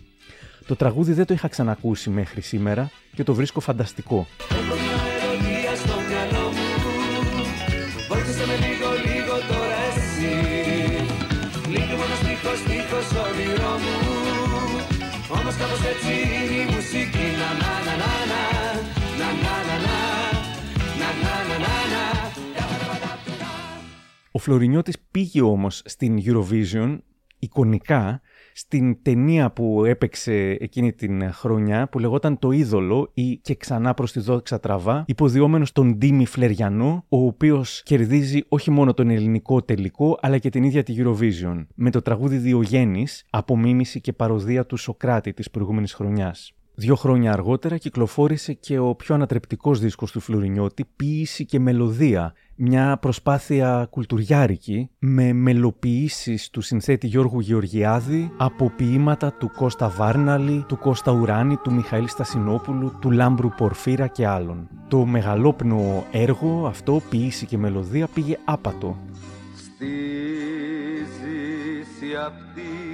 Το 0.67 0.77
τραγούδι 0.77 1.13
δεν 1.13 1.27
το 1.27 1.35
είχα 1.35 1.49
ξανακούσει 1.49 2.11
μέχρι 2.11 2.41
σήμερα 2.41 2.91
και 3.15 3.25
το 3.25 3.35
βρίσκω 3.35 3.61
φανταστικό. 3.61 4.27
Ο 24.33 24.39
Φλωρινιώτης 24.39 24.97
πήγε 25.11 25.43
όμως 25.43 25.83
στην 25.85 26.23
Eurovision 26.25 26.99
εικονικά 27.39 28.21
στην 28.53 29.03
ταινία 29.03 29.51
που 29.51 29.85
έπαιξε 29.85 30.33
εκείνη 30.61 30.93
την 30.93 31.33
χρονιά 31.33 31.89
που 31.89 31.99
λεγόταν 31.99 32.39
«Το 32.39 32.51
είδωλο» 32.51 33.11
ή 33.15 33.37
«Και 33.37 33.55
ξανά 33.55 33.95
προς 33.95 34.13
τη 34.13 34.21
δόξα 34.21 34.61
τραβά» 34.61 35.05
υποδιόμενος 35.07 35.73
τον 35.73 35.97
Ντίμι 35.97 36.27
Φλεριανό 36.27 37.05
ο 37.09 37.25
οποίος 37.25 37.83
κερδίζει 37.83 38.45
όχι 38.49 38.71
μόνο 38.71 38.95
τον 38.95 39.11
ελληνικό 39.11 39.63
τελικό 39.63 40.19
αλλά 40.21 40.39
και 40.39 40.49
την 40.49 40.63
ίδια 40.63 40.83
τη 40.83 40.95
Eurovision 40.99 41.67
με 41.75 41.91
το 41.91 42.03
τραγούδι 42.03 42.37
Διογέννης, 42.37 43.27
απομίμηση 43.31 44.01
και 44.01 44.13
παροδία 44.13 44.67
του 44.67 44.77
Σοκράτη 44.77 45.33
της 45.33 45.51
προηγούμενης 45.51 45.93
χρονιάς. 45.93 46.55
Δύο 46.81 46.95
χρόνια 46.95 47.33
αργότερα 47.33 47.77
κυκλοφόρησε 47.77 48.53
και 48.53 48.79
ο 48.79 48.95
πιο 48.95 49.15
ανατρεπτικός 49.15 49.81
δίσκος 49.81 50.13
του 50.13 50.21
Φλουρινιώτη, 50.21 50.85
«Ποίηση 50.97 51.45
και 51.45 51.59
μελωδία», 51.59 52.35
μια 52.55 52.99
προσπάθεια 53.01 53.87
κουλτουριάρικη 53.91 54.91
με 54.99 55.33
μελοποιήσεις 55.33 56.51
του 56.51 56.61
συνθέτη 56.61 57.07
Γιώργου 57.07 57.41
Γεωργιάδη 57.41 58.33
από 58.37 58.73
ποίηματα 58.77 59.33
του 59.33 59.51
Κώστα 59.57 59.89
Βάρναλη, 59.89 60.65
του 60.69 60.79
Κώστα 60.79 61.13
Ουράνη, 61.13 61.57
του 61.57 61.73
Μιχαήλ 61.73 62.09
Στασινόπουλου, 62.09 62.93
του 63.01 63.11
Λάμπρου 63.11 63.49
Πορφύρα 63.49 64.07
και 64.07 64.27
άλλων. 64.27 64.69
Το 64.89 65.05
μεγαλόπνο 65.05 66.05
έργο 66.11 66.67
αυτό, 66.67 67.03
ποιήση 67.11 67.47
και 67.47 67.59
μελωδία, 67.59 68.09
πήγε 68.15 68.39
άπατο. 68.45 68.97
Στη 69.55 69.87
ζήση 71.19 72.15
αυτή 72.27 72.90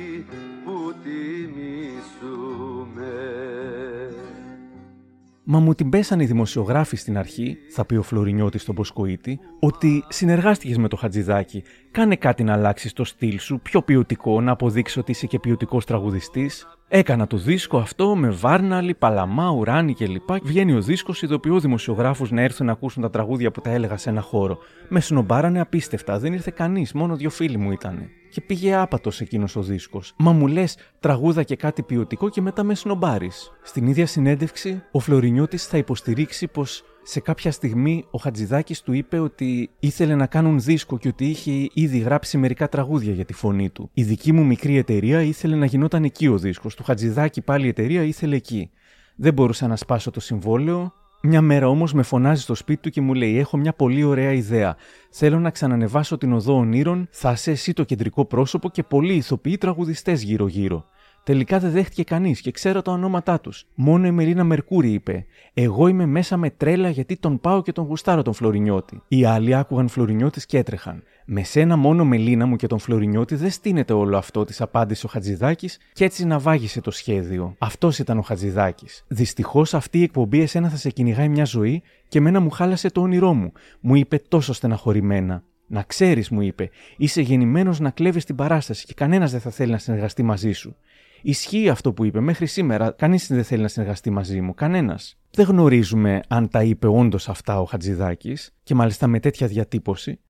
Μα 5.49 5.59
μου 5.59 5.75
την 5.75 5.89
πέσανε 5.89 6.23
οι 6.23 6.27
δημοσιογράφοι 6.27 6.97
στην 6.97 7.19
αρχή, 7.19 7.59
θα 7.71 7.85
πει 7.85 7.97
ο 7.97 8.03
Φλωρινιώτης 8.03 8.63
στον 8.63 8.75
Ποσκοίτη, 8.75 9.39
ότι 9.61 10.05
συνεργάστηκες 10.09 10.77
με 10.77 10.89
το 10.89 10.97
Χατζηδάκι. 10.97 11.63
Κάνε 11.91 12.17
κάτι 12.17 12.45
να 12.45 12.53
αλλάξεις 12.53 12.93
το 12.93 13.05
στυλ 13.05 13.39
σου, 13.39 13.61
πιο 13.63 13.83
ποιοτικό, 13.83 14.41
να 14.41 14.53
αποδείξεις 14.53 14.97
ότι 14.97 15.11
είσαι 15.11 15.27
και 15.27 15.39
ποιοτικός 15.39 15.85
τραγουδιστής. 15.85 16.67
Έκανα 16.89 17.27
το 17.27 17.37
δίσκο 17.37 17.79
αυτό 17.79 18.17
με 18.17 18.31
Βάρναλι, 18.31 18.95
Παλαμά, 18.95 19.51
Ουράνι 19.51 19.95
κλπ. 19.95 20.31
Βγαίνει 20.43 20.73
ο 20.73 20.81
δίσκος, 20.81 21.23
ειδοποιώ 21.23 21.61
δημοσιογράφους 21.61 22.31
να 22.31 22.43
έρθουν 22.43 22.67
να 22.67 22.73
ακούσουν 22.73 23.03
τα 23.03 23.11
τραγούδια 23.11 23.51
που 23.51 23.61
τα 23.61 23.71
έλεγα 23.71 23.97
σε 23.97 24.11
ένα 24.11 24.21
χώρο. 24.21 24.59
Με 24.89 25.01
σνομπάρανε 25.01 25.61
απίστευτα, 25.61 26.19
δεν 26.19 26.33
ήρθε 26.33 26.53
κανείς, 26.57 26.93
μόνο 26.93 27.17
δύο 27.17 27.31
φίλοι 27.31 27.57
μου 27.57 27.71
ήταν. 27.71 28.09
Και 28.31 28.41
πήγε 28.41 28.75
άπατος 28.75 29.21
εκείνος 29.21 29.57
ο 29.57 29.63
δίσκος. 29.63 30.13
Μα 30.17 30.33
μου 30.33 30.47
λες 30.47 30.77
τραγούδα 31.01 31.43
και 31.43 31.57
κάτι 31.57 31.83
ποιοτικό 31.83 32.29
και 32.29 32.41
μετά 32.41 32.63
με 32.63 32.75
σνομπάρεις. 32.75 33.53
Στην 33.63 33.87
ίδια 33.87 34.07
συνέντευξη, 34.07 34.83
ο 34.91 34.99
Φλωρινιώτης 34.99 35.67
θα 35.67 35.77
υποστηρίξει 35.77 36.47
πως 36.47 36.85
σε 37.09 37.21
κάποια 37.21 37.53
στιγμή 37.53 38.05
ο 38.11 38.19
Χατζηδάκης 38.19 38.83
του 38.83 38.93
είπε 38.93 39.19
ότι 39.19 39.71
ήθελε 39.81 40.15
να 40.15 40.27
κάνουν 40.27 40.61
δίσκο 40.61 40.99
και 40.99 41.09
ότι 41.09 41.25
είχε 41.25 41.69
ήδη 41.73 41.99
γράψει 41.99 42.39
μερικά 42.39 42.69
τραγούδια 42.69 43.13
για 43.13 43.25
τη 43.25 43.33
φωνή 43.33 43.71
του. 43.71 43.91
Η 43.95 44.03
δική 44.03 44.33
μου 44.33 44.45
μικρή 44.45 44.77
εταιρεία 44.77 45.23
ήθελε 45.23 45.57
να 45.57 45.67
γινόταν 45.67 46.05
εκεί 46.05 46.27
ο 46.27 46.39
δίσκος. 46.39 46.75
Του 46.75 46.85
Χατζηδάκη 46.85 47.41
πάλι 47.41 47.67
η 47.67 47.69
εταιρεία 47.69 48.03
ήθελε 48.03 48.37
εκεί. 48.37 48.71
Δεν 49.17 49.33
μπορούσα 49.33 49.67
να 49.67 49.77
σπάσω 49.77 50.11
το 50.11 50.21
συμβόλαιο. 50.21 50.93
Μια 51.23 51.41
μέρα 51.41 51.69
όμως 51.69 51.93
με 51.93 52.03
φωνάζει 52.03 52.43
στο 52.43 52.55
σπίτι 52.55 52.81
του 52.81 52.91
και 52.91 53.01
μου 53.01 53.15
λέει: 53.15 53.39
Έχω 53.39 53.57
μια 53.57 53.73
πολύ 53.73 54.03
ωραία 54.03 54.33
ιδέα. 54.33 54.77
Θέλω 55.11 55.39
να 55.39 55.51
ξανανεβάσω 55.51 56.19
την 56.19 56.33
οδό 56.33 56.57
ονείρων, 56.57 57.09
θα 57.11 57.33
είσαι 57.33 57.51
εσύ 57.51 57.73
το 57.73 57.85
κεντρικό 57.85 58.25
πρόσωπο 58.25 58.71
και 58.71 58.83
πολλοί 58.83 59.15
ηθοποιοί 59.15 59.59
τραγουδιστές 59.59 60.23
γύρω-γύρω. 60.23 60.85
Τελικά 61.27 61.59
δεν 61.59 61.71
δέχτηκε 61.71 62.05
κανείς 62.05 62.41
και 62.41 62.51
ξέρω 62.51 62.83
τα 62.83 62.93
ονόματά 62.93 63.41
τους. 63.41 63.67
Μόνο 63.75 64.07
η 64.07 64.11
Μερίνα 64.11 64.45
Μερκούρη 64.45 64.93
είπε: 64.93 65.27
Εγώ 65.55 65.87
είμαι 65.87 66.07
μέσα 66.07 66.37
με 66.37 66.51
τρέλα 66.51 66.89
γιατί 66.89 67.17
τον 67.17 67.41
πάω 67.41 67.63
και 67.63 67.73
τον 67.73 67.85
γουστάρω 67.85 68.23
τον 68.23 68.33
Φλωρινιώτη. 68.33 69.03
Οι 69.09 69.25
άλλοι 69.25 69.55
άκουγαν 69.55 69.89
Φλωρινιώτης 69.89 70.47
και 70.47 70.59
έτρεχαν. 70.59 71.03
Με 71.25 71.43
σένα 71.43 71.77
μόνο 71.77 72.05
Μελίνα 72.05 72.47
μου 72.47 72.57
και 72.57 72.67
τον 72.67 72.79
Φλωρινιώτη 72.79 73.35
δεν 73.35 73.51
στείνεται 73.51 73.93
όλο 73.93 74.17
αυτό, 74.17 74.45
της 74.45 74.61
απάντησε 74.61 75.07
ο 75.07 75.09
Χατζηδάκης 75.09 75.79
και 75.93 76.05
έτσι 76.05 76.27
να 76.27 76.39
βάγισε 76.39 76.81
το 76.81 76.91
σχέδιο. 76.91 77.55
Αυτός 77.59 77.99
ήταν 77.99 78.19
ο 78.19 78.23
Χατζηδάκης. 78.23 79.05
Δυστυχώς 79.09 79.75
αυτή 79.75 79.99
η 79.99 80.03
εκπομπή 80.03 80.41
εσένα 80.41 80.69
θα 80.69 80.77
σε 80.77 80.91
κυνηγάει 80.91 81.29
μια 81.29 81.45
ζωή 81.45 81.83
και 82.09 82.21
μένα 82.21 82.41
μου 82.41 82.51
χάλασε 82.51 82.91
το 82.91 83.01
όνειρό 83.01 83.35
μου. 83.35 83.53
Μου 83.81 83.95
είπε 83.95 84.19
τόσο 84.29 84.53
στεναχωρημένα. 84.53 85.43
Να 85.67 85.83
ξέρεις, 85.83 86.29
μου 86.29 86.41
είπε, 86.41 86.71
είσαι 86.97 87.21
γεννημένος 87.21 87.81
να 87.81 87.91
κλέβεις 87.91 88.25
την 88.25 88.35
παράσταση 88.35 88.87
και 88.87 88.95
κανένας 88.95 89.31
δεν 89.31 89.41
θα 89.41 89.51
θέλει 89.51 89.71
να 89.71 89.79
συνεργαστεί 89.79 90.23
μαζί 90.23 90.53
σου. 90.53 90.77
Ισχύει 91.23 91.69
αυτό 91.69 91.93
που 91.93 92.05
είπε. 92.05 92.21
Μέχρι 92.21 92.47
σήμερα 92.47 92.91
κανείς 92.91 93.27
δεν 93.29 93.45
θέλει 93.45 93.63
να 93.63 93.69
συνεργαστεί 93.69 94.11
μαζί 94.11 94.41
μου. 94.41 94.55
Κανένας. 94.55 95.17
Δεν 95.31 95.47
γνωρίζουμε 95.47 96.21
αν 96.29 96.49
τα 96.49 96.63
είπε 96.63 96.87
όντως 96.87 97.29
αυτά 97.29 97.61
ο 97.61 97.65
Χατζηδάκης 97.65 98.55
και 98.63 98.75
μάλιστα 98.75 99.07
με 99.07 99.21
τέτοια 99.21 99.47
διατύπωση. 99.47 100.21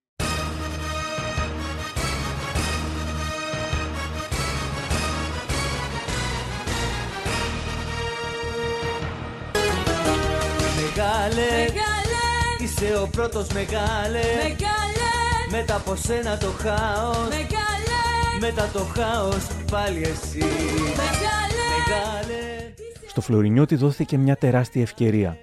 Μεγάλε, 10.97 11.67
είσαι 12.63 12.99
ο 13.03 13.09
πρώτος 13.09 13.49
μεγάλε 13.49 14.21
Μεγάλε, 14.43 15.11
Μετά 15.51 15.77
από 15.77 15.97
σένα 15.97 16.39
το 16.39 16.47
χάος 16.47 17.29
μεγάλε, 17.29 17.66
Μετά 18.41 18.71
το 18.73 18.79
χάος 18.79 19.47
πάλι 19.71 20.03
εσύ 20.03 20.39
Μεγάλε 21.79 22.75
Στο 23.07 23.21
Φλωρινιώτη 23.21 23.77
δόθηκε 23.77 24.17
μια 24.17 24.37
τεράστια 24.37 24.83
ευκαιρία. 24.83 25.37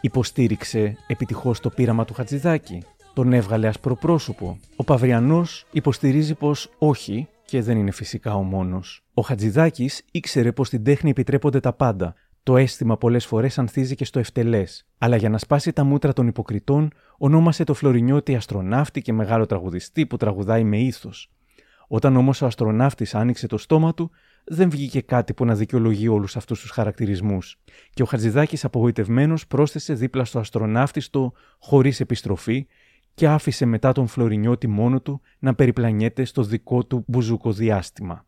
Υποστήριξε 0.00 0.96
επιτυχώς 1.06 1.60
το 1.60 1.70
πείραμα 1.70 2.04
του 2.04 2.14
Χατζηδάκη. 2.14 2.82
Τον 3.14 3.32
έβγαλε 3.32 3.68
ασπροπρόσωπο. 3.68 4.58
Ο 4.76 4.84
Παυριανός 4.84 5.66
υποστηρίζει 5.72 6.34
πως 6.34 6.70
όχι 6.78 7.28
και 7.44 7.62
δεν 7.62 7.76
είναι 7.76 7.90
φυσικά 7.90 8.34
ο 8.34 8.42
μόνος. 8.42 9.04
Ο 9.14 9.22
Χατζηδάκης 9.22 10.02
ήξερε 10.10 10.52
πως 10.52 10.66
στην 10.66 10.84
τέχνη 10.84 11.10
επιτρέπονται 11.10 11.60
τα 11.60 11.72
πάντα. 11.72 12.14
Το 12.42 12.56
αίσθημα 12.56 12.96
πολλές 12.96 13.26
φορές 13.26 13.58
ανθίζει 13.58 13.94
και 13.94 14.04
στο 14.04 14.18
ευτελές. 14.18 14.86
Αλλά 14.98 15.16
για 15.16 15.28
να 15.28 15.38
σπάσει 15.38 15.72
τα 15.72 15.84
μούτρα 15.84 16.12
των 16.12 16.26
υποκριτών, 16.26 16.92
ονόμασε 17.18 17.64
το 17.64 17.74
Φλωρινιώτη 17.74 18.34
αστροναύτη 18.36 19.02
και 19.02 19.12
μεγάλο 19.12 19.46
τραγουδιστή 19.46 20.06
που 20.06 20.16
τραγουδάει 20.16 20.64
με 20.64 20.78
ήθος. 20.78 21.30
Όταν 21.92 22.16
όμως 22.16 22.42
ο 22.42 22.46
αστροναύτης 22.46 23.14
άνοιξε 23.14 23.46
το 23.46 23.58
στόμα 23.58 23.94
του, 23.94 24.10
δεν 24.44 24.70
βγήκε 24.70 25.00
κάτι 25.00 25.34
που 25.34 25.44
να 25.44 25.54
δικαιολογεί 25.54 26.08
όλους 26.08 26.36
αυτούς 26.36 26.60
τους 26.60 26.70
χαρακτηρισμούς. 26.70 27.60
Και 27.94 28.02
ο 28.02 28.04
Χατζηδάκης, 28.04 28.64
απογοητευμένος, 28.64 29.46
πρόσθεσε 29.46 29.94
δίπλα 29.94 30.24
στο 30.24 30.38
αστροναύτη 30.38 31.10
το 31.10 31.32
χωρίς 31.58 32.00
επιστροφή 32.00 32.66
και 33.14 33.28
άφησε 33.28 33.66
μετά 33.66 33.92
τον 33.92 34.06
Φλωρινιώτη 34.06 34.66
μόνο 34.66 35.00
του 35.00 35.20
να 35.38 35.54
περιπλανιέται 35.54 36.24
στο 36.24 36.42
δικό 36.42 36.84
του 36.84 37.04
μπουζούκο 37.06 37.52
διάστημα. 37.52 38.24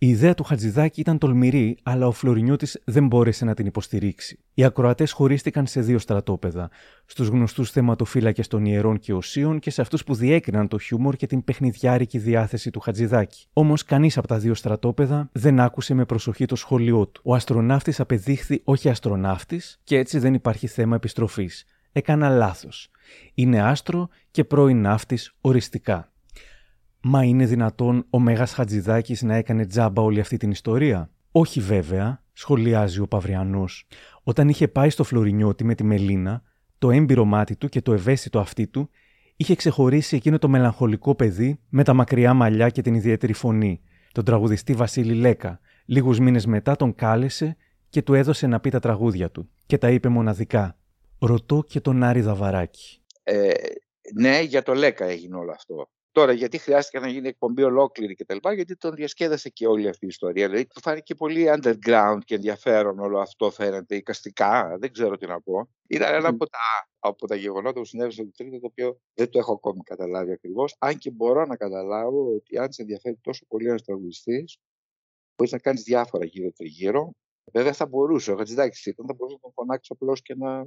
Η 0.00 0.08
ιδέα 0.08 0.34
του 0.34 0.42
Χατζηδάκη 0.42 1.00
ήταν 1.00 1.18
τολμηρή, 1.18 1.78
αλλά 1.82 2.06
ο 2.06 2.12
Φλωρινιώτη 2.12 2.68
δεν 2.84 3.06
μπόρεσε 3.06 3.44
να 3.44 3.54
την 3.54 3.66
υποστηρίξει. 3.66 4.38
Οι 4.54 4.64
ακροατές 4.64 5.12
χωρίστηκαν 5.12 5.66
σε 5.66 5.80
δύο 5.80 5.98
στρατόπεδα. 5.98 6.70
Στους 7.06 7.28
γνωστούς 7.28 7.70
θεματοφύλακες 7.70 8.46
των 8.46 8.64
ιερών 8.64 8.98
και 8.98 9.12
οσίων 9.12 9.58
και 9.58 9.70
σε 9.70 9.80
αυτούς 9.80 10.04
που 10.04 10.14
διέκριναν 10.14 10.68
το 10.68 10.78
χιούμορ 10.78 11.16
και 11.16 11.26
την 11.26 11.44
παιχνιδιάρικη 11.44 12.18
διάθεση 12.18 12.70
του 12.70 12.80
Χατζηδάκη. 12.80 13.46
Όμως 13.52 13.84
κανείς 13.84 14.18
από 14.18 14.26
τα 14.26 14.38
δύο 14.38 14.54
στρατόπεδα 14.54 15.28
δεν 15.32 15.60
άκουσε 15.60 15.94
με 15.94 16.04
προσοχή 16.04 16.44
το 16.44 16.56
σχόλιο 16.56 17.06
του. 17.06 17.20
Ο 17.24 17.34
αστροναύτης 17.34 18.00
απεδείχθη 18.00 18.60
όχι 18.64 18.88
αστροναύτης 18.88 19.80
και 19.84 19.96
έτσι 19.96 20.18
δεν 20.18 20.34
υπάρχει 20.34 20.66
θέμα 20.66 20.96
επιστροφής. 20.96 21.64
Έκανα 21.92 22.28
λάθος. 22.28 22.90
Είναι 23.34 23.60
άστρο 23.60 24.08
και 24.30 24.44
πρώην 24.44 24.80
ναύτης 24.80 25.34
οριστικά. 25.40 26.12
Μα 27.02 27.24
είναι 27.24 27.46
δυνατόν 27.46 28.06
ο 28.10 28.18
Μέγας 28.18 28.52
Χατζηδάκης 28.52 29.22
να 29.22 29.34
έκανε 29.34 29.66
τζάμπα 29.66 30.02
όλη 30.02 30.20
αυτή 30.20 30.36
την 30.36 30.50
ιστορία; 30.50 31.10
Όχι 31.32 31.60
βέβαια, 31.60 32.22
σχολιάζει 32.32 33.00
ο 33.00 33.06
Παυριανός. 33.06 33.86
Όταν 34.22 34.48
είχε 34.48 34.68
πάει 34.68 34.90
στο 34.90 35.04
Φλωρινιώτη 35.04 35.64
με 35.64 35.74
τη 35.74 35.84
Μελίνα, 35.84 36.42
το 36.78 36.90
έμπειρο 36.90 37.24
μάτι 37.24 37.56
του 37.56 37.68
και 37.68 37.82
το 37.82 37.92
ευαίσθητο 37.92 38.38
αυτί 38.38 38.66
του 38.66 38.90
είχε 39.36 39.54
ξεχωρίσει 39.54 40.16
εκείνο 40.16 40.38
το 40.38 40.48
μελαγχολικό 40.48 41.14
παιδί 41.14 41.60
με 41.68 41.84
τα 41.84 41.94
μακριά 41.94 42.34
μαλλιά 42.34 42.68
και 42.68 42.82
την 42.82 42.94
ιδιαίτερη 42.94 43.32
φωνή, 43.32 43.80
τον 44.12 44.24
τραγουδιστή 44.24 44.72
Βασίλη 44.72 45.14
Λέκα. 45.14 45.60
Λίγους 45.84 46.18
μήνες 46.18 46.46
μετά 46.46 46.76
τον 46.76 46.94
κάλεσε 46.94 47.56
και 47.88 48.02
του 48.02 48.14
έδωσε 48.14 48.46
να 48.46 48.60
πει 48.60 48.70
τα 48.70 48.80
τραγούδια 48.80 49.30
του. 49.30 49.50
Και 49.66 49.78
τα 49.78 49.90
είπε 49.90 50.08
μοναδικά. 50.08 50.78
Ρωτώ 51.18 51.64
και 51.68 51.80
τον 51.80 52.02
Άρη 52.02 52.20
Δαβαράκη. 52.20 53.02
Ε, 53.22 53.50
ναι, 54.14 54.40
για 54.40 54.62
το 54.62 54.74
Λέκα 54.74 55.04
έγινε 55.04 55.36
όλο 55.36 55.50
αυτό. 55.50 55.90
Τώρα, 56.18 56.32
γιατί 56.32 56.58
χρειάστηκε 56.58 56.98
να 56.98 57.08
γίνει 57.08 57.28
εκπομπή 57.28 57.62
ολόκληρη 57.62 58.14
και 58.14 58.24
τα 58.24 58.34
λοιπά, 58.34 58.52
γιατί 58.52 58.76
τον 58.76 58.94
διασκέδασε 58.94 59.48
και 59.48 59.66
όλη 59.66 59.88
αυτή 59.88 60.04
η 60.04 60.08
ιστορία. 60.08 60.46
Δηλαδή, 60.46 60.66
του 60.66 60.80
φάνηκε 60.80 61.14
πολύ 61.14 61.46
underground 61.54 62.18
και 62.24 62.34
ενδιαφέρον 62.34 62.98
όλο 62.98 63.18
αυτό, 63.18 63.50
φαίνεται, 63.50 63.96
οικαστικά, 63.96 64.76
δεν 64.78 64.92
ξέρω 64.92 65.16
τι 65.16 65.26
να 65.26 65.40
πω. 65.40 65.68
Ήταν 65.88 66.14
ένα 66.14 66.28
από 66.28 66.46
τα, 66.48 66.58
από 66.98 67.26
τα 67.26 67.34
γεγονότα 67.34 67.80
που 67.80 67.84
συνέβησαν 67.84 68.24
το 68.24 68.30
τρίτο, 68.36 68.60
το 68.60 68.66
οποίο 68.66 69.00
δεν 69.14 69.30
το 69.30 69.38
έχω 69.38 69.52
ακόμη 69.52 69.80
καταλάβει 69.82 70.32
ακριβώς. 70.32 70.76
Αν 70.78 70.98
και 70.98 71.10
μπορώ 71.10 71.44
να 71.44 71.56
καταλάβω 71.56 72.34
ότι 72.34 72.58
αν 72.58 72.72
σε 72.72 72.82
ενδιαφέρει 72.82 73.18
τόσο 73.20 73.44
πολύ 73.48 73.68
ένας 73.68 73.82
τραγουδιστής, 73.82 74.58
μπορείς 75.36 75.52
να 75.52 75.58
κάνεις 75.58 75.82
διάφορα 75.82 76.24
γύρω-τριγύρω. 76.24 77.12
Βέβαια, 77.52 77.72
θα 77.72 77.86
μπορούσε, 77.86 78.32
ο 78.32 78.36
Χατζηδάκη 78.36 78.90
ήταν, 78.90 79.06
θα 79.06 79.14
μπορούσε 79.14 79.36
να 79.36 79.40
τον 79.40 79.52
φωνάξει 79.52 79.90
απλώς 79.94 80.22
και 80.22 80.34
να 80.34 80.66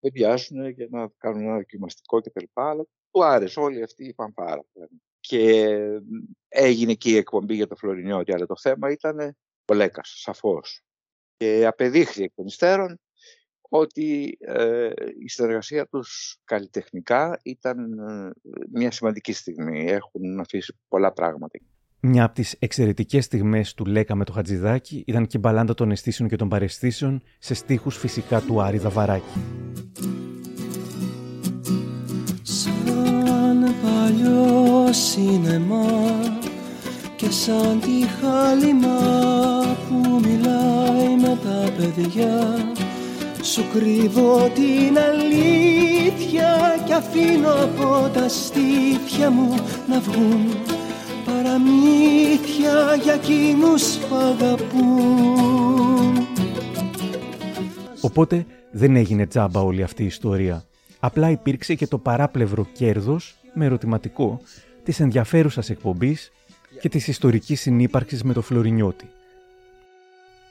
παιδιάσουν 0.00 0.74
και 0.74 0.88
να 0.90 1.08
κάνουν 1.18 1.42
ένα 1.42 1.56
δοκιμαστικό 1.56 2.20
κτλ. 2.20 2.44
Αλλά 2.52 2.86
του 3.10 3.24
άρεσε 3.24 3.60
όλη 3.60 3.82
αυτή 3.82 4.04
η 4.04 4.12
φανφάρα. 4.12 4.64
Και 5.20 5.66
έγινε 6.48 6.94
και 6.94 7.10
η 7.10 7.16
εκπομπή 7.16 7.54
για 7.54 7.66
το 7.66 7.76
Φλωρινιώτη, 7.76 8.32
αλλά 8.32 8.46
το 8.46 8.56
θέμα 8.56 8.90
ήταν 8.90 9.36
ο 9.64 9.74
Λέκας, 9.74 10.14
σαφώς. 10.16 10.82
Και 11.36 11.66
απεδείχθη 11.66 12.22
εκ 12.22 12.32
των 12.34 12.46
υστέρων 12.46 13.00
ότι 13.68 14.38
ε, 14.40 14.90
η 15.24 15.28
συνεργασία 15.28 15.86
τους 15.86 16.38
καλλιτεχνικά 16.44 17.40
ήταν 17.42 17.98
ε, 17.98 18.30
μια 18.72 18.90
σημαντική 18.90 19.32
στιγμή. 19.32 19.84
Έχουν 19.90 20.40
αφήσει 20.40 20.76
πολλά 20.88 21.12
πράγματα. 21.12 21.58
Μια 22.00 22.24
από 22.24 22.34
τις 22.34 22.56
εξαιρετικές 22.58 23.24
στιγμές 23.24 23.74
του 23.74 23.84
Λέκα 23.84 24.14
με 24.14 24.24
το 24.24 24.32
Χατζηδάκι 24.32 25.04
ήταν 25.06 25.26
και 25.26 25.36
η 25.36 25.40
μπαλάντα 25.42 25.74
των 25.74 25.90
αισθήσεων 25.90 26.28
και 26.28 26.36
των 26.36 26.48
παρεστήσεων 26.48 27.22
σε 27.38 27.54
στίχους 27.54 27.96
φυσικά 27.96 28.40
του 28.40 28.62
Άρη 28.62 28.78
Δαβαράκη. 28.78 29.67
Παλιός 33.88 34.96
σινεμά 34.96 35.86
και 37.16 37.30
σαν 37.30 37.80
τη 37.80 38.06
χάλιμα 38.20 38.98
που 39.88 40.20
μιλάει 40.22 41.16
με 41.20 41.38
τα 41.44 41.72
παιδιά 41.76 42.72
σου 43.42 43.64
κρύβω 43.72 44.50
την 44.54 44.98
αλήθεια 44.98 46.82
και 46.86 46.94
αφήνω 46.94 47.52
από 47.52 48.08
τα 48.14 48.28
στήθια 48.28 49.30
μου 49.30 49.54
να 49.88 50.00
βγουν 50.00 50.46
παραμύθια 51.24 52.98
για 53.02 53.12
εκείνους 53.12 53.96
που 53.96 54.14
αγαπούν 54.14 55.58
Οπότε 58.00 58.46
δεν 58.70 58.96
έγινε 58.96 59.26
τζάμπα 59.26 59.60
όλη 59.60 59.82
αυτή 59.82 60.02
η 60.02 60.06
ιστορία. 60.06 60.64
Απλά 61.00 61.30
υπήρξε 61.30 61.74
και 61.74 61.86
το 61.86 61.98
παράπλευρο 61.98 62.66
κέρδος, 62.72 63.36
με 63.58 63.64
ερωτηματικό, 63.64 64.40
της 64.82 65.00
ενδιαφέρουσας 65.00 65.70
εκπομπής 65.70 66.32
και 66.80 66.88
της 66.88 67.08
ιστορικής 67.08 67.60
συνύπαρξης 67.60 68.22
με 68.22 68.32
το 68.32 68.42
Φλωρινιώτη. 68.42 69.10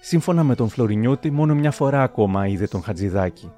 Σύμφωνα 0.02 0.44
με 0.44 0.56
τον 0.56 0.70
Φλωρινιώτη, 0.70 1.32
μόνο 1.32 1.56
μια 1.56 1.72
φορά 1.72 2.04
ακόμα 2.04 2.48
είδε 2.48 2.68
τον 2.68 2.84
Χατζηδάκη. 2.84 3.52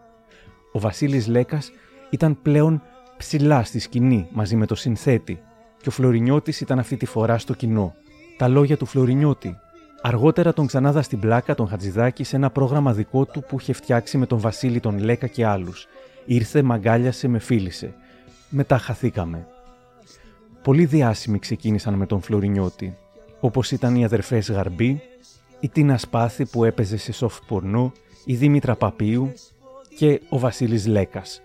Ο 0.71 0.79
Βασίλης 0.79 1.27
Λέκας 1.27 1.71
ήταν 2.09 2.41
πλέον 2.41 2.81
ψηλά 3.17 3.63
στη 3.63 3.79
σκηνή 3.79 4.27
μαζί 4.31 4.55
με 4.55 4.65
το 4.65 4.75
συνθέτη 4.75 5.41
και 5.81 5.89
ο 5.89 5.91
Φλωρινιώτης 5.91 6.61
ήταν 6.61 6.79
αυτή 6.79 6.97
τη 6.97 7.05
φορά 7.05 7.37
στο 7.37 7.53
κοινό. 7.53 7.95
Τα 8.37 8.47
λόγια 8.47 8.77
του 8.77 8.85
Φλωρινιώτη. 8.85 9.55
Αργότερα 10.01 10.53
τον 10.53 10.67
ξανάδα 10.67 11.01
στην 11.01 11.19
πλάκα 11.19 11.55
τον 11.55 11.67
Χατζηδάκη 11.67 12.23
σε 12.23 12.35
ένα 12.35 12.49
πρόγραμμα 12.49 12.93
δικό 12.93 13.25
του 13.25 13.43
που 13.47 13.57
είχε 13.59 13.73
φτιάξει 13.73 14.17
με 14.17 14.25
τον 14.25 14.39
Βασίλη 14.39 14.79
τον 14.79 14.99
Λέκα 14.99 15.27
και 15.27 15.45
άλλους. 15.45 15.87
Ήρθε, 16.25 16.61
μαγκάλιασε, 16.61 17.27
με 17.27 17.39
φίλησε. 17.39 17.93
Μετά 18.51 18.77
χαθήκαμε. 18.77 19.47
Πολλοί 20.63 20.85
διάσημοι 20.85 21.39
ξεκίνησαν 21.39 21.93
με 21.93 22.05
τον 22.05 22.21
Φλωρινιώτη, 22.21 22.97
όπως 23.39 23.71
ήταν 23.71 23.95
οι 23.95 24.05
αδερφές 24.05 24.51
Γαρμπή, 24.51 25.01
η 25.59 25.69
Τίνα 25.69 25.97
Σπάθη 25.97 26.45
που 26.45 26.63
έπαιζε 26.63 26.97
σε 26.97 27.13
soft 27.19 27.39
πορνό, 27.47 27.91
η 28.25 28.35
Δήμητρα 28.35 28.75
Παπίου 28.75 29.33
και 29.97 30.21
ο 30.29 30.39
Βασίλης 30.39 30.87
Λέκας. 30.87 31.41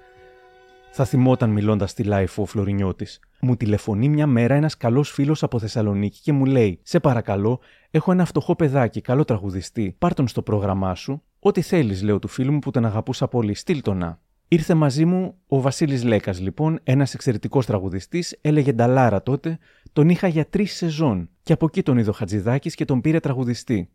Θα 0.92 1.04
θυμόταν 1.04 1.50
μιλώντας 1.50 1.90
στη 1.90 2.04
live 2.06 2.34
ο 2.36 2.44
Φλωρινιώτης. 2.44 3.20
Μου 3.40 3.56
τηλεφωνεί 3.56 4.08
μια 4.08 4.26
μέρα 4.26 4.54
ένας 4.54 4.76
καλός 4.76 5.10
φίλος 5.10 5.42
από 5.42 5.58
Θεσσαλονίκη 5.58 6.20
και 6.20 6.32
μου 6.32 6.44
λέει 6.44 6.80
«Σε 6.82 7.00
παρακαλώ, 7.00 7.60
έχω 7.90 8.12
ένα 8.12 8.24
φτωχό 8.24 8.56
παιδάκι, 8.56 9.00
καλό 9.00 9.24
τραγουδιστή, 9.24 9.94
πάρ 9.98 10.14
τον 10.14 10.28
στο 10.28 10.42
πρόγραμμά 10.42 10.94
σου». 10.94 11.22
«Ό,τι 11.38 11.60
θέλεις», 11.60 12.02
λέω 12.02 12.18
του 12.18 12.28
φίλου 12.28 12.52
μου 12.52 12.58
που 12.58 12.70
τον 12.70 12.84
αγαπούσα 12.84 13.28
πολύ, 13.28 13.54
στείλ 13.54 13.80
το 13.80 13.94
να. 13.94 14.18
Ήρθε 14.48 14.74
μαζί 14.74 15.04
μου 15.04 15.34
ο 15.46 15.60
Βασίλης 15.60 16.04
Λέκας 16.04 16.40
λοιπόν, 16.40 16.78
ένας 16.82 17.14
εξαιρετικός 17.14 17.66
τραγουδιστής, 17.66 18.38
έλεγε 18.40 18.72
Νταλάρα 18.72 19.22
τότε, 19.22 19.58
τον 19.92 20.08
είχα 20.08 20.28
για 20.28 20.46
τρεις 20.46 20.74
σεζόν 20.74 21.28
και 21.42 21.52
από 21.52 21.66
εκεί 21.66 21.82
τον 21.82 21.98
είδε 21.98 22.10
ο 22.10 22.12
Χατζηδάκης 22.12 22.74
και 22.74 22.84
τον 22.84 23.00
πήρε 23.00 23.20
τραγουδιστή. 23.20 23.90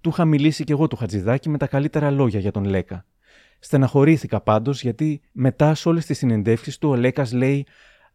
Του 0.00 0.08
είχα 0.08 0.24
μιλήσει 0.24 0.64
κι 0.64 0.72
εγώ 0.72 0.88
του 0.88 0.96
Χατζηδάκη 0.96 1.48
με 1.48 1.58
τα 1.58 1.66
καλύτερα 1.66 2.10
λόγια 2.10 2.40
για 2.40 2.50
τον 2.50 2.64
Λέκα. 2.64 3.04
Στεναχωρήθηκα 3.58 4.40
πάντως 4.40 4.82
γιατί 4.82 5.20
μετά 5.32 5.74
σε 5.74 5.88
όλες 5.88 6.06
τις 6.06 6.18
συνεντεύξεις 6.18 6.78
του 6.78 6.88
ο 6.88 6.94
Λέκας 6.94 7.32
λέει 7.32 7.66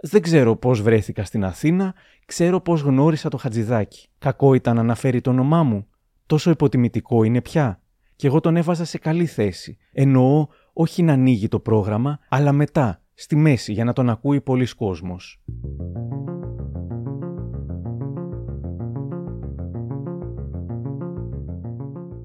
«Δεν 0.02 0.22
ξέρω 0.22 0.56
πώς 0.56 0.82
βρέθηκα 0.82 1.24
στην 1.24 1.46
Αθήνα, 1.46 1.94
ξέρω 2.26 2.62
πώς 2.62 2.82
γνώρισα 2.82 3.30
το 3.30 3.38
Χατζηδάκη. 3.38 4.08
Κακό 4.18 4.54
ήταν 4.54 4.76
να 4.76 4.82
αναφέρει 4.82 5.22
το 5.22 5.30
όνομά 5.30 5.64
μου. 5.64 5.88
Τόσο 6.26 6.50
υποτιμητικό 6.50 7.24
είναι 7.24 7.42
πια». 7.42 7.82
Και 8.16 8.28
εγώ 8.28 8.40
τον 8.40 8.56
έβαζα 8.56 8.86
σε 8.86 8.98
καλή 8.98 9.26
θέση. 9.26 9.78
Εννοώ 9.92 10.48
όχι 10.80 11.04
να 11.04 11.14
ανοίγει 11.14 11.48
το 11.48 11.60
πρόγραμμα, 11.60 12.20
αλλά 12.30 12.52
μετά, 12.52 13.02
στη 13.14 13.36
μέση, 13.36 13.74
για 13.74 13.84
να 13.84 13.94
τον 13.94 14.10
ακούει 14.10 14.42
πολλοί 14.42 14.68
κόσμος. 14.76 15.42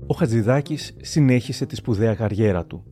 Ο 0.06 0.14
Χατζηδάκης 0.14 0.96
συνέχισε 1.00 1.66
τη 1.66 1.76
σπουδαία 1.76 2.14
καριέρα 2.14 2.66
του. 2.66 2.84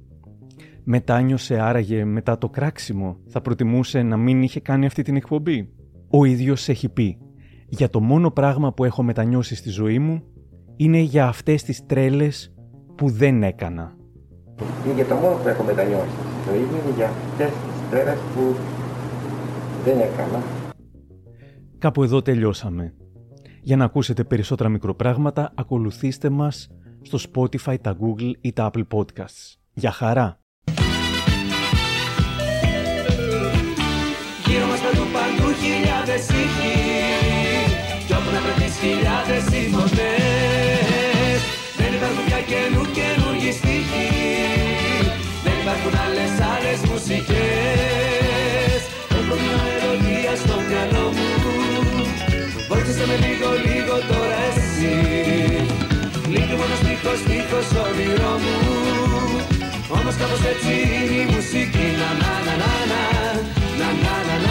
Μετάνιωσε 0.84 1.60
άραγε 1.60 2.04
μετά 2.04 2.38
το 2.38 2.48
κράξιμο, 2.48 3.16
θα 3.26 3.40
προτιμούσε 3.40 4.02
να 4.02 4.16
μην 4.16 4.42
είχε 4.42 4.60
κάνει 4.60 4.86
αυτή 4.86 5.02
την 5.02 5.16
εκπομπή. 5.16 5.72
Ο 6.10 6.24
ίδιος 6.24 6.68
έχει 6.68 6.88
πει 6.88 7.18
«Για 7.68 7.90
το 7.90 8.00
μόνο 8.00 8.30
πράγμα 8.30 8.72
που 8.72 8.84
έχω 8.84 9.02
μετανιώσει 9.02 9.54
στη 9.54 9.70
ζωή 9.70 9.98
μου 9.98 10.22
είναι 10.76 10.98
για 10.98 11.26
αυτές 11.26 11.62
τις 11.62 11.86
τρέλες 11.86 12.54
που 12.94 13.08
δεν 13.08 13.42
έκανα». 13.42 13.98
Είναι 14.84 14.94
για 14.94 15.06
το 15.06 15.14
μόνο 15.14 15.34
που 15.34 15.48
έχω 15.48 15.62
μετανιώσει 15.62 16.10
στη 16.42 16.50
ζωή 16.50 16.58
μου 16.58 16.80
είναι 16.84 16.94
για 16.96 17.06
αυτές 17.06 17.48
τις 17.48 17.90
τρέλες 17.90 18.18
που 18.34 18.56
δεν 19.84 20.00
έκανα. 20.00 20.42
Κάπου 21.78 22.02
εδώ 22.02 22.22
τελειώσαμε. 22.22 22.94
Για 23.62 23.76
να 23.76 23.84
ακούσετε 23.84 24.24
περισσότερα 24.24 24.68
μικροπράγματα, 24.68 25.52
ακολουθήστε 25.54 26.30
μας 26.30 26.70
στο 27.02 27.18
Spotify, 27.32 27.76
τα 27.80 27.96
Google 28.00 28.32
ή 28.40 28.52
τα 28.52 28.70
Apple 28.72 28.86
Podcasts. 28.94 29.54
Για 29.72 29.90
χαρά! 29.90 30.38
Γύρω 34.46 34.66
μας 34.66 34.80
παντού 34.80 35.04
παντού 35.14 35.48
χιλιάδες 35.62 36.28
ήχοι 36.28 36.74
Κι 38.06 38.12
όπου 38.12 38.30
να 38.34 38.40
βρεθείς 38.44 38.74
χιλιάδες 38.82 39.42
συμφωνές 39.52 41.40
Δεν 41.80 41.90
υπάρχουν 41.96 42.24
πια 42.28 42.40
καινού 42.50 42.82
καινούργιοι 42.96 43.52
στίχοι 43.58 44.08
Δεν 44.40 44.49
υπάρχουν 45.70 45.96
άλλες 46.06 46.32
άλλες 46.52 46.80
μουσικές. 46.90 48.80
Έχω 49.18 49.34
μια 49.42 49.56
μελωδία 49.64 50.34
στο 50.42 50.56
μυαλό 50.68 51.06
μου. 51.16 51.28
Βοήθησε 52.70 53.04
με 53.10 53.16
λίγο 53.24 53.48
λίγο 53.66 53.94
τώρα 54.10 54.38
εσύ. 54.50 54.96
Λείπει 56.32 56.54
μόνο 56.60 56.74
στίχος 56.82 57.18
στίχος 57.24 57.68
όνειρό 57.86 58.32
μου. 58.42 58.56
Όμως 59.96 60.14
κάπως 60.20 60.42
έτσι 60.52 60.72
είναι 61.02 61.16
η 61.22 61.24
μουσική. 61.32 61.86
Να 62.00 62.10
να 62.20 62.32
να 62.46 62.54
να 62.62 62.72
να 62.92 63.02
Να 63.80 63.88
να 64.04 64.14
να 64.28 64.36
να 64.36 64.36
Να 64.46 64.49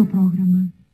До 0.00 0.06
програми. 0.06 0.79